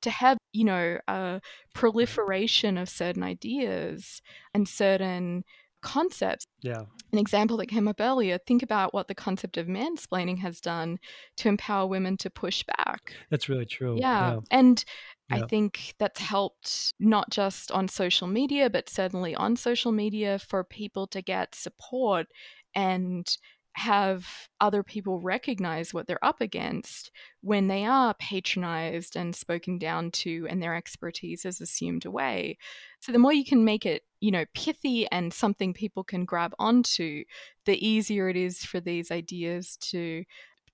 To 0.00 0.10
have, 0.10 0.38
you 0.52 0.64
know, 0.64 0.98
a 1.06 1.40
proliferation 1.74 2.78
of 2.78 2.88
certain 2.88 3.22
ideas 3.22 4.22
and 4.54 4.66
certain 4.66 5.44
concepts. 5.82 6.46
Yeah. 6.62 6.82
An 7.12 7.18
example 7.18 7.58
that 7.58 7.66
came 7.66 7.88
up 7.88 8.00
earlier 8.00 8.38
think 8.46 8.62
about 8.62 8.94
what 8.94 9.08
the 9.08 9.14
concept 9.14 9.56
of 9.56 9.66
mansplaining 9.66 10.38
has 10.38 10.60
done 10.60 10.98
to 11.36 11.48
empower 11.48 11.86
women 11.86 12.16
to 12.18 12.30
push 12.30 12.64
back. 12.78 13.14
That's 13.30 13.48
really 13.48 13.66
true. 13.66 13.96
Yeah. 13.98 14.34
Yeah. 14.34 14.40
And 14.50 14.84
I 15.30 15.46
think 15.46 15.94
that's 15.98 16.20
helped 16.20 16.92
not 17.00 17.30
just 17.30 17.72
on 17.72 17.88
social 17.88 18.26
media, 18.26 18.68
but 18.68 18.90
certainly 18.90 19.34
on 19.34 19.56
social 19.56 19.90
media 19.90 20.38
for 20.38 20.62
people 20.62 21.06
to 21.08 21.22
get 21.22 21.54
support 21.54 22.26
and 22.74 23.26
have 23.74 24.26
other 24.60 24.82
people 24.82 25.20
recognize 25.20 25.94
what 25.94 26.06
they're 26.06 26.24
up 26.24 26.40
against 26.40 27.10
when 27.40 27.68
they 27.68 27.84
are 27.84 28.14
patronized 28.14 29.16
and 29.16 29.34
spoken 29.34 29.78
down 29.78 30.10
to 30.10 30.46
and 30.50 30.62
their 30.62 30.74
expertise 30.74 31.44
is 31.44 31.60
assumed 31.60 32.04
away. 32.04 32.58
So 33.00 33.12
the 33.12 33.18
more 33.18 33.32
you 33.32 33.44
can 33.44 33.64
make 33.64 33.86
it, 33.86 34.02
you 34.20 34.30
know, 34.30 34.44
pithy 34.54 35.06
and 35.10 35.32
something 35.32 35.72
people 35.72 36.04
can 36.04 36.24
grab 36.24 36.54
onto, 36.58 37.24
the 37.64 37.86
easier 37.86 38.28
it 38.28 38.36
is 38.36 38.58
for 38.58 38.80
these 38.80 39.10
ideas 39.10 39.76
to 39.90 40.24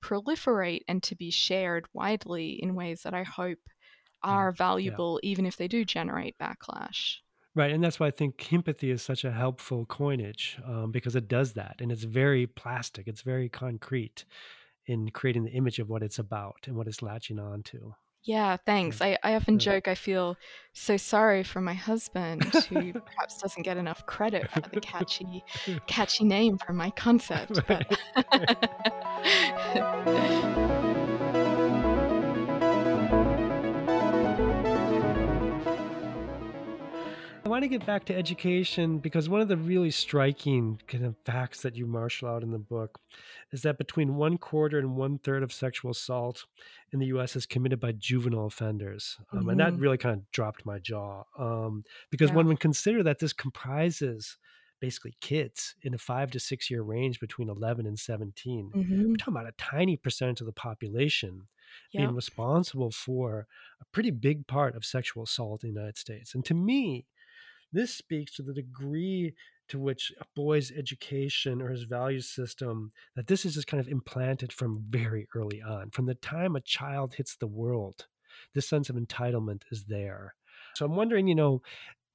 proliferate 0.03 0.83
and 0.89 1.03
to 1.05 1.15
be 1.15 1.31
shared 1.31 1.87
widely 1.93 2.53
in 2.63 2.75
ways 2.75 3.03
that 3.03 3.15
I 3.15 3.23
hope 3.23 3.59
are 4.23 4.53
valuable, 4.53 5.21
even 5.23 5.47
if 5.47 5.57
they 5.57 5.69
do 5.69 5.85
generate 5.85 6.37
backlash. 6.39 7.19
Right, 7.59 7.73
and 7.73 7.83
that's 7.83 7.99
why 7.99 8.07
I 8.07 8.13
think 8.13 8.41
himpathy 8.41 8.93
is 8.93 9.03
such 9.03 9.25
a 9.25 9.33
helpful 9.33 9.85
coinage 9.85 10.61
um, 10.65 10.93
because 10.93 11.17
it 11.17 11.27
does 11.27 11.55
that, 11.55 11.75
and 11.81 11.91
it's 11.91 12.05
very 12.05 12.47
plastic. 12.47 13.09
It's 13.09 13.23
very 13.23 13.49
concrete 13.49 14.25
in 14.87 15.11
creating 15.11 15.43
the 15.43 15.51
image 15.51 15.81
of 15.81 15.89
what 15.89 16.05
it's 16.05 16.21
about 16.21 16.69
and 16.69 16.77
what 16.77 16.87
it's 16.87 17.03
latching 17.03 17.41
on 17.41 17.65
to. 17.65 17.97
Yeah, 18.23 18.59
thanks. 18.65 19.03
I, 19.03 19.19
I 19.25 19.35
often 19.35 19.59
Yeah. 19.59 19.73
joke 19.73 19.89
I 19.89 19.97
feel 19.97 20.37
so 20.73 20.97
sorry 20.97 21.43
for 21.43 21.61
my 21.61 21.75
husband 21.75 22.45
who 22.45 22.93
perhaps 23.05 23.39
doesn't 23.43 23.65
get 23.65 23.77
enough 23.77 24.07
credit 24.07 24.49
for 24.53 24.61
the 24.61 24.81
catchy 24.81 25.43
catchy 25.89 26.27
name 26.27 26.59
for 26.65 26.73
my 26.73 26.93
concept. 26.93 27.61
But 27.67 27.99
want 37.59 37.65
to 37.73 37.77
get 37.77 37.85
back 37.85 38.05
to 38.05 38.15
education 38.15 38.99
because 38.99 39.29
one 39.29 39.41
of 39.41 39.49
the 39.49 39.57
really 39.57 39.91
striking 39.91 40.81
kind 40.87 41.05
of 41.05 41.17
facts 41.25 41.61
that 41.63 41.75
you 41.75 41.89
marshal 41.89 42.29
out 42.29 42.45
in 42.45 42.53
the 42.53 42.59
book 42.59 43.01
is 43.51 43.63
that 43.63 43.77
between 43.77 44.15
one 44.15 44.39
quarter 44.39 44.79
and 44.79 44.95
one 44.95 45.19
third 45.19 45.43
of 45.43 45.53
sexual 45.53 45.91
assault 45.91 46.45
in 46.93 47.01
the 47.01 47.07
U.S. 47.07 47.35
is 47.35 47.47
committed 47.47 47.81
by 47.81 47.91
juvenile 47.91 48.47
offenders, 48.47 49.19
um, 49.33 49.49
and 49.49 49.59
that 49.59 49.73
Mhm. 49.73 49.81
really 49.81 49.99
kind 49.99 50.21
of 50.21 50.31
dropped 50.31 50.65
my 50.65 50.79
jaw 50.79 51.25
um, 51.37 51.83
because 52.11 52.31
Yeah. 52.31 52.37
one 52.37 52.47
would 52.47 52.61
consider 52.61 53.03
that 53.03 53.19
this 53.19 53.33
comprises 53.33 54.39
basically 54.79 55.17
kids 55.21 55.75
in 55.83 55.93
a 55.95 55.99
five 55.99 56.31
to 56.31 56.39
six 56.39 56.71
year 56.71 56.83
range 56.83 57.19
between 57.19 57.49
11 57.49 57.87
and 57.87 57.99
17. 57.99 58.71
Mhm. 58.71 59.09
We're 59.09 59.17
talking 59.17 59.35
about 59.35 59.49
a 59.49 59.53
tiny 59.59 59.97
percentage 59.97 60.41
of 60.41 60.47
the 60.47 60.53
population 60.53 61.49
being 61.93 62.15
responsible 62.15 62.93
for 62.93 63.49
a 63.81 63.85
pretty 63.87 64.13
big 64.13 64.47
part 64.47 64.77
of 64.77 64.85
sexual 64.85 65.25
assault 65.25 65.65
in 65.65 65.71
the 65.71 65.81
United 65.81 65.99
States. 65.99 66.37
And 66.37 66.45
to 66.45 66.55
me, 66.55 67.05
this 67.73 67.95
speaks 67.95 68.35
to 68.37 68.43
the 68.43 68.55
degree 68.55 69.35
to 69.69 69.79
which 69.79 70.13
a 70.21 70.25
boy's 70.35 70.73
education 70.73 71.61
or 71.61 71.69
his 71.69 71.83
value 71.85 72.21
system 72.21 72.93
that 73.15 73.27
this 73.27 73.45
is 73.45 73.55
just 73.55 73.67
kind 73.67 73.81
of 73.81 73.89
implanted 73.89 74.53
from 74.53 74.85
very 74.89 75.27
early 75.35 75.61
on 75.61 75.91
from 75.91 76.07
the 76.07 76.15
time 76.15 76.57
a 76.57 76.61
child 76.61 77.15
hits 77.15 77.37
the 77.37 77.47
world 77.47 78.07
this 78.55 78.69
sense 78.69 78.89
of 78.89 78.97
entitlement 78.97 79.63
is 79.71 79.85
there 79.85 80.35
so 80.75 80.87
i'm 80.87 80.97
wondering 80.97 81.29
you 81.29 81.35
know 81.35 81.61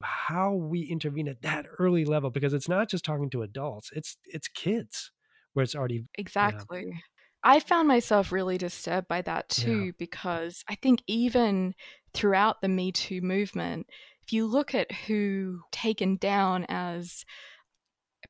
how 0.04 0.54
we 0.54 0.84
intervene 0.84 1.28
at 1.30 1.42
that 1.42 1.66
early 1.80 2.06
level 2.06 2.30
because 2.30 2.54
it's 2.54 2.70
not 2.70 2.90
just 2.90 3.06
talking 3.06 3.30
to 3.30 3.42
adults 3.42 3.92
it's 3.96 4.18
it's 4.26 4.48
kids 4.48 5.12
where 5.54 5.64
it's 5.64 5.76
already 5.76 6.06
Exactly. 6.18 7.04
I 7.44 7.60
found 7.60 7.88
myself 7.88 8.32
really 8.32 8.58
disturbed 8.58 9.08
by 9.08 9.22
that 9.24 9.50
Yeah. 9.56 9.84
too 9.84 9.94
because 9.94 10.64
I 10.70 10.76
think 10.76 11.04
even 11.08 11.76
throughout 12.14 12.62
the 12.62 12.70
Me 12.70 12.92
Too 12.92 13.22
movement, 13.22 13.90
if 14.26 14.34
you 14.34 14.46
look 14.46 14.74
at 14.76 14.92
who 14.92 15.62
taken 15.72 16.18
down 16.18 16.66
as 16.70 17.26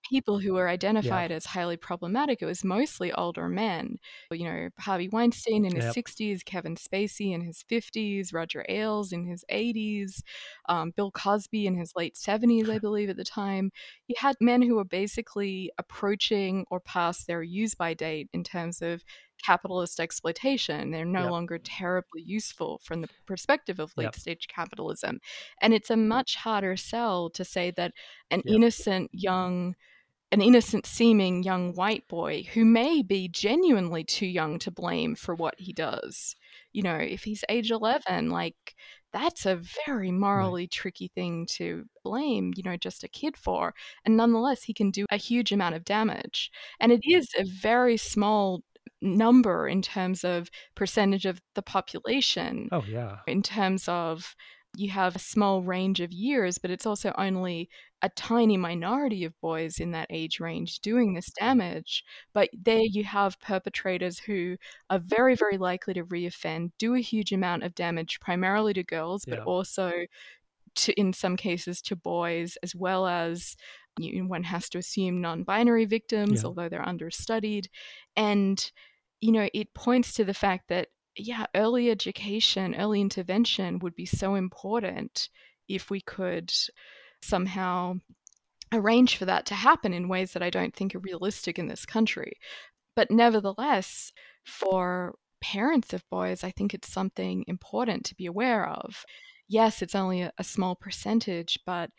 people 0.10 0.40
who 0.40 0.54
were 0.54 0.68
identified 0.68 1.32
as 1.32 1.46
highly 1.46 1.78
problematic, 1.78 2.42
it 2.42 2.46
was 2.46 2.64
mostly 2.64 3.14
older 3.14 3.48
men. 3.48 3.98
You 4.32 4.46
know, 4.46 4.70
Harvey 4.80 5.08
Weinstein 5.08 5.66
in 5.66 5.76
his 5.76 5.86
Yep. 5.86 5.96
60s, 5.96 6.44
Kevin 6.44 6.76
Spacey 6.76 7.32
in 7.32 7.42
his 7.42 7.64
50s, 7.64 8.34
Roger 8.34 8.66
Ailes 8.68 9.14
in 9.14 9.26
his 9.26 9.46
80s, 9.50 10.22
um, 10.68 10.92
Bill 10.98 11.12
Cosby 11.12 11.68
in 11.68 11.76
his 11.76 11.94
late 11.96 12.18
70s, 12.18 12.70
I 12.70 12.80
believe, 12.80 13.10
at 13.10 13.18
the 13.18 13.24
time. 13.24 13.72
You 14.08 14.16
had 14.18 14.36
men 14.42 14.62
who 14.64 14.76
were 14.76 14.84
basically 14.84 15.72
approaching 15.78 16.66
or 16.72 16.80
past 16.80 17.28
their 17.28 17.44
use 17.44 17.76
by 17.76 17.94
date 17.94 18.30
in 18.34 18.44
terms 18.44 18.82
of 18.82 19.04
capitalist 19.44 20.00
exploitation. 20.00 20.92
They're 20.92 21.06
no 21.06 21.28
Yep. 21.28 21.30
longer 21.30 21.60
terribly 21.60 22.22
useful 22.24 22.80
from 22.84 23.02
the 23.02 23.10
perspective 23.28 23.80
of 23.80 23.94
late 23.98 24.16
Yep. 24.16 24.16
stage 24.16 24.48
capitalism. 24.48 25.20
And 25.62 25.74
it's 25.74 25.90
a 25.90 25.98
much 25.98 26.36
harder 26.36 26.78
sell 26.78 27.30
to 27.32 27.46
say 27.46 27.72
that 27.72 27.94
an 28.32 28.42
Yep. 28.44 28.64
innocent 28.64 29.10
young 29.14 29.76
an 30.32 30.42
innocent 30.42 30.86
seeming 30.88 31.44
young 31.44 31.74
white 31.74 32.08
boy 32.08 32.44
who 32.54 32.66
may 32.66 33.04
be 33.04 33.28
genuinely 33.28 34.04
too 34.04 34.26
young 34.26 34.58
to 34.60 34.72
blame 34.72 35.16
for 35.16 35.36
what 35.36 35.54
he 35.60 35.72
does. 35.72 36.36
You 36.72 36.82
know, 36.82 36.96
if 36.98 37.24
he's 37.24 37.44
age 37.50 37.70
11, 37.70 38.30
like 38.32 38.76
that's 39.12 39.46
a 39.46 39.62
very 39.86 40.10
morally 40.12 40.68
tricky 40.68 41.08
thing 41.14 41.46
to 41.52 41.86
blame, 42.04 42.52
you 42.56 42.64
know, 42.64 42.78
just 42.78 43.04
a 43.04 43.08
kid 43.08 43.38
for. 43.38 43.76
And 44.06 44.18
nonetheless, 44.18 44.64
he 44.64 44.74
can 44.74 44.90
do 44.90 45.06
a 45.12 45.18
huge 45.18 45.52
amount 45.52 45.76
of 45.76 45.86
damage. 45.86 46.50
And 46.80 46.92
it 46.92 47.02
is 47.08 47.28
a 47.38 47.44
very 47.46 47.96
small 47.98 48.64
number 49.02 49.68
in 49.68 49.82
terms 49.82 50.24
of 50.24 50.50
percentage 50.76 51.26
of 51.26 51.42
the 51.56 51.62
population. 51.62 52.70
Oh 52.72 52.84
yeah. 52.88 53.18
In 53.28 53.42
terms 53.42 53.88
of 53.88 54.36
you 54.76 54.90
have 54.90 55.16
a 55.16 55.20
small 55.20 55.62
range 55.62 56.00
of 56.00 56.12
years, 56.12 56.58
but 56.58 56.72
it's 56.72 56.86
also 56.86 57.14
only 57.18 57.70
a 58.02 58.10
tiny 58.10 58.58
minority 58.58 59.24
of 59.24 59.40
boys 59.40 59.80
in 59.80 59.92
that 59.92 60.08
age 60.10 60.40
range 60.40 60.80
doing 60.80 61.14
this 61.14 61.32
hmm. 61.38 61.46
damage. 61.46 62.04
But 62.34 62.50
there 62.54 62.82
you 62.82 63.04
have 63.04 63.40
perpetrators 63.40 64.20
who 64.20 64.58
are 64.90 65.00
very, 65.00 65.36
very 65.36 65.58
likely 65.58 65.94
to 65.94 66.04
reoffend, 66.06 66.72
do 66.80 66.96
a 66.96 67.00
huge 67.00 67.32
amount 67.32 67.64
of 67.64 67.76
damage, 67.76 68.20
primarily 68.20 68.74
to 68.74 68.84
girls, 68.84 69.26
but 69.26 69.40
also 69.40 69.92
to, 70.76 70.94
in 71.00 71.14
some 71.14 71.36
cases, 71.38 71.82
to 71.84 71.96
boys, 71.96 72.58
as 72.64 72.76
well 72.76 73.08
as 73.08 73.56
you, 74.00 74.28
one 74.28 74.44
has 74.44 74.70
to 74.70 74.78
assume 74.80 75.22
non 75.22 75.44
binary 75.44 75.86
victims, 75.86 76.42
Yeah. 76.42 76.48
although 76.48 76.70
they're 76.70 76.88
understudied. 76.88 77.70
And, 78.16 78.72
you 79.22 79.32
know, 79.32 79.50
it 79.54 79.74
points 79.74 80.14
to 80.14 80.24
the 80.24 80.34
fact 80.34 80.70
that, 80.70 80.88
yeah, 81.16 81.46
early 81.56 81.92
education, 81.92 82.76
early 82.76 83.02
intervention 83.02 83.80
would 83.80 83.96
be 83.96 84.06
so 84.06 84.36
important 84.36 85.30
if 85.68 85.90
we 85.90 86.02
could 86.02 86.52
somehow 87.22 87.96
arrange 88.74 89.18
for 89.18 89.26
that 89.26 89.46
to 89.46 89.54
happen 89.54 89.94
in 89.94 90.08
ways 90.08 90.34
that 90.34 90.42
I 90.42 90.50
don't 90.50 90.76
think 90.76 90.96
are 90.96 91.00
realistic 91.00 91.60
in 91.60 91.68
this 91.68 91.86
country. 91.86 92.34
But 92.96 93.12
nevertheless, 93.12 94.12
for 94.44 95.16
parents 95.42 95.94
of 95.94 96.04
boys, 96.10 96.44
I 96.44 96.52
think 96.52 96.74
it's 96.74 96.92
something 96.92 97.44
important 97.48 98.06
to 98.06 98.16
be 98.16 98.26
aware 98.26 98.68
of. 98.68 99.06
Yes, 99.48 99.82
it's 99.82 99.96
only 99.96 100.22
a, 100.22 100.32
a 100.38 100.44
small 100.44 100.76
percentage, 100.76 101.60
but 101.66 101.90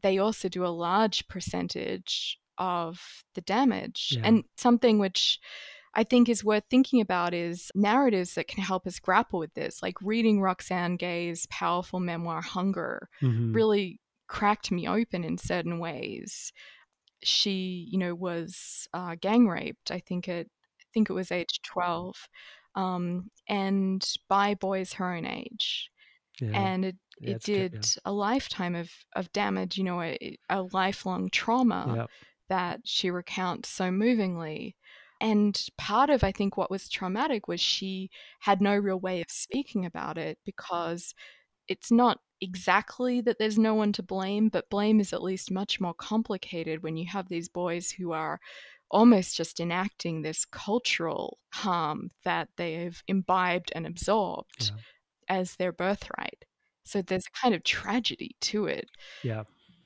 they 0.00 0.18
also 0.18 0.48
do 0.48 0.64
a 0.64 0.68
large 0.68 1.28
percentage 1.28 2.38
of 2.58 3.00
the 3.34 3.40
damage. 3.42 4.16
Yeah. 4.16 4.26
And 4.28 4.44
something 4.56 4.98
which 4.98 5.38
I 5.94 6.04
think 6.04 6.28
is 6.28 6.44
worth 6.44 6.64
thinking 6.70 7.00
about 7.00 7.34
is 7.34 7.70
narratives 7.74 8.34
that 8.34 8.48
can 8.48 8.62
help 8.62 8.86
us 8.86 8.98
grapple 8.98 9.38
with 9.38 9.52
this, 9.54 9.82
like 9.82 10.00
reading 10.00 10.40
Roxane 10.40 10.96
Gay's 10.96 11.46
powerful 11.50 12.00
memoir, 12.00 12.40
Hunger, 12.40 13.08
Mhm. 13.20 13.54
really 13.54 14.00
cracked 14.26 14.70
me 14.70 14.88
open 14.88 15.24
in 15.24 15.36
certain 15.36 15.78
ways. 15.78 16.52
She, 17.22 17.86
you 17.90 17.98
know, 17.98 18.14
was 18.14 18.88
uh, 18.94 19.16
gang 19.20 19.46
raped. 19.46 19.90
I 19.90 19.98
think 20.00 20.28
it, 20.28 20.48
I 20.80 20.84
think 20.94 21.10
it 21.10 21.12
was 21.12 21.30
age 21.30 21.60
twelve, 21.62 22.16
um, 22.74 23.30
and 23.48 24.02
by 24.28 24.54
boys 24.54 24.94
her 24.94 25.14
own 25.14 25.26
age, 25.26 25.90
Yeah. 26.40 26.50
and 26.54 26.84
it 26.84 26.96
Yeah, 27.20 27.30
it 27.30 27.32
it's 27.36 27.44
true, 27.44 27.54
yeah. 27.54 27.68
did 27.68 27.86
a 28.04 28.12
lifetime 28.12 28.74
of 28.74 28.90
of 29.14 29.32
damage. 29.32 29.76
You 29.78 29.84
know, 29.84 30.00
a, 30.02 30.38
a 30.48 30.62
lifelong 30.72 31.28
trauma 31.30 31.92
Yeah. 31.96 32.06
that 32.48 32.80
she 32.84 33.10
recounts 33.10 33.68
so 33.68 33.90
movingly. 33.90 34.76
And 35.20 35.56
part 35.78 36.10
of, 36.10 36.24
I 36.24 36.32
think, 36.32 36.56
what 36.56 36.70
was 36.70 36.88
traumatic 36.88 37.46
was 37.46 37.60
she 37.60 38.10
had 38.40 38.60
no 38.60 38.74
real 38.76 38.98
way 38.98 39.20
of 39.20 39.30
speaking 39.30 39.86
about 39.86 40.18
it 40.18 40.38
because 40.44 41.14
it's 41.68 41.92
not 41.92 42.18
exactly 42.40 43.20
that 43.20 43.38
there's 43.38 43.56
no 43.56 43.72
one 43.74 43.92
to 43.92 44.02
blame, 44.02 44.48
but 44.48 44.68
blame 44.68 44.98
is 44.98 45.12
at 45.12 45.22
least 45.22 45.52
much 45.52 45.80
more 45.80 45.94
complicated 45.94 46.82
when 46.82 46.96
you 46.96 47.06
have 47.06 47.28
these 47.28 47.48
boys 47.48 47.92
who 47.92 48.10
are 48.10 48.40
almost 48.90 49.36
just 49.36 49.60
enacting 49.60 50.22
this 50.22 50.44
cultural 50.44 51.38
harm 51.52 52.10
that 52.24 52.48
they've 52.56 53.00
imbibed 53.06 53.70
and 53.76 53.86
absorbed 53.86 54.70
Yeah. 54.74 54.82
As 55.32 55.56
their 55.56 55.72
birthright. 55.72 56.44
So 56.84 57.00
there's 57.00 57.26
a 57.26 57.40
kind 57.40 57.54
of 57.54 57.64
tragedy 57.64 58.36
to 58.42 58.66
it. 58.66 58.88
Yeah. 59.22 59.44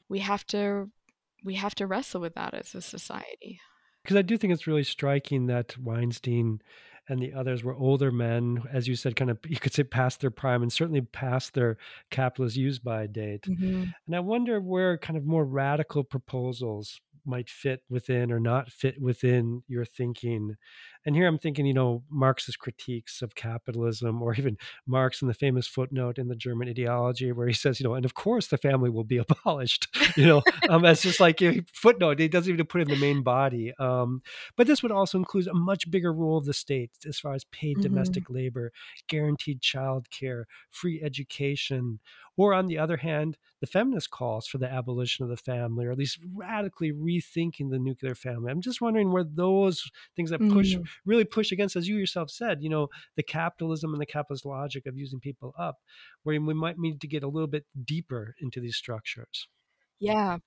We 0.09 0.19
have 0.21 0.45
to 0.49 0.91
we 1.45 1.55
have 1.55 1.75
to 1.77 1.87
wrestle 1.87 2.21
with 2.21 2.35
that 2.35 2.55
as 2.55 2.75
a 2.75 2.83
society. 2.83 3.61
Because 4.03 4.17
I 4.17 4.23
do 4.23 4.37
think 4.37 4.53
it's 4.53 4.67
really 4.67 4.85
striking 4.85 5.47
that 5.47 5.79
Weinstein 5.79 6.61
and 7.09 7.21
the 7.21 7.33
others 7.35 7.63
were 7.63 7.75
older 7.77 8.11
men, 8.11 8.63
as 8.73 8.89
you 8.89 8.97
said, 8.97 9.15
kind 9.15 9.31
of 9.31 9.39
you 9.47 9.59
could 9.59 9.73
say 9.73 9.85
past 9.85 10.21
their 10.21 10.31
prime 10.31 10.63
and 10.63 10.73
certainly 10.73 11.01
past 11.03 11.55
their 11.55 11.77
capitalist 12.11 12.57
use 12.57 12.81
by 12.81 13.07
date. 13.07 13.43
Mhm. 13.43 13.93
And 14.07 14.17
I 14.17 14.21
wonder 14.21 14.61
where 14.61 14.99
kind 14.99 15.17
of 15.17 15.25
more 15.25 15.45
radical 15.45 16.03
proposals 16.03 17.01
might 17.25 17.51
fit 17.51 17.83
within 17.89 18.33
or 18.33 18.41
not 18.41 18.73
fit 18.73 19.01
within 19.01 19.63
your 19.69 19.85
thinking. 19.85 20.57
And 21.07 21.17
here 21.17 21.27
I'm 21.27 21.39
thinking, 21.39 21.65
you 21.65 21.73
know, 21.73 22.03
Marx's 22.11 22.57
critiques 22.57 23.23
of 23.23 23.35
capitalism, 23.35 24.21
or 24.21 24.35
even 24.35 24.59
Marx 24.87 25.23
in 25.23 25.29
the 25.29 25.35
famous 25.35 25.67
footnote 25.67 26.19
in 26.19 26.29
the 26.29 26.37
German 26.37 26.69
ideology, 26.69 27.33
where 27.33 27.47
he 27.47 27.55
says, 27.55 27.81
you 27.81 27.85
know, 27.85 27.95
and 27.95 28.05
of 28.05 28.15
course 28.15 28.49
the 28.49 28.59
family 28.59 28.91
will 28.91 29.05
be 29.05 29.17
abolished. 29.29 29.89
You 30.17 30.27
know, 30.27 30.43
um, 30.69 30.83
that's 30.83 31.03
just 31.03 31.21
like 31.21 31.41
a 31.41 31.63
footnote. 31.73 32.19
He 32.19 32.29
doesn't 32.29 32.53
even 32.53 32.67
put 32.67 32.81
it 32.81 32.85
in 32.85 32.91
the 32.91 32.97
main 32.97 33.23
body. 33.23 33.73
Um, 33.79 34.23
but 34.57 34.67
this 34.67 34.83
would 34.83 34.93
also 34.93 35.17
include 35.19 35.47
a 35.47 35.55
much 35.55 35.91
bigger 35.91 36.13
role 36.13 36.39
of 36.39 36.45
the 36.45 36.53
state 36.55 36.91
as 37.07 37.19
far 37.19 37.35
as 37.35 37.45
paid 37.45 37.81
Mhm. 37.81 37.81
domestic 37.81 38.29
labor, 38.29 38.73
guaranteed 39.09 39.61
child 39.63 40.11
care, 40.11 40.47
free 40.71 41.01
education, 41.03 42.01
or 42.37 42.53
on 42.53 42.67
the 42.67 42.79
other 42.79 42.99
hand, 42.99 43.39
the 43.61 43.67
feminist 43.67 44.11
calls 44.11 44.47
for 44.47 44.59
the 44.59 44.71
abolition 44.71 45.23
of 45.25 45.31
the 45.31 45.37
family, 45.37 45.87
or 45.87 45.93
at 45.93 45.99
least 45.99 46.19
radically 46.35 46.93
rethinking 46.93 47.71
the 47.71 47.79
nuclear 47.79 48.15
family. 48.15 48.51
I'm 48.51 48.61
just 48.61 48.81
wondering 48.81 49.11
where 49.13 49.25
those 49.25 49.91
things 50.15 50.31
that 50.31 50.47
push 50.47 50.77
Mm. 50.77 50.89
Really 51.05 51.25
push 51.25 51.53
against, 51.53 51.77
as 51.77 51.89
you 51.89 51.97
yourself 51.97 52.31
said, 52.31 52.63
you 52.63 52.69
know, 52.71 52.89
the 53.17 53.23
capitalism 53.23 53.93
and 53.93 54.01
the 54.01 54.07
capitalist 54.07 54.45
logic 54.47 54.87
of 54.87 54.97
using 54.97 55.21
people 55.21 55.55
up, 55.59 55.77
where 56.23 56.41
we 56.41 56.55
might 56.55 56.79
need 56.79 57.01
to 57.01 57.09
get 57.09 57.23
a 57.23 57.29
little 57.29 57.49
bit 57.49 57.67
deeper 57.85 58.35
into 58.41 58.61
these 58.61 58.77
structures. 58.77 59.49
Yeah. 59.99 60.39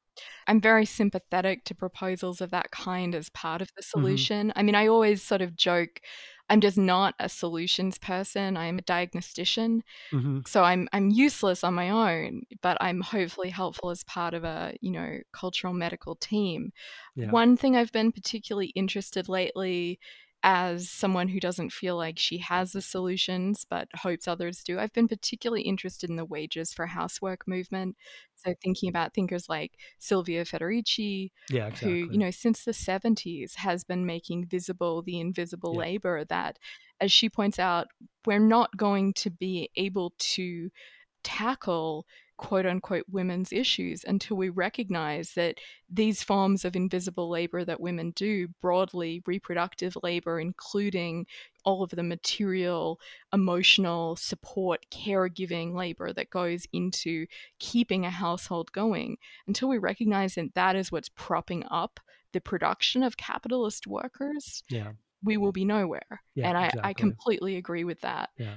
I'm 0.48 0.62
very 0.62 0.86
sympathetic 0.86 1.66
to 1.66 1.76
proposals 1.76 2.42
of 2.42 2.52
that 2.52 2.72
kind 2.72 3.16
as 3.16 3.30
part 3.30 3.62
of 3.62 3.72
the 3.76 3.84
Mm-hmm. 3.96 4.24
solution. 4.24 4.54
I 4.56 4.64
mean, 4.64 4.76
I 4.76 4.88
always 4.88 5.24
sort 5.24 5.42
of 5.42 5.56
joke 5.56 6.02
I'm 6.50 6.62
just 6.62 6.78
not 6.78 7.16
a 7.20 7.30
solutions 7.30 7.98
person. 7.98 8.58
I'm 8.58 8.80
a 8.80 8.84
diagnostician. 8.84 9.84
hmm 10.12 10.40
So 10.48 10.64
I'm 10.64 10.90
I'm 10.94 11.10
useless 11.12 11.64
on 11.64 11.76
my 11.76 11.90
own, 11.92 12.44
but 12.62 12.78
I'm 12.82 13.02
hopefully 13.02 13.50
helpful 13.52 13.92
as 13.92 14.04
part 14.06 14.34
of 14.36 14.44
a, 14.46 14.76
you 14.82 14.92
know, 14.92 15.20
cultural 15.34 15.74
medical 15.74 16.16
team. 16.16 16.72
Yeah. 17.16 17.36
One 17.36 17.58
thing 17.58 17.76
I've 17.78 17.92
been 17.94 18.12
particularly 18.14 18.68
interested 18.70 19.30
lately 19.30 20.00
as 20.44 20.90
someone 20.90 21.28
who 21.28 21.40
doesn't 21.40 21.72
feel 21.72 21.98
like 21.98 22.18
she 22.18 22.38
has 22.40 22.72
the 22.72 22.82
solutions 22.82 23.66
but 23.70 23.88
hopes 23.96 24.28
others 24.28 24.64
do, 24.64 24.80
I've 24.80 24.94
been 24.94 25.08
particularly 25.08 25.64
interested 25.64 26.10
in 26.10 26.16
the 26.16 26.26
wages 26.26 26.74
for 26.74 26.88
housework 26.88 27.48
movement. 27.48 27.98
So 28.36 28.54
thinking 28.64 28.90
about 28.90 29.14
thinkers 29.14 29.50
like 29.50 29.74
Silvia 30.00 30.46
Federici, 30.46 31.32
Yeah, 31.50 31.70
who, 31.72 31.90
you 31.90 32.18
know, 32.18 32.32
since 32.32 32.64
the 32.64 32.72
70s 32.74 33.56
has 33.58 33.84
been 33.84 34.06
making 34.06 34.46
visible 34.48 35.02
the 35.02 35.20
invisible 35.20 35.74
Yeah. 35.74 35.80
labor 35.80 36.24
that, 36.26 36.58
as 37.02 37.12
she 37.12 37.30
points 37.30 37.60
out, 37.60 37.88
we're 38.26 38.40
not 38.40 38.76
going 38.78 39.14
to 39.14 39.30
be 39.30 39.70
able 39.76 40.14
to 40.20 40.70
tackle 41.24 42.06
quote 42.40 42.66
unquote 42.66 43.04
women's 43.12 43.52
issues 43.52 44.06
until 44.06 44.38
we 44.38 44.48
recognize 44.48 45.34
that 45.34 45.56
these 45.90 46.24
forms 46.24 46.64
of 46.64 46.74
invisible 46.74 47.30
labor 47.30 47.66
that 47.66 47.82
women 47.82 48.12
do, 48.12 48.48
broadly 48.62 49.22
reproductive 49.26 49.98
labor, 50.04 50.40
including 50.40 51.26
all 51.66 51.84
of 51.84 51.90
the 51.90 52.02
material, 52.02 52.98
emotional 53.34 54.16
support, 54.16 54.86
caregiving 54.90 55.76
labor 55.76 56.14
that 56.14 56.30
goes 56.30 56.66
into 56.72 57.28
keeping 57.60 58.06
a 58.06 58.10
household 58.10 58.72
going, 58.72 59.18
until 59.46 59.68
we 59.68 59.78
recognize 59.78 60.36
that 60.36 60.56
that 60.56 60.78
is 60.78 60.94
what's 60.94 61.10
propping 61.10 61.66
up 61.70 62.00
the 62.32 62.40
production 62.40 63.04
of 63.04 63.18
capitalist 63.18 63.86
workers, 63.86 64.64
yeah, 64.70 64.94
we 65.22 65.36
will 65.36 65.52
be 65.52 65.66
nowhere. 65.66 66.22
yeah, 66.36 66.48
and 66.48 66.58
I, 66.58 66.72
I 66.82 66.94
completely 66.94 67.58
agree 67.58 67.84
with 67.84 68.00
that. 68.02 68.30
Yeah. 68.38 68.56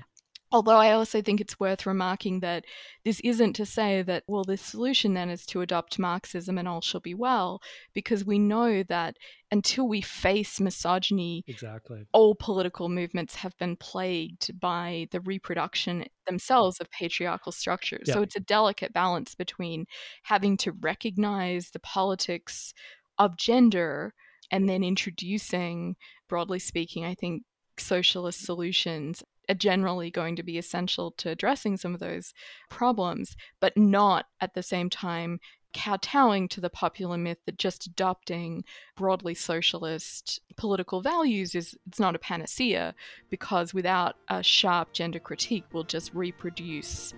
Although 0.53 0.77
I 0.77 0.93
also 0.93 1.23
think 1.23 1.41
it's 1.41 1.59
worth 1.59 1.87
remarking 1.87 2.41
that 2.41 2.67
this 3.05 3.21
isn't 3.21 3.55
to 3.55 3.65
say 3.67 4.03
that, 4.03 4.25
well, 4.27 4.45
the 4.45 4.57
solution 4.59 5.15
then 5.15 5.31
is 5.31 5.47
to 5.47 5.63
adopt 5.63 5.99
Marxism 5.99 6.59
and 6.59 6.69
all 6.69 6.83
shall 6.83 7.01
be 7.01 7.15
well, 7.15 7.61
because 7.95 8.25
we 8.27 8.39
know 8.39 8.83
that 8.85 9.17
until 9.51 9.89
we 9.89 10.03
face 10.03 10.61
misogyny, 10.61 11.43
Exactly. 11.49 12.07
all 12.13 12.35
political 12.35 12.89
movements 12.91 13.35
have 13.37 13.57
been 13.59 13.77
plagued 13.77 14.59
by 14.61 15.09
the 15.11 15.21
reproduction 15.23 16.05
themselves 16.27 16.81
of 16.81 16.91
patriarchal 16.91 17.53
structures. 17.53 18.05
Yeah. 18.07 18.15
So 18.15 18.23
it's 18.23 18.37
a 18.37 18.41
delicate 18.41 18.93
balance 18.93 19.35
between 19.35 19.87
having 20.25 20.57
to 20.59 20.73
recognize 20.73 21.71
the 21.71 21.81
politics 21.81 22.75
of 23.19 23.37
gender 23.39 24.13
and 24.51 24.69
then 24.69 24.85
introducing, 24.85 25.97
broadly 26.29 26.59
speaking, 26.59 27.05
I 27.07 27.15
think 27.15 27.43
socialist 27.79 28.45
solutions 28.45 29.23
generally 29.57 30.11
going 30.11 30.37
to 30.37 30.43
be 30.43 30.59
essential 30.59 31.11
to 31.13 31.31
addressing 31.31 31.77
some 31.77 31.95
of 31.95 32.01
those 32.01 32.33
problems, 32.69 33.37
but 33.61 33.77
not 33.77 34.27
at 34.41 34.55
the 34.55 34.63
same 34.63 34.89
time 34.89 35.41
kowtowing 35.73 36.49
to 36.49 36.61
the 36.61 36.71
popular 36.71 37.17
myth 37.17 37.39
that 37.47 37.59
just 37.59 37.87
adopting 37.87 38.65
broadly 38.97 39.35
socialist 39.35 40.41
political 40.57 41.01
values 41.01 41.55
is 41.55 41.77
it's 41.87 41.99
not 41.99 42.15
a 42.15 42.19
panacea 42.19 42.95
because 43.31 43.73
without 43.73 44.17
a 44.29 44.43
sharp 44.43 44.93
gender 44.93 45.19
critique 45.19 45.65
we'll 45.73 45.85
just 45.85 46.13
reproduce 46.15 47.15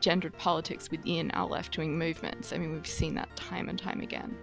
gendered 0.00 0.36
politics 0.38 0.90
within 0.90 1.30
our 1.32 1.46
left-wing 1.46 1.98
movements. 1.98 2.52
I 2.52 2.58
mean 2.58 2.72
we've 2.72 2.86
seen 2.86 3.14
that 3.14 3.34
time 3.36 3.68
and 3.68 3.78
time 3.78 4.00
again. 4.00 4.36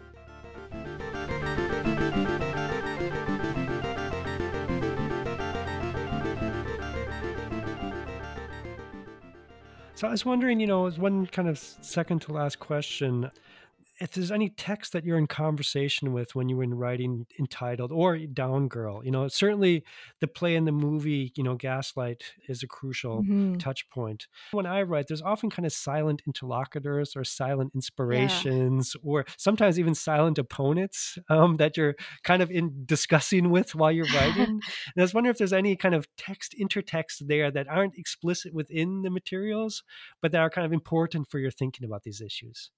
So 9.96 10.10
I 10.10 10.12
was 10.12 10.26
wondering, 10.26 10.60
you 10.60 10.68
know, 10.68 10.88
as 10.88 11.00
one 11.00 11.26
kind 11.26 11.48
of 11.48 11.58
second 11.58 12.22
to 12.24 12.34
last 12.34 12.60
question, 12.60 13.32
if 14.02 14.12
there's 14.12 14.32
any 14.32 14.50
text 14.50 14.92
that 14.94 15.06
you're 15.06 15.18
in 15.18 15.28
conversation 15.28 16.12
with 16.12 16.36
when 16.36 16.50
you 16.50 16.58
were 16.58 16.64
in 16.64 16.74
writing 16.74 17.26
entitled 17.40 17.92
or 17.92 18.18
down 18.18 18.68
girl 18.68 19.04
you 19.04 19.12
know 19.12 19.28
certainly 19.28 19.84
the 20.22 20.28
play 20.28 20.56
in 20.56 20.66
the 20.66 20.72
movie 20.72 21.32
you 21.36 21.44
know 21.44 21.56
gaslight 21.56 22.24
is 22.48 22.64
a 22.64 22.68
crucial 22.68 23.22
mm-hmm. 23.22 23.56
touch 23.56 23.90
point 23.90 24.28
when 24.52 24.66
i 24.66 24.82
write 24.82 25.08
there's 25.08 25.22
often 25.22 25.50
kind 25.50 25.66
of 25.66 25.72
silent 25.72 26.22
interlocutors 26.28 27.16
or 27.16 27.24
silent 27.24 27.72
inspirations 27.74 28.96
yeah. 28.96 29.10
or 29.10 29.26
sometimes 29.38 29.80
even 29.80 29.96
silent 29.96 30.38
opponents 30.38 31.18
um, 31.30 31.56
that 31.56 31.78
you're 31.78 31.96
kind 32.24 32.42
of 32.42 32.52
in 32.52 32.84
discussing 32.86 33.50
with 33.50 33.76
while 33.76 33.92
you're 33.92 34.06
writing 34.14 34.44
and 34.50 34.62
i 34.98 35.02
was 35.02 35.14
wondering 35.14 35.32
if 35.32 35.38
there's 35.38 35.54
any 35.54 35.76
kind 35.76 35.96
of 35.96 36.08
text 36.18 36.56
intertext 36.60 37.28
there 37.28 37.50
that 37.52 37.68
aren't 37.70 37.98
explicit 37.98 38.54
within 38.54 39.02
the 39.04 39.10
materials 39.10 39.84
but 40.22 40.32
that 40.32 40.42
are 40.42 40.50
kind 40.50 40.66
of 40.66 40.74
important 40.74 41.28
for 41.30 41.40
your 41.40 41.52
thinking 41.52 41.86
about 41.86 42.04
these 42.04 42.22
issues 42.22 42.72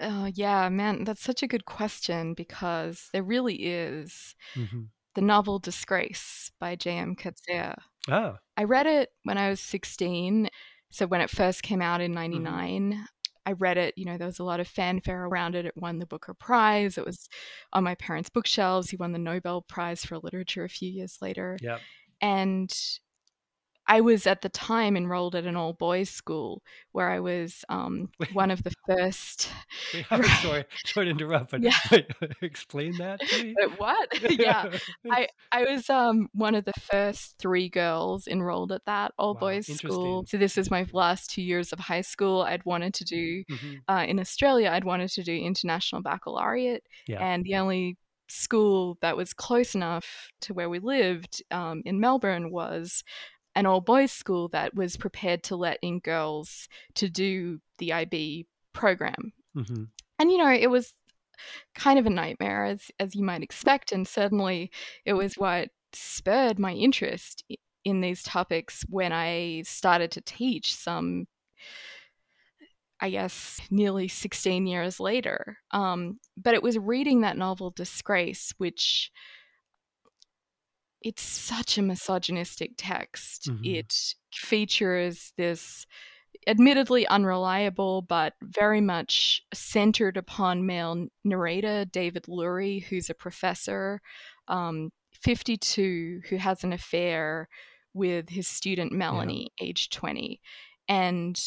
Oh, 0.00 0.26
yeah, 0.34 0.68
man, 0.70 1.04
that's 1.04 1.22
such 1.22 1.42
a 1.42 1.46
good 1.46 1.66
question 1.66 2.32
because 2.34 3.10
there 3.12 3.22
really 3.22 3.56
is 3.66 4.34
hmm 4.54 4.82
the 5.14 5.22
novel 5.22 5.58
Disgrace 5.60 6.52
by 6.60 6.76
J.M. 6.76 7.16
Coetzee. 7.16 7.74
Oh, 8.08 8.38
I 8.56 8.64
read 8.64 8.86
it 8.86 9.10
when 9.24 9.38
I 9.38 9.50
was 9.50 9.60
16, 9.60 10.50
so 10.90 11.06
when 11.06 11.20
it 11.22 11.30
first 11.30 11.62
came 11.64 11.82
out 11.82 12.00
in 12.02 12.12
hmm 12.32 12.54
99. 12.54 13.06
I 13.46 13.52
read 13.52 13.78
it, 13.78 13.98
you 13.98 14.04
know, 14.06 14.18
there 14.18 14.26
was 14.28 14.38
a 14.40 14.44
lot 14.44 14.60
of 14.60 14.68
fanfare 14.68 15.24
around 15.26 15.54
it. 15.56 15.66
It 15.66 15.76
won 15.76 15.98
the 15.98 16.06
Booker 16.06 16.34
Prize. 16.34 16.98
It 16.98 17.06
was 17.06 17.28
on 17.72 17.84
my 17.84 17.94
parents' 17.96 18.30
bookshelves. 18.30 18.90
He 18.90 18.96
won 18.96 19.12
the 19.12 19.18
Nobel 19.18 19.62
Prize 19.62 20.04
for 20.04 20.18
Literature 20.18 20.64
a 20.64 20.68
few 20.70 20.90
years 20.90 21.18
later. 21.22 21.60
yeah. 21.60 21.80
And 22.20 22.72
I 23.90 24.02
was 24.02 24.24
at 24.28 24.42
the 24.42 24.48
time 24.48 24.96
enrolled 24.96 25.34
at 25.34 25.46
an 25.46 25.56
all 25.56 25.72
boys 25.72 26.10
school 26.10 26.62
where 26.92 27.10
I 27.10 27.18
was 27.18 27.64
um, 27.68 28.08
one 28.32 28.52
of 28.52 28.62
the 28.62 28.72
first. 28.86 29.50
Wait, 29.92 30.06
I'm 30.12 30.22
sorry, 30.42 30.64
sorry 30.84 31.06
to 31.06 31.10
interrupt, 31.10 31.50
but 31.50 31.60
yeah. 31.60 31.74
wait, 31.90 32.06
explain 32.40 32.96
that 32.98 33.18
to 33.18 33.44
me. 33.44 33.54
what? 33.78 34.08
yeah, 34.38 34.70
I 35.10 35.26
I 35.50 35.64
was 35.64 35.90
um, 35.90 36.28
one 36.32 36.54
of 36.54 36.64
the 36.64 36.72
first 36.92 37.34
three 37.40 37.68
girls 37.68 38.28
enrolled 38.28 38.70
at 38.70 38.84
that 38.86 39.12
all 39.18 39.34
wow, 39.34 39.40
boys 39.40 39.66
school. 39.66 40.24
So 40.28 40.36
this 40.36 40.56
is 40.56 40.70
my 40.70 40.86
last 40.92 41.28
two 41.28 41.42
years 41.42 41.72
of 41.72 41.80
high 41.80 42.02
school. 42.02 42.42
I'd 42.42 42.64
wanted 42.64 42.94
to 42.94 43.04
do 43.04 43.42
mm-hmm. 43.50 43.74
uh, 43.88 44.04
in 44.04 44.20
Australia. 44.20 44.70
I'd 44.70 44.84
wanted 44.84 45.10
to 45.10 45.24
do 45.24 45.34
international 45.34 46.00
baccalaureate, 46.00 46.84
yeah. 47.08 47.18
and 47.20 47.42
the 47.42 47.56
only 47.56 47.96
school 48.28 48.96
that 49.02 49.16
was 49.16 49.32
close 49.32 49.74
enough 49.74 50.30
to 50.42 50.54
where 50.54 50.70
we 50.70 50.78
lived 50.78 51.42
um, 51.50 51.82
in 51.84 51.98
Melbourne 51.98 52.52
was 52.52 53.02
an 53.54 53.66
all 53.66 53.80
boys 53.80 54.12
school 54.12 54.48
that 54.48 54.74
was 54.74 54.96
prepared 54.96 55.42
to 55.44 55.56
let 55.56 55.78
in 55.82 55.98
girls 55.98 56.68
to 56.94 57.08
do 57.08 57.60
the 57.78 57.92
IB 57.92 58.46
program. 58.72 59.32
Mm-hmm. 59.56 59.84
And, 60.18 60.32
you 60.32 60.38
know, 60.38 60.50
it 60.50 60.70
was 60.70 60.92
kind 61.74 61.98
of 61.98 62.06
a 62.06 62.10
nightmare, 62.10 62.64
as, 62.64 62.90
as 62.98 63.14
you 63.14 63.24
might 63.24 63.42
expect. 63.42 63.92
And 63.92 64.06
certainly 64.06 64.70
it 65.04 65.14
was 65.14 65.34
what 65.34 65.70
spurred 65.92 66.58
my 66.58 66.72
interest 66.72 67.44
in 67.84 68.00
these 68.00 68.22
topics 68.22 68.84
when 68.88 69.12
I 69.12 69.62
started 69.62 70.10
to 70.12 70.20
teach 70.20 70.74
some, 70.74 71.26
I 73.00 73.10
guess, 73.10 73.60
nearly 73.70 74.08
16 74.08 74.66
years 74.66 75.00
later. 75.00 75.56
Um, 75.70 76.20
but 76.36 76.54
it 76.54 76.62
was 76.62 76.78
reading 76.78 77.22
that 77.22 77.38
novel, 77.38 77.70
Disgrace, 77.70 78.52
which 78.58 79.10
it's 81.02 81.22
such 81.22 81.78
a 81.78 81.82
misogynistic 81.82 82.72
text. 82.76 83.48
Mm-hmm. 83.48 83.64
It 83.64 84.14
features 84.32 85.32
this 85.36 85.86
admittedly 86.46 87.06
unreliable 87.06 88.02
but 88.02 88.34
very 88.42 88.80
much 88.80 89.42
centered 89.52 90.16
upon 90.16 90.66
male 90.66 91.06
narrator 91.24 91.84
David 91.84 92.24
Lurie, 92.24 92.84
who's 92.84 93.10
a 93.10 93.14
professor, 93.14 94.00
um, 94.48 94.90
52, 95.12 96.22
who 96.28 96.36
has 96.36 96.64
an 96.64 96.72
affair 96.72 97.48
with 97.92 98.28
his 98.28 98.46
student 98.46 98.92
Melanie, 98.92 99.52
yeah. 99.60 99.66
age 99.66 99.90
20. 99.90 100.40
And 100.88 101.40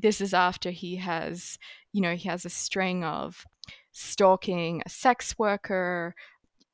this 0.00 0.20
is 0.20 0.32
after 0.32 0.70
he 0.70 0.96
has, 0.96 1.58
you 1.92 2.00
know, 2.00 2.14
he 2.14 2.28
has 2.28 2.44
a 2.44 2.50
string 2.50 3.04
of 3.04 3.44
stalking 3.92 4.82
a 4.86 4.88
sex 4.88 5.36
worker, 5.38 6.14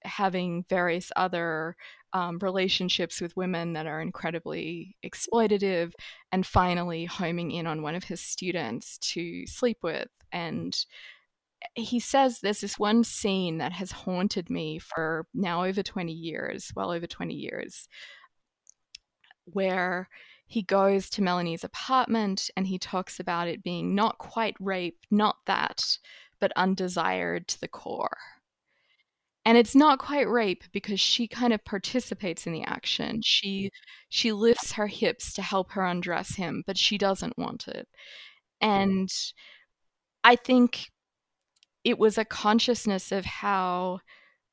having 0.05 0.65
various 0.69 1.11
other 1.17 1.77
um, 2.15 2.39
relationships 2.41 3.21
with 3.21 3.37
women 3.37 3.73
that 3.75 3.87
are 3.87 4.01
incredibly 4.01 4.97
exploitative, 5.05 5.93
and 6.33 6.47
finally 6.47 7.05
homing 7.05 7.51
in 7.51 7.67
on 7.67 7.83
one 7.83 7.97
of 7.97 8.05
his 8.05 8.21
students 8.21 8.99
to 8.99 9.47
sleep 9.47 9.79
with. 9.83 10.09
And 10.33 10.75
he 11.75 11.99
says 11.99 12.39
there's 12.41 12.61
this 12.61 12.79
one 12.79 13.03
scene 13.05 13.59
that 13.59 13.73
has 13.73 13.91
haunted 13.91 14.49
me 14.49 14.79
for 14.79 15.27
now 15.35 15.65
over 15.65 15.83
20 15.83 16.13
years, 16.13 16.71
well 16.77 16.93
over 16.93 17.07
20 17.07 17.35
years, 17.35 17.89
where 19.47 20.09
he 20.47 20.63
goes 20.63 21.11
to 21.11 21.23
Melanie's 21.23 21.65
apartment 21.65 22.49
and 22.57 22.67
he 22.67 22.79
talks 22.79 23.19
about 23.19 23.49
it 23.49 23.65
being 23.65 23.95
not 23.95 24.19
quite 24.19 24.55
rape, 24.61 24.99
not 25.11 25.37
that, 25.47 25.83
but 26.39 26.53
undesired 26.55 27.49
to 27.49 27.61
the 27.61 27.69
core. 27.69 28.19
And 29.47 29.59
it's 29.59 29.75
not 29.75 29.99
quite 29.99 30.29
rape 30.29 30.65
because 30.73 31.01
she 31.01 31.29
kind 31.29 31.53
of 31.53 31.65
participates 31.65 32.47
in 32.47 32.53
the 32.53 32.63
action. 32.63 33.21
She 33.23 33.67
mm. 33.67 33.71
she 34.09 34.33
lifts 34.33 34.73
her 34.73 34.87
hips 34.87 35.35
to 35.35 35.43
help 35.43 35.73
her 35.73 35.85
undress 35.85 36.37
him, 36.37 36.63
but 36.67 36.79
she 36.79 36.97
doesn't 36.97 37.39
want 37.39 37.69
it. 37.69 37.87
Mm. 38.63 38.69
And 38.69 39.11
I 40.23 40.37
think 40.37 40.91
it 41.85 41.99
was 41.99 42.17
a 42.17 42.25
consciousness 42.25 43.13
of 43.13 43.27
how 43.27 44.01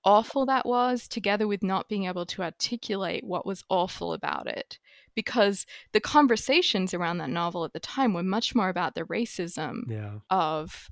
awful 0.04 0.46
that 0.48 0.66
was 0.66 1.08
together 1.08 1.48
with 1.48 1.64
not 1.64 1.88
being 1.88 2.06
able 2.06 2.26
to 2.26 2.42
articulate 2.42 3.24
what 3.24 3.46
was 3.46 3.64
awful 3.70 4.14
about 4.14 4.48
it 4.48 4.80
because 5.16 5.66
the 5.94 6.00
conversations 6.00 6.94
around 6.94 7.18
that 7.20 7.30
novel 7.30 7.64
at 7.66 7.74
the 7.74 7.80
time 7.80 8.14
were 8.14 8.24
much 8.24 8.56
more 8.56 8.70
about 8.70 8.96
the 8.96 9.04
racism 9.04 9.82
yeah. 9.88 10.16
of 10.30 10.90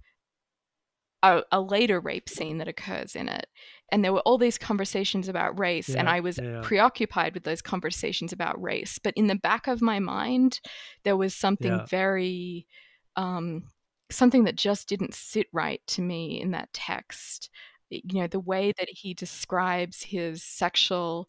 a, 1.23 1.43
a, 1.51 1.61
later 1.61 1.99
rape 1.99 2.29
scene 2.29 2.57
that 2.59 2.67
occurs 2.67 3.15
in 3.15 3.27
it. 3.27 3.47
And 3.91 4.03
there 4.03 4.13
were 4.13 4.21
all 4.21 4.37
these 4.37 4.57
conversations 4.57 5.27
about 5.27 5.59
race 5.59 5.89
yeah, 5.89 5.99
and 5.99 6.09
i 6.09 6.19
was 6.19 6.37
yeah. 6.37 6.61
preoccupied 6.63 7.33
with 7.33 7.43
those 7.43 7.61
conversations 7.61 8.31
about 8.31 8.61
race. 8.61 8.99
But 8.99 9.15
in 9.15 9.27
the 9.27 9.35
back 9.35 9.67
of 9.67 9.81
my 9.81 9.99
mind 9.99 10.59
there 11.03 11.17
was 11.17 11.35
something 11.35 11.71
yeah. 11.71 11.85
very 11.85 12.67
um, 13.15 13.63
something 14.11 14.45
that 14.45 14.55
just 14.55 14.87
didn't 14.87 15.13
sit 15.13 15.47
right 15.51 15.81
to 15.87 16.01
me 16.01 16.41
in 16.41 16.51
that 16.51 16.71
text. 16.73 17.49
You 17.89 18.21
know 18.21 18.27
the 18.27 18.39
way 18.39 18.73
that 18.77 18.89
he 18.89 19.13
describes 19.13 20.03
his 20.03 20.43
sexual 20.43 21.27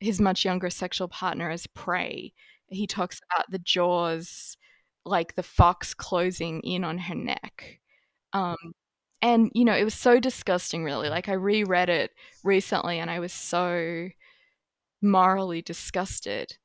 his 0.00 0.20
much 0.20 0.44
younger 0.44 0.70
sexual 0.70 1.08
partner 1.08 1.50
as 1.50 1.66
prey. 1.68 2.32
He 2.68 2.86
talks 2.86 3.20
about 3.30 3.50
the 3.50 3.58
jaws 3.58 4.56
like 5.04 5.34
the 5.34 5.42
fox 5.42 5.94
closing 5.94 6.60
in 6.60 6.84
on 6.84 6.98
her 6.98 7.14
neck. 7.14 7.80
Um, 8.32 8.56
and 9.22 9.50
you 9.54 9.64
know 9.64 9.74
it 9.74 9.84
was 9.84 9.94
so 9.94 10.20
disgusting 10.20 10.84
really. 10.84 11.08
Like 11.08 11.28
i 11.28 11.32
reread 11.32 11.88
it 11.88 12.12
recently 12.44 12.98
and 12.98 13.10
i 13.10 13.18
was 13.18 13.32
so 13.32 14.08
morally 15.02 15.62
disgusted. 15.62 16.56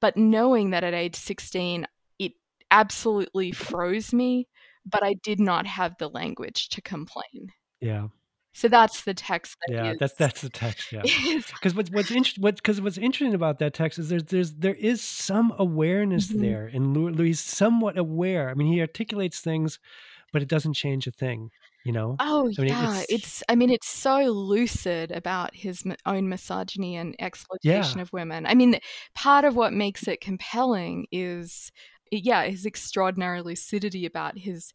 But 0.00 0.16
knowing 0.16 0.70
that 0.70 0.84
at 0.84 0.94
age 0.94 1.16
16 1.16 1.86
it 2.18 2.32
absolutely 2.70 3.52
froze 3.52 4.12
me 4.12 4.48
but 4.84 5.04
i 5.04 5.14
did 5.22 5.38
not 5.38 5.66
have 5.66 5.96
the 5.98 6.08
language 6.08 6.68
to 6.70 6.80
complain. 6.80 7.52
Yeah. 7.80 8.08
So 8.54 8.68
that's 8.68 9.04
the 9.04 9.14
text 9.14 9.56
that 9.66 9.74
yeah 9.74 9.92
is, 9.92 9.98
that's 9.98 10.14
that's 10.14 10.42
the 10.42 10.50
text 10.50 10.92
yeah. 10.92 11.02
because 11.54 11.74
what's 11.74 11.90
what's 11.90 12.10
interesting 12.10 12.42
what 12.42 12.56
because 12.56 12.80
what's 12.82 12.98
interesting 12.98 13.34
about 13.34 13.58
that 13.60 13.72
text 13.72 13.98
is 13.98 14.10
there's 14.10 14.24
there's 14.24 14.52
there 14.54 14.74
is 14.74 15.02
some 15.02 15.54
awareness 15.58 16.28
mm-hmm. 16.28 16.42
there 16.42 16.66
and 16.66 16.94
Lurie's 16.94 17.40
somewhat 17.40 17.96
aware. 17.96 18.50
I 18.50 18.54
mean 18.54 18.70
he 18.70 18.80
articulates 18.80 19.40
things 19.40 19.78
but 20.32 20.42
it 20.42 20.48
doesn't 20.48 20.74
change 20.74 21.06
a 21.06 21.10
thing 21.10 21.50
you 21.84 21.92
know 21.92 22.16
oh 22.20 22.50
I 22.58 22.60
mean, 22.60 22.68
yeah 22.68 22.98
it's, 23.00 23.10
it's, 23.10 23.42
i 23.48 23.54
mean 23.54 23.70
it's 23.70 23.88
so 23.88 24.24
lucid 24.24 25.10
about 25.10 25.54
his 25.54 25.84
own 26.06 26.28
misogyny 26.28 26.96
and 26.96 27.14
exploitation 27.18 27.98
yeah. 27.98 28.02
of 28.02 28.12
women 28.12 28.46
i 28.46 28.54
mean 28.54 28.78
part 29.14 29.44
of 29.44 29.56
what 29.56 29.72
makes 29.72 30.06
it 30.06 30.20
compelling 30.20 31.06
is 31.10 31.72
yeah 32.10 32.44
his 32.44 32.66
extraordinary 32.66 33.42
lucidity 33.42 34.06
about 34.06 34.38
his 34.38 34.72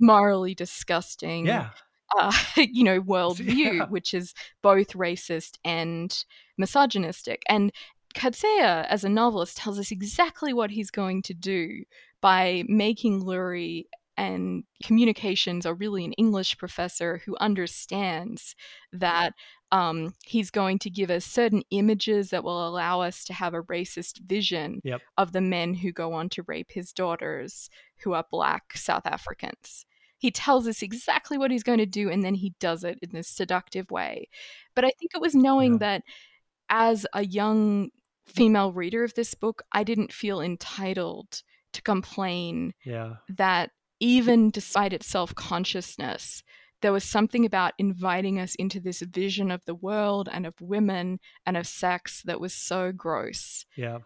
morally 0.00 0.54
disgusting 0.54 1.46
yeah 1.46 1.70
uh, 2.18 2.32
you 2.56 2.84
know 2.84 3.00
worldview 3.02 3.78
yeah. 3.78 3.86
which 3.86 4.14
is 4.14 4.34
both 4.62 4.88
racist 4.94 5.58
and 5.64 6.24
misogynistic 6.58 7.42
and 7.48 7.72
Coetzee, 8.14 8.60
as 8.60 9.04
a 9.04 9.08
novelist, 9.08 9.56
tells 9.56 9.78
us 9.78 9.90
exactly 9.90 10.52
what 10.52 10.70
he's 10.70 10.90
going 10.90 11.22
to 11.22 11.32
do 11.32 11.84
by 12.20 12.62
making 12.68 13.22
Lurie 13.22 13.86
and 14.16 14.64
communications 14.82 15.64
or 15.66 15.74
really 15.74 16.04
an 16.04 16.12
English 16.14 16.58
professor 16.58 17.20
who 17.24 17.36
understands 17.40 18.54
that 18.92 19.32
um, 19.70 20.12
he's 20.24 20.50
going 20.50 20.78
to 20.80 20.90
give 20.90 21.10
us 21.10 21.24
certain 21.24 21.62
images 21.70 22.28
that 22.30 22.44
will 22.44 22.68
allow 22.68 23.00
us 23.00 23.24
to 23.24 23.32
have 23.32 23.54
a 23.54 23.62
racist 23.62 24.20
vision 24.20 24.80
Yep. 24.84 25.00
of 25.16 25.32
the 25.32 25.40
men 25.40 25.72
who 25.74 25.92
go 25.92 26.12
on 26.12 26.28
to 26.30 26.42
rape 26.46 26.72
his 26.72 26.92
daughters 26.92 27.70
who 28.04 28.12
are 28.12 28.24
black 28.30 28.76
South 28.76 29.06
Africans. 29.06 29.86
He 30.18 30.30
tells 30.30 30.68
us 30.68 30.82
exactly 30.82 31.38
what 31.38 31.50
he's 31.50 31.62
going 31.62 31.78
to 31.78 31.86
do 31.86 32.10
and 32.10 32.22
then 32.22 32.34
he 32.34 32.54
does 32.60 32.84
it 32.84 32.98
in 33.02 33.10
this 33.12 33.28
seductive 33.28 33.90
way. 33.90 34.28
But 34.74 34.84
I 34.84 34.90
think 34.98 35.12
it 35.14 35.20
was 35.22 35.34
knowing 35.34 35.72
Yeah. 35.72 35.78
that 35.78 36.02
as 36.68 37.06
a 37.14 37.24
young 37.24 37.90
female 38.26 38.72
reader 38.72 39.02
of 39.04 39.14
this 39.14 39.34
book, 39.34 39.62
I 39.72 39.84
didn't 39.84 40.12
feel 40.12 40.40
entitled 40.40 41.42
to 41.72 41.82
complain 41.82 42.74
Yeah. 42.84 43.14
that 43.30 43.70
even 44.02 44.50
despite 44.50 44.92
its 44.92 45.06
self 45.06 45.32
consciousness, 45.34 46.42
there 46.82 46.92
was 46.92 47.04
something 47.04 47.46
about 47.46 47.72
inviting 47.78 48.40
us 48.40 48.56
into 48.56 48.80
this 48.80 49.00
vision 49.00 49.52
of 49.52 49.64
the 49.64 49.76
world 49.76 50.28
and 50.30 50.44
of 50.44 50.60
women 50.60 51.20
and 51.46 51.56
of 51.56 51.68
sex 51.68 52.22
that 52.24 52.40
was 52.40 52.52
so 52.52 52.90
gross. 52.90 53.64
Yeah. 53.76 53.98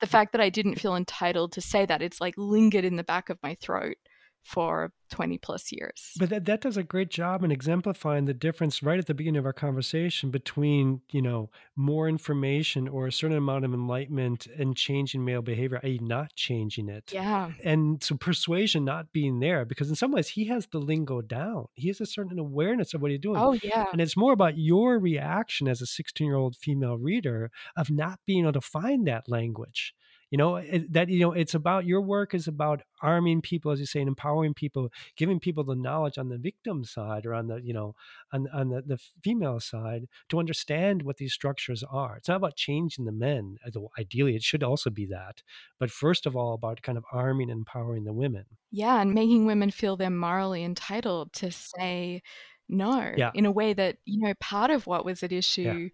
The 0.00 0.06
fact 0.06 0.32
that 0.32 0.40
I 0.40 0.48
didn't 0.48 0.80
feel 0.80 0.96
entitled 0.96 1.52
to 1.52 1.60
say 1.60 1.84
that, 1.84 2.00
it's 2.00 2.22
like 2.22 2.34
lingered 2.38 2.86
in 2.86 2.96
the 2.96 3.04
back 3.04 3.28
of 3.28 3.38
my 3.42 3.54
throat 3.60 3.96
for 4.44 4.92
20 5.10 5.38
plus 5.38 5.72
years. 5.72 6.12
But 6.18 6.28
that, 6.30 6.44
that 6.44 6.60
does 6.60 6.76
a 6.76 6.82
great 6.82 7.08
job 7.08 7.42
in 7.44 7.50
exemplifying 7.50 8.26
the 8.26 8.34
difference 8.34 8.82
right 8.82 8.98
at 8.98 9.06
the 9.06 9.14
beginning 9.14 9.38
of 9.38 9.46
our 9.46 9.52
conversation 9.52 10.30
between, 10.30 11.00
you 11.10 11.22
know, 11.22 11.50
more 11.76 12.08
information 12.08 12.86
or 12.86 13.06
a 13.06 13.12
certain 13.12 13.36
amount 13.36 13.64
of 13.64 13.72
enlightenment 13.72 14.46
and 14.58 14.76
changing 14.76 15.24
male 15.24 15.40
behavior, 15.40 15.80
i.e., 15.82 15.98
not 16.02 16.34
changing 16.34 16.88
it. 16.88 17.12
yeah. 17.12 17.52
And 17.64 18.02
so 18.02 18.16
persuasion 18.16 18.84
not 18.84 19.12
being 19.12 19.40
there, 19.40 19.64
because 19.64 19.88
in 19.88 19.96
some 19.96 20.12
ways 20.12 20.28
he 20.28 20.44
has 20.46 20.66
the 20.66 20.78
lingo 20.78 21.22
down. 21.22 21.66
He 21.74 21.88
has 21.88 22.00
a 22.00 22.06
certain 22.06 22.38
awareness 22.38 22.92
of 22.92 23.00
what 23.00 23.10
he's 23.10 23.20
doing. 23.20 23.40
Oh, 23.40 23.58
yeah. 23.62 23.86
And 23.92 24.00
it's 24.00 24.16
more 24.16 24.32
about 24.32 24.58
your 24.58 24.98
reaction 24.98 25.68
as 25.68 25.80
a 25.80 25.86
16 25.86 26.26
year 26.26 26.36
old 26.36 26.56
female 26.56 26.98
reader 26.98 27.50
of 27.76 27.90
not 27.90 28.20
being 28.26 28.44
able 28.44 28.52
to 28.52 28.60
find 28.60 29.06
that 29.06 29.28
language. 29.28 29.94
You 30.34 30.38
know, 30.38 30.56
it, 30.56 30.92
that, 30.92 31.08
you 31.10 31.20
know, 31.20 31.30
it's 31.30 31.54
about 31.54 31.86
your 31.86 32.00
work 32.00 32.34
is 32.34 32.48
about 32.48 32.82
arming 33.00 33.40
people, 33.40 33.70
as 33.70 33.78
you 33.78 33.86
say, 33.86 34.00
and 34.00 34.08
empowering 34.08 34.52
people, 34.52 34.90
giving 35.16 35.38
people 35.38 35.62
the 35.62 35.76
knowledge 35.76 36.18
on 36.18 36.28
the 36.28 36.38
victim 36.38 36.82
side 36.82 37.24
or 37.24 37.34
on 37.34 37.46
the, 37.46 37.58
you 37.62 37.72
know, 37.72 37.94
on, 38.32 38.48
on 38.52 38.70
the, 38.70 38.82
the 38.82 38.98
female 39.22 39.60
side 39.60 40.08
to 40.30 40.40
understand 40.40 41.02
what 41.02 41.18
these 41.18 41.32
structures 41.32 41.84
are. 41.84 42.16
It's 42.16 42.26
not 42.26 42.38
about 42.38 42.56
changing 42.56 43.04
the 43.04 43.12
men. 43.12 43.58
Uh, 43.64 43.70
although 43.76 43.90
Ideally, 43.96 44.34
it 44.34 44.42
should 44.42 44.64
also 44.64 44.90
be 44.90 45.06
that. 45.06 45.44
But 45.78 45.92
first 45.92 46.26
of 46.26 46.34
all, 46.34 46.54
about 46.54 46.82
kind 46.82 46.98
of 46.98 47.04
arming 47.12 47.48
and 47.48 47.58
empowering 47.60 48.02
the 48.02 48.12
women. 48.12 48.46
Yeah. 48.72 49.00
And 49.00 49.14
making 49.14 49.46
women 49.46 49.70
feel 49.70 49.96
they're 49.96 50.10
morally 50.10 50.64
entitled 50.64 51.32
to 51.34 51.52
say 51.52 52.22
no 52.68 53.14
Yeah. 53.16 53.30
in 53.34 53.46
a 53.46 53.52
way 53.52 53.72
that, 53.72 53.98
you 54.04 54.26
know, 54.26 54.34
part 54.40 54.72
of 54.72 54.88
what 54.88 55.04
was 55.04 55.22
at 55.22 55.30
issue 55.30 55.90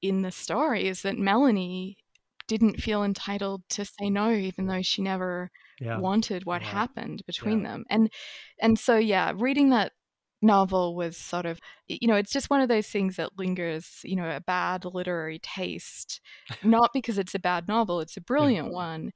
in 0.00 0.22
the 0.22 0.30
story 0.30 0.86
is 0.86 1.02
that 1.02 1.18
Melanie 1.18 1.96
didn't 2.48 2.80
feel 2.82 3.02
entitled 3.04 3.62
to 3.70 3.84
say 3.84 4.10
no, 4.10 4.32
even 4.32 4.66
though 4.66 4.82
she 4.82 5.02
never 5.02 5.50
Yeah. 5.80 5.98
wanted 6.00 6.44
what 6.44 6.62
Yeah. 6.62 6.68
happened 6.70 7.22
between 7.26 7.62
Yeah. 7.62 7.68
them. 7.70 7.84
And 7.90 8.12
and 8.60 8.78
so 8.78 8.96
yeah, 8.96 9.32
reading 9.36 9.70
that 9.70 9.92
novel 10.42 10.94
was 10.96 11.16
sort 11.16 11.46
of 11.46 11.58
you 11.86 12.08
know, 12.08 12.16
it's 12.16 12.32
just 12.32 12.50
one 12.50 12.60
of 12.60 12.68
those 12.68 12.88
things 12.88 13.16
that 13.16 13.38
lingers, 13.38 14.00
you 14.04 14.16
know, 14.16 14.28
a 14.30 14.40
bad 14.40 14.84
literary 14.84 15.38
taste. 15.40 16.20
Not 16.62 16.90
because 16.94 17.18
it's 17.18 17.34
a 17.34 17.38
bad 17.38 17.68
novel, 17.68 18.00
it's 18.00 18.16
a 18.16 18.20
brilliant 18.22 18.72
one, 18.72 19.12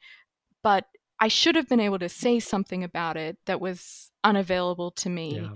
but 0.63 0.87
I 1.21 1.29
should 1.29 1.57
have 1.57 1.69
been 1.69 1.81
able 1.81 1.99
to 2.01 2.09
say 2.09 2.41
something 2.41 2.85
about 2.85 3.17
it 3.17 3.39
that 3.47 3.61
was 3.61 4.11
unavailable 4.25 4.91
to 4.93 5.11
me. 5.11 5.53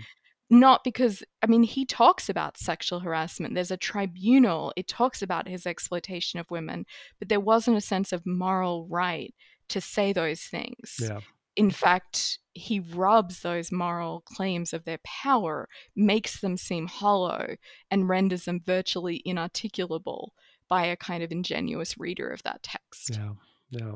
Not 0.52 0.84
because 0.84 1.22
i 1.42 1.46
mean 1.46 1.62
he 1.62 1.84
talks 1.86 2.28
about 2.28 2.58
sexual 2.58 3.00
harassment 3.00 3.54
there's 3.54 3.70
a 3.70 3.76
tribunal 3.76 4.72
it 4.76 4.86
talks 4.86 5.22
about 5.22 5.48
his 5.48 5.66
exploitation 5.66 6.38
of 6.38 6.50
women 6.50 6.84
but 7.18 7.28
there 7.28 7.40
wasn't 7.40 7.76
a 7.76 7.80
sense 7.80 8.12
of 8.12 8.26
moral 8.26 8.86
right 8.90 9.34
to 9.68 9.80
say 9.80 10.12
those 10.12 10.42
things 10.42 10.96
Yeah. 11.00 11.20
in 11.56 11.70
fact 11.70 12.38
he 12.52 12.80
rubs 12.80 13.40
those 13.40 13.72
moral 13.72 14.20
claims 14.26 14.74
of 14.74 14.84
their 14.84 15.00
power 15.04 15.68
makes 15.96 16.40
them 16.40 16.58
seem 16.58 16.86
hollow 16.86 17.56
and 17.90 18.08
renders 18.08 18.44
them 18.44 18.60
virtually 18.64 19.22
inarticulable 19.26 20.28
by 20.68 20.84
a 20.84 20.96
kind 20.96 21.22
of 21.22 21.32
ingenuous 21.32 21.96
reader 21.98 22.28
of 22.28 22.42
that 22.42 22.62
text 22.62 23.16
Yeah, 23.16 23.32
yeah. 23.70 23.94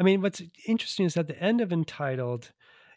I 0.00 0.04
mean, 0.04 0.20
what's 0.22 0.40
interesting 0.64 1.06
is 1.06 1.16
at 1.16 1.26
the 1.26 1.42
end 1.42 1.60
of 1.60 1.72
Entitled, 1.72 2.52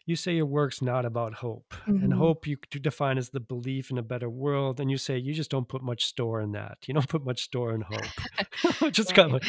you 0.06 0.16
say 0.16 0.34
your 0.34 0.46
work's 0.46 0.80
not 0.82 1.04
about 1.04 1.34
hope, 1.34 1.74
and 1.86 2.12
Mhm. 2.12 2.16
hope 2.16 2.46
you 2.46 2.56
define 2.80 3.18
as 3.18 3.30
the 3.30 3.40
belief 3.40 3.90
in 3.90 3.98
a 3.98 4.02
better 4.02 4.28
world, 4.30 4.80
and 4.80 4.90
you 4.90 4.98
say 4.98 5.16
you 5.18 5.32
just 5.34 5.50
don't 5.50 5.68
put 5.68 5.82
much 5.82 6.04
store 6.04 6.40
in 6.40 6.52
that. 6.52 6.78
You 6.86 6.94
don't 6.94 7.08
put 7.16 7.24
much 7.24 7.42
store 7.42 7.74
in 7.74 7.82
hope, 7.82 8.02
is 8.98 9.12
kind 9.12 9.34
of 9.34 9.42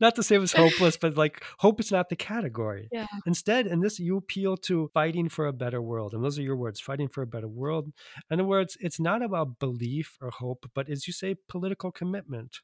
not 0.00 0.14
to 0.16 0.22
say 0.22 0.34
it 0.36 0.38
was 0.38 0.52
hopeless, 0.52 0.96
but 0.96 1.16
like 1.16 1.42
hope 1.58 1.80
is 1.80 1.90
not 1.92 2.08
the 2.08 2.16
category. 2.16 2.88
yeah 2.92 3.06
Instead, 3.26 3.66
in 3.66 3.80
this, 3.80 3.98
you 3.98 4.16
appeal 4.16 4.56
to 4.68 4.90
fighting 4.94 5.28
for 5.28 5.46
a 5.46 5.52
better 5.52 5.80
world. 5.82 6.14
And 6.14 6.22
those 6.24 6.38
are 6.38 6.42
your 6.42 6.56
words 6.56 6.80
fighting 6.80 7.08
for 7.08 7.22
a 7.22 7.26
better 7.26 7.48
world. 7.48 7.92
In 8.30 8.34
other 8.40 8.44
words, 8.48 8.76
it's 8.80 9.00
not 9.00 9.22
about 9.22 9.58
belief 9.58 10.16
or 10.20 10.30
hope, 10.30 10.70
but 10.74 10.88
as 10.88 11.06
you 11.06 11.12
say, 11.12 11.34
political 11.48 11.90
commitment. 11.92 12.58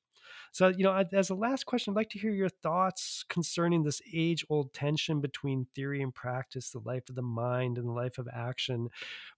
So, 0.52 0.68
you 0.68 0.84
know, 0.84 1.04
as 1.12 1.30
a 1.30 1.34
last 1.34 1.64
question, 1.66 1.92
I'd 1.92 1.96
like 1.96 2.10
to 2.10 2.18
hear 2.18 2.30
your 2.30 2.48
thoughts 2.48 3.24
concerning 3.28 3.82
this 3.82 4.00
age 4.12 4.44
old 4.48 4.72
tension 4.72 5.20
between 5.20 5.66
theory 5.74 6.02
and 6.02 6.14
practice, 6.14 6.70
the 6.70 6.80
life 6.80 7.08
of 7.08 7.14
the 7.14 7.22
mind 7.22 7.78
and 7.78 7.86
the 7.86 7.92
life 7.92 8.18
of 8.18 8.28
action, 8.32 8.88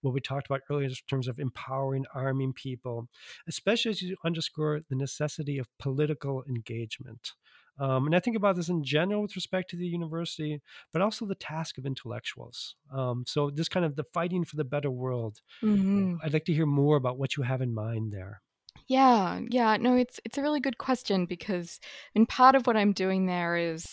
what 0.01 0.13
we 0.13 0.21
talked 0.21 0.47
about 0.47 0.61
earlier 0.69 0.87
in 0.87 0.95
terms 1.07 1.27
of 1.27 1.39
empowering, 1.39 2.05
arming 2.13 2.53
people, 2.53 3.07
especially 3.47 3.91
as 3.91 4.01
you 4.01 4.15
underscore 4.23 4.81
the 4.89 4.95
necessity 4.95 5.57
of 5.57 5.67
political 5.77 6.43
engagement. 6.47 7.33
Um, 7.77 8.07
and 8.07 8.15
I 8.15 8.19
think 8.19 8.35
about 8.35 8.57
this 8.57 8.67
in 8.67 8.83
general 8.83 9.21
with 9.21 9.35
respect 9.37 9.69
to 9.69 9.77
the 9.77 9.87
university, 9.87 10.61
but 10.91 11.01
also 11.01 11.25
the 11.25 11.35
task 11.35 11.77
of 11.77 11.85
intellectuals. 11.85 12.75
Um, 12.91 13.23
so, 13.25 13.49
this 13.49 13.69
kind 13.69 13.85
of 13.85 13.95
the 13.95 14.03
fighting 14.03 14.43
for 14.43 14.57
the 14.57 14.65
better 14.65 14.91
world. 14.91 15.41
hmm 15.61 16.21
I'd 16.23 16.33
like 16.33 16.45
to 16.45 16.53
hear 16.53 16.65
more 16.65 16.97
about 16.97 17.17
what 17.17 17.37
you 17.37 17.43
have 17.43 17.61
in 17.61 17.73
mind 17.73 18.11
there. 18.13 18.41
Yeah, 18.89 19.41
yeah, 19.49 19.77
no, 19.77 19.95
it's 19.95 20.19
it's 20.25 20.37
a 20.37 20.41
really 20.41 20.59
good 20.59 20.77
question 20.79 21.25
because 21.27 21.79
and 22.15 22.27
part 22.27 22.55
of 22.55 22.65
what 22.67 22.75
I'm 22.77 22.91
doing 22.93 23.27
there 23.27 23.55
is 23.55 23.85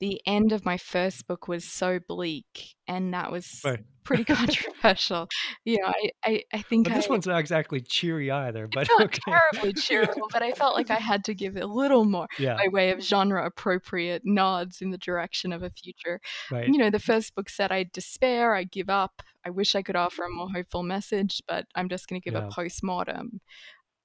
the 0.00 0.20
end 0.26 0.52
of 0.52 0.64
my 0.64 0.78
first 0.78 1.26
book 1.28 1.48
was 1.48 1.64
so 1.64 2.00
bleak 2.08 2.74
and 2.88 3.14
that 3.14 3.32
was 3.32 3.48
Right. 3.64 3.84
pretty 4.04 4.24
controversial. 4.26 5.28
You 5.64 5.78
know, 5.82 5.88
I 5.88 6.10
I, 6.24 6.44
I 6.54 6.62
think 6.62 6.84
But 6.84 6.92
this 6.94 7.08
I 7.08 7.08
one's 7.08 7.26
not 7.26 7.40
exactly 7.40 7.80
cheery 7.80 8.30
either, 8.30 8.66
but 8.68 8.90
not 8.98 9.06
okay. 9.06 9.42
terribly 9.52 9.74
cheerful, 9.74 10.28
but 10.32 10.42
I 10.42 10.52
felt 10.52 10.74
like 10.74 10.90
I 10.90 10.98
had 10.98 11.24
to 11.24 11.34
give 11.34 11.56
it 11.56 11.62
a 11.62 11.66
little 11.66 12.04
more 12.04 12.26
Yeah, 12.36 12.62
by 12.62 12.68
way 12.68 12.90
of 12.90 13.00
genre 13.00 13.44
appropriate 13.46 14.22
nods 14.24 14.80
in 14.82 14.90
the 14.90 14.98
direction 14.98 15.52
of 15.52 15.62
a 15.62 15.70
future. 15.70 16.20
right. 16.50 16.72
You 16.72 16.78
know, 16.78 16.90
the 16.90 16.98
first 16.98 17.34
book 17.34 17.48
said 17.48 17.72
I 17.72 17.84
despair, 17.92 18.54
I 18.54 18.64
give 18.64 18.90
up, 18.90 19.22
I 19.44 19.50
wish 19.50 19.74
I 19.74 19.82
could 19.82 19.96
offer 19.96 20.24
a 20.24 20.30
more 20.30 20.48
hopeful 20.54 20.82
message, 20.82 21.42
but 21.48 21.66
I'm 21.74 21.88
just 21.88 22.08
going 22.08 22.20
to 22.20 22.24
give 22.24 22.34
Yeah. 22.34 22.38
a 22.38 22.54
post-mortem 22.54 23.40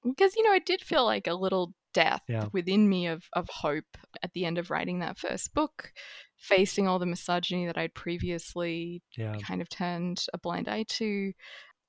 because 0.04 0.34
you 0.36 0.42
know 0.42 0.54
it 0.54 0.66
did 0.66 0.80
feel 0.82 1.04
like 1.04 1.26
a 1.26 1.34
little 1.34 1.72
death 1.92 2.22
Yeah. 2.28 2.46
within 2.52 2.88
me 2.88 3.08
of, 3.08 3.24
of 3.32 3.48
hope 3.48 3.96
at 4.22 4.32
the 4.32 4.44
end 4.44 4.58
of 4.58 4.70
writing 4.70 5.00
that 5.00 5.18
first 5.18 5.52
book 5.54 5.92
facing 6.38 6.86
all 6.86 6.98
the 6.98 7.06
misogyny 7.06 7.66
that 7.66 7.76
i'd 7.78 7.94
previously 7.94 9.02
Yeah. 9.16 9.34
kind 9.46 9.60
of 9.60 9.68
turned 9.68 10.24
a 10.32 10.38
blind 10.38 10.68
eye 10.68 10.84
to 10.88 11.32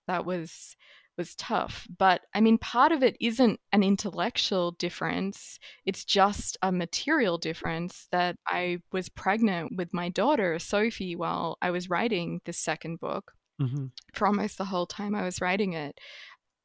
that 0.07 0.25
was 0.25 0.75
was 1.17 1.35
tough 1.35 1.85
but 1.99 2.21
i 2.33 2.41
mean 2.41 2.57
part 2.57 2.91
of 2.91 3.03
it 3.03 3.15
isn't 3.21 3.59
an 3.73 3.83
intellectual 3.83 4.71
difference 4.71 5.59
it's 5.85 6.03
just 6.03 6.57
a 6.63 6.71
material 6.71 7.37
difference 7.37 8.07
that 8.11 8.35
i 8.47 8.79
was 8.91 9.07
pregnant 9.09 9.77
with 9.77 9.93
my 9.93 10.09
daughter 10.09 10.57
sophie 10.57 11.15
while 11.15 11.57
i 11.61 11.69
was 11.69 11.89
writing 11.89 12.41
this 12.45 12.57
second 12.57 12.99
book 12.99 13.33
hmm 13.59 13.87
for 14.13 14.25
almost 14.27 14.57
the 14.57 14.65
whole 14.65 14.85
time 14.87 15.15
I 15.15 15.23
was 15.23 15.39
writing 15.39 15.71
it. 15.71 15.97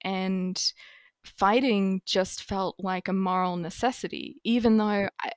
And 0.03 0.61
fighting 1.29 2.03
just 2.07 2.43
felt 2.43 2.77
like 2.79 3.09
a 3.09 3.13
moral 3.13 3.57
necessity, 3.57 4.37
even 4.45 4.77
though 4.79 5.09
I, 5.21 5.31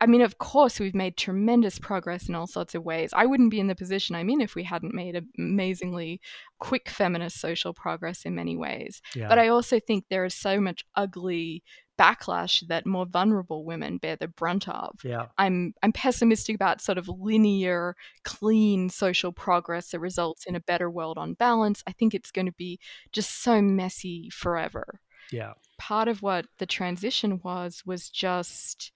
I 0.00 0.06
mean, 0.06 0.20
of 0.20 0.36
course, 0.38 0.78
we've 0.78 0.94
made 0.94 1.16
tremendous 1.16 1.78
progress 1.78 2.28
in 2.28 2.34
all 2.34 2.46
sorts 2.46 2.74
of 2.74 2.84
ways. 2.84 3.10
I 3.14 3.24
wouldn't 3.24 3.50
be 3.50 3.60
in 3.60 3.66
the 3.66 3.74
position 3.74 4.14
I'm 4.14 4.28
in 4.28 4.42
if 4.42 4.54
we 4.54 4.62
hadn't 4.62 4.94
made 4.94 5.22
amazingly 5.38 6.20
quick 6.58 6.90
feminist 6.90 7.40
social 7.40 7.72
progress 7.72 8.24
in 8.24 8.34
many 8.34 8.56
ways. 8.56 9.00
Yeah. 9.14 9.28
But 9.28 9.38
I 9.38 9.48
also 9.48 9.80
think 9.80 10.04
there 10.08 10.26
is 10.26 10.34
so 10.34 10.60
much 10.60 10.84
ugly 10.96 11.62
backlash 11.98 12.66
that 12.68 12.84
more 12.84 13.06
vulnerable 13.06 13.64
women 13.64 13.96
bear 13.96 14.16
the 14.16 14.28
brunt 14.28 14.68
of. 14.68 14.98
yeah. 15.02 15.26
I'm 15.38 15.72
I'm 15.82 15.92
pessimistic 15.92 16.54
about 16.54 16.82
sort 16.82 16.98
of 16.98 17.08
linear, 17.08 17.96
clean 18.22 18.90
social 18.90 19.32
progress 19.32 19.90
that 19.90 20.00
results 20.00 20.44
in 20.46 20.54
a 20.54 20.60
better 20.60 20.90
world 20.90 21.16
on 21.16 21.34
balance. 21.34 21.82
I 21.86 21.92
think 21.92 22.14
it's 22.14 22.30
going 22.30 22.46
to 22.46 22.52
be 22.52 22.78
just 23.12 23.42
so 23.42 23.62
messy 23.62 24.28
forever. 24.30 25.00
Yeah. 25.32 25.54
Part 25.78 26.08
of 26.08 26.22
what 26.22 26.46
the 26.58 26.66
transition 26.66 27.40
was 27.42 27.82
was 27.84 28.10
just 28.10 28.92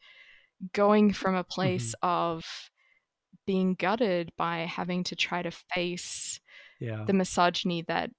going 0.73 1.13
from 1.13 1.35
a 1.35 1.43
mm-hmm. 1.43 1.49
place 1.49 1.95
of 2.03 2.45
being 3.47 3.75
gutted 3.75 4.31
by 4.37 4.59
having 4.61 5.03
to 5.05 5.17
try 5.17 5.43
to 5.43 5.51
face 5.51 6.41
yeah. 6.79 7.05
the 7.07 7.13
misogyny 7.13 7.83
that, 7.89 8.11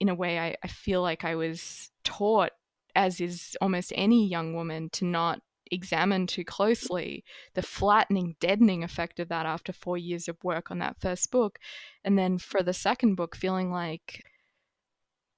in 0.00 0.08
a 0.08 0.14
way, 0.14 0.38
I, 0.38 0.56
I 0.62 0.68
feel 0.68 1.02
like 1.02 1.24
I 1.24 1.36
was 1.36 1.90
taught, 2.04 2.50
as 2.94 3.20
is 3.20 3.56
almost 3.60 3.92
any 3.94 4.26
young 4.26 4.54
woman, 4.54 4.90
to 4.94 5.04
not 5.04 5.40
examine 5.70 6.26
too 6.26 6.44
closely 6.44 7.24
the 7.54 7.62
flattening, 7.62 8.36
deadening 8.40 8.82
effect 8.84 9.20
of 9.20 9.28
that 9.28 9.46
after 9.46 9.72
four 9.72 9.96
years 9.96 10.28
of 10.28 10.36
work 10.42 10.70
on 10.70 10.80
that 10.80 11.00
first 11.00 11.30
book. 11.30 11.58
And 12.04 12.18
then 12.18 12.38
for 12.38 12.62
the 12.62 12.74
second 12.74 13.14
book, 13.14 13.36
feeling 13.36 13.70
like, 13.70 14.22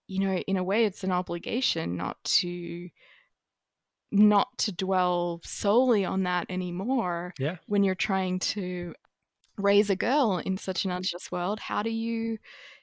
you 0.07 0.21
know, 0.21 0.37
in 0.37 0.57
a 0.57 0.65
way, 0.65 0.85
it's 0.85 1.05
an 1.05 1.13
obligation 1.13 1.97
not 1.97 2.23
to 2.25 2.89
not 4.11 4.57
to 4.59 4.73
dwell 4.73 5.41
solely 5.45 6.05
on 6.05 6.23
that 6.23 6.47
anymore 6.49 7.35
yeah. 7.39 7.57
when 7.67 7.83
you're 7.83 7.97
trying 7.97 8.39
to 8.39 8.95
raise 9.57 9.91
a 9.91 9.97
girl 9.97 10.39
in 10.39 10.57
such 10.57 10.85
an 10.85 10.91
mm-hmm. 10.91 10.99
unjust 10.99 11.33
world. 11.33 11.59
How 11.59 11.83
do 11.83 11.91
you 11.91 12.39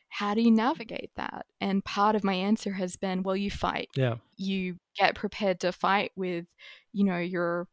how 0.10 0.34
do 0.34 0.42
you 0.42 0.52
navigate 0.52 1.12
that? 1.16 1.46
And 1.62 1.86
part 1.86 2.16
of 2.16 2.24
my 2.24 2.34
answer 2.34 2.74
has 2.74 2.98
been 2.98 3.24
well 3.24 3.38
you 3.38 3.50
fight. 3.50 3.90
Yeah. 3.96 4.16
You 4.36 4.78
get 4.98 5.16
prepared 5.16 5.62
to 5.62 5.72
fight 5.72 6.12
with 6.16 6.46
you 6.92 7.06
know 7.06 7.20
your 7.20 7.68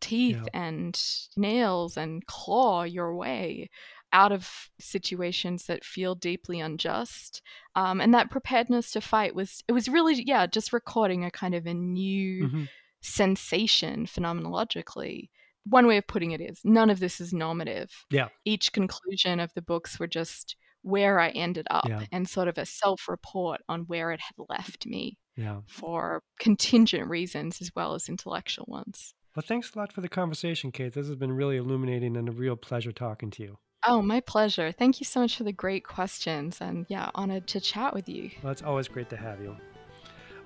teeth 0.00 0.36
yeah. 0.36 0.60
and 0.60 1.00
nails 1.36 1.96
and 1.96 2.24
claw 2.26 2.82
your 2.82 3.14
way 3.14 3.70
out 4.14 4.32
of 4.32 4.70
situations 4.80 5.66
that 5.66 5.84
feel 5.84 6.14
deeply 6.14 6.60
unjust 6.60 7.42
um, 7.74 8.00
and 8.00 8.14
that 8.14 8.30
preparedness 8.30 8.92
to 8.92 9.00
fight 9.00 9.34
was 9.34 9.62
it 9.68 9.72
was 9.72 9.88
really 9.88 10.22
yeah 10.22 10.46
just 10.46 10.72
recording 10.72 11.24
a 11.24 11.30
kind 11.30 11.54
of 11.54 11.66
a 11.66 11.74
new 11.74 12.46
mm-hmm. 12.46 12.64
sensation 13.02 14.06
phenomenologically 14.06 15.28
one 15.66 15.86
way 15.86 15.96
of 15.96 16.06
putting 16.06 16.30
it 16.30 16.40
is 16.40 16.60
none 16.64 16.88
of 16.88 17.00
this 17.00 17.20
is 17.20 17.32
normative 17.32 17.90
yeah 18.10 18.28
each 18.44 18.72
conclusion 18.72 19.40
of 19.40 19.52
the 19.54 19.62
books 19.62 19.98
were 19.98 20.06
just 20.06 20.56
where 20.84 21.18
I 21.18 21.30
ended 21.30 21.66
up 21.70 21.88
yeah. 21.88 22.04
and 22.12 22.28
sort 22.28 22.46
of 22.46 22.58
a 22.58 22.66
self 22.66 23.08
report 23.08 23.62
on 23.68 23.82
where 23.86 24.12
it 24.12 24.20
had 24.20 24.44
left 24.50 24.86
me 24.86 25.18
yeah. 25.34 25.60
for 25.66 26.22
contingent 26.38 27.08
reasons 27.08 27.60
as 27.60 27.70
well 27.74 27.94
as 27.94 28.08
intellectual 28.08 28.66
ones. 28.68 29.14
Well, 29.34 29.44
thanks 29.46 29.74
a 29.74 29.78
lot 29.78 29.92
for 29.92 30.00
the 30.02 30.08
conversation, 30.08 30.70
Kate. 30.70 30.92
This 30.92 31.08
has 31.08 31.16
been 31.16 31.32
really 31.32 31.56
illuminating 31.56 32.16
and 32.16 32.28
a 32.28 32.32
real 32.32 32.54
pleasure 32.54 32.92
talking 32.92 33.30
to 33.32 33.42
you. 33.42 33.58
Oh, 33.86 34.02
my 34.02 34.20
pleasure. 34.20 34.72
Thank 34.72 35.00
you 35.00 35.04
so 35.04 35.20
much 35.20 35.36
for 35.36 35.44
the 35.44 35.52
great 35.52 35.84
questions 35.84 36.60
and 36.60 36.86
yeah, 36.88 37.10
honored 37.14 37.46
to 37.48 37.60
chat 37.60 37.94
with 37.94 38.08
you. 38.08 38.30
Well, 38.42 38.52
it's 38.52 38.62
always 38.62 38.88
great 38.88 39.10
to 39.10 39.16
have 39.16 39.40
you. 39.40 39.56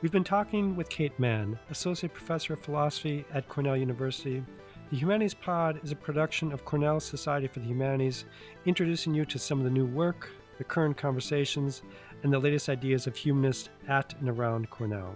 We've 0.02 0.12
been 0.12 0.24
talking 0.24 0.76
with 0.76 0.88
Kate 0.88 1.18
Manne, 1.18 1.58
Associate 1.70 2.12
Professor 2.12 2.52
of 2.52 2.60
Philosophy 2.60 3.24
at 3.32 3.48
Cornell 3.48 3.76
University 3.76 4.44
the 4.90 4.96
Humanities 4.96 5.34
Pod 5.34 5.80
is 5.84 5.92
a 5.92 5.96
production 5.96 6.50
of 6.50 6.64
Cornell 6.64 6.98
Society 6.98 7.46
for 7.46 7.60
the 7.60 7.66
Humanities, 7.66 8.24
introducing 8.64 9.12
you 9.12 9.26
to 9.26 9.38
some 9.38 9.58
of 9.58 9.64
the 9.64 9.70
new 9.70 9.84
work, 9.84 10.30
the 10.56 10.64
current 10.64 10.96
conversations, 10.96 11.82
and 12.22 12.32
the 12.32 12.38
latest 12.38 12.70
ideas 12.70 13.06
of 13.06 13.14
humanists 13.14 13.68
at 13.86 14.14
and 14.18 14.30
around 14.30 14.70
Cornell. 14.70 15.14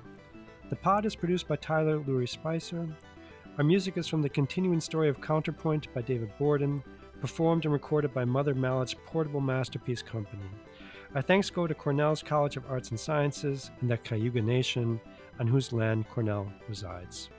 The 0.68 0.76
pod 0.76 1.06
is 1.06 1.16
produced 1.16 1.48
by 1.48 1.56
Tyler 1.56 1.96
Louis 2.00 2.30
Spicer. 2.30 2.86
Our 3.56 3.64
music 3.64 3.96
is 3.96 4.06
from 4.06 4.20
The 4.20 4.28
Continuing 4.28 4.80
Story 4.80 5.08
of 5.08 5.22
Counterpoint 5.22 5.92
by 5.94 6.02
David 6.02 6.30
Borden, 6.38 6.84
performed 7.22 7.64
and 7.64 7.72
recorded 7.72 8.12
by 8.12 8.24
Mother 8.24 8.52
Mallet's 8.52 8.96
Portable 9.06 9.40
Masterpiece 9.40 10.02
Company. 10.02 10.42
Our 11.14 11.22
thanks 11.22 11.50
go 11.50 11.68
to 11.68 11.74
Cornell's 11.74 12.20
College 12.20 12.56
of 12.56 12.68
Arts 12.68 12.90
and 12.90 12.98
Sciences 12.98 13.70
and 13.80 13.88
the 13.88 13.96
Cayuga 13.96 14.42
Nation, 14.42 15.00
on 15.38 15.46
whose 15.46 15.72
land 15.72 16.08
Cornell 16.08 16.52
resides. 16.68 17.30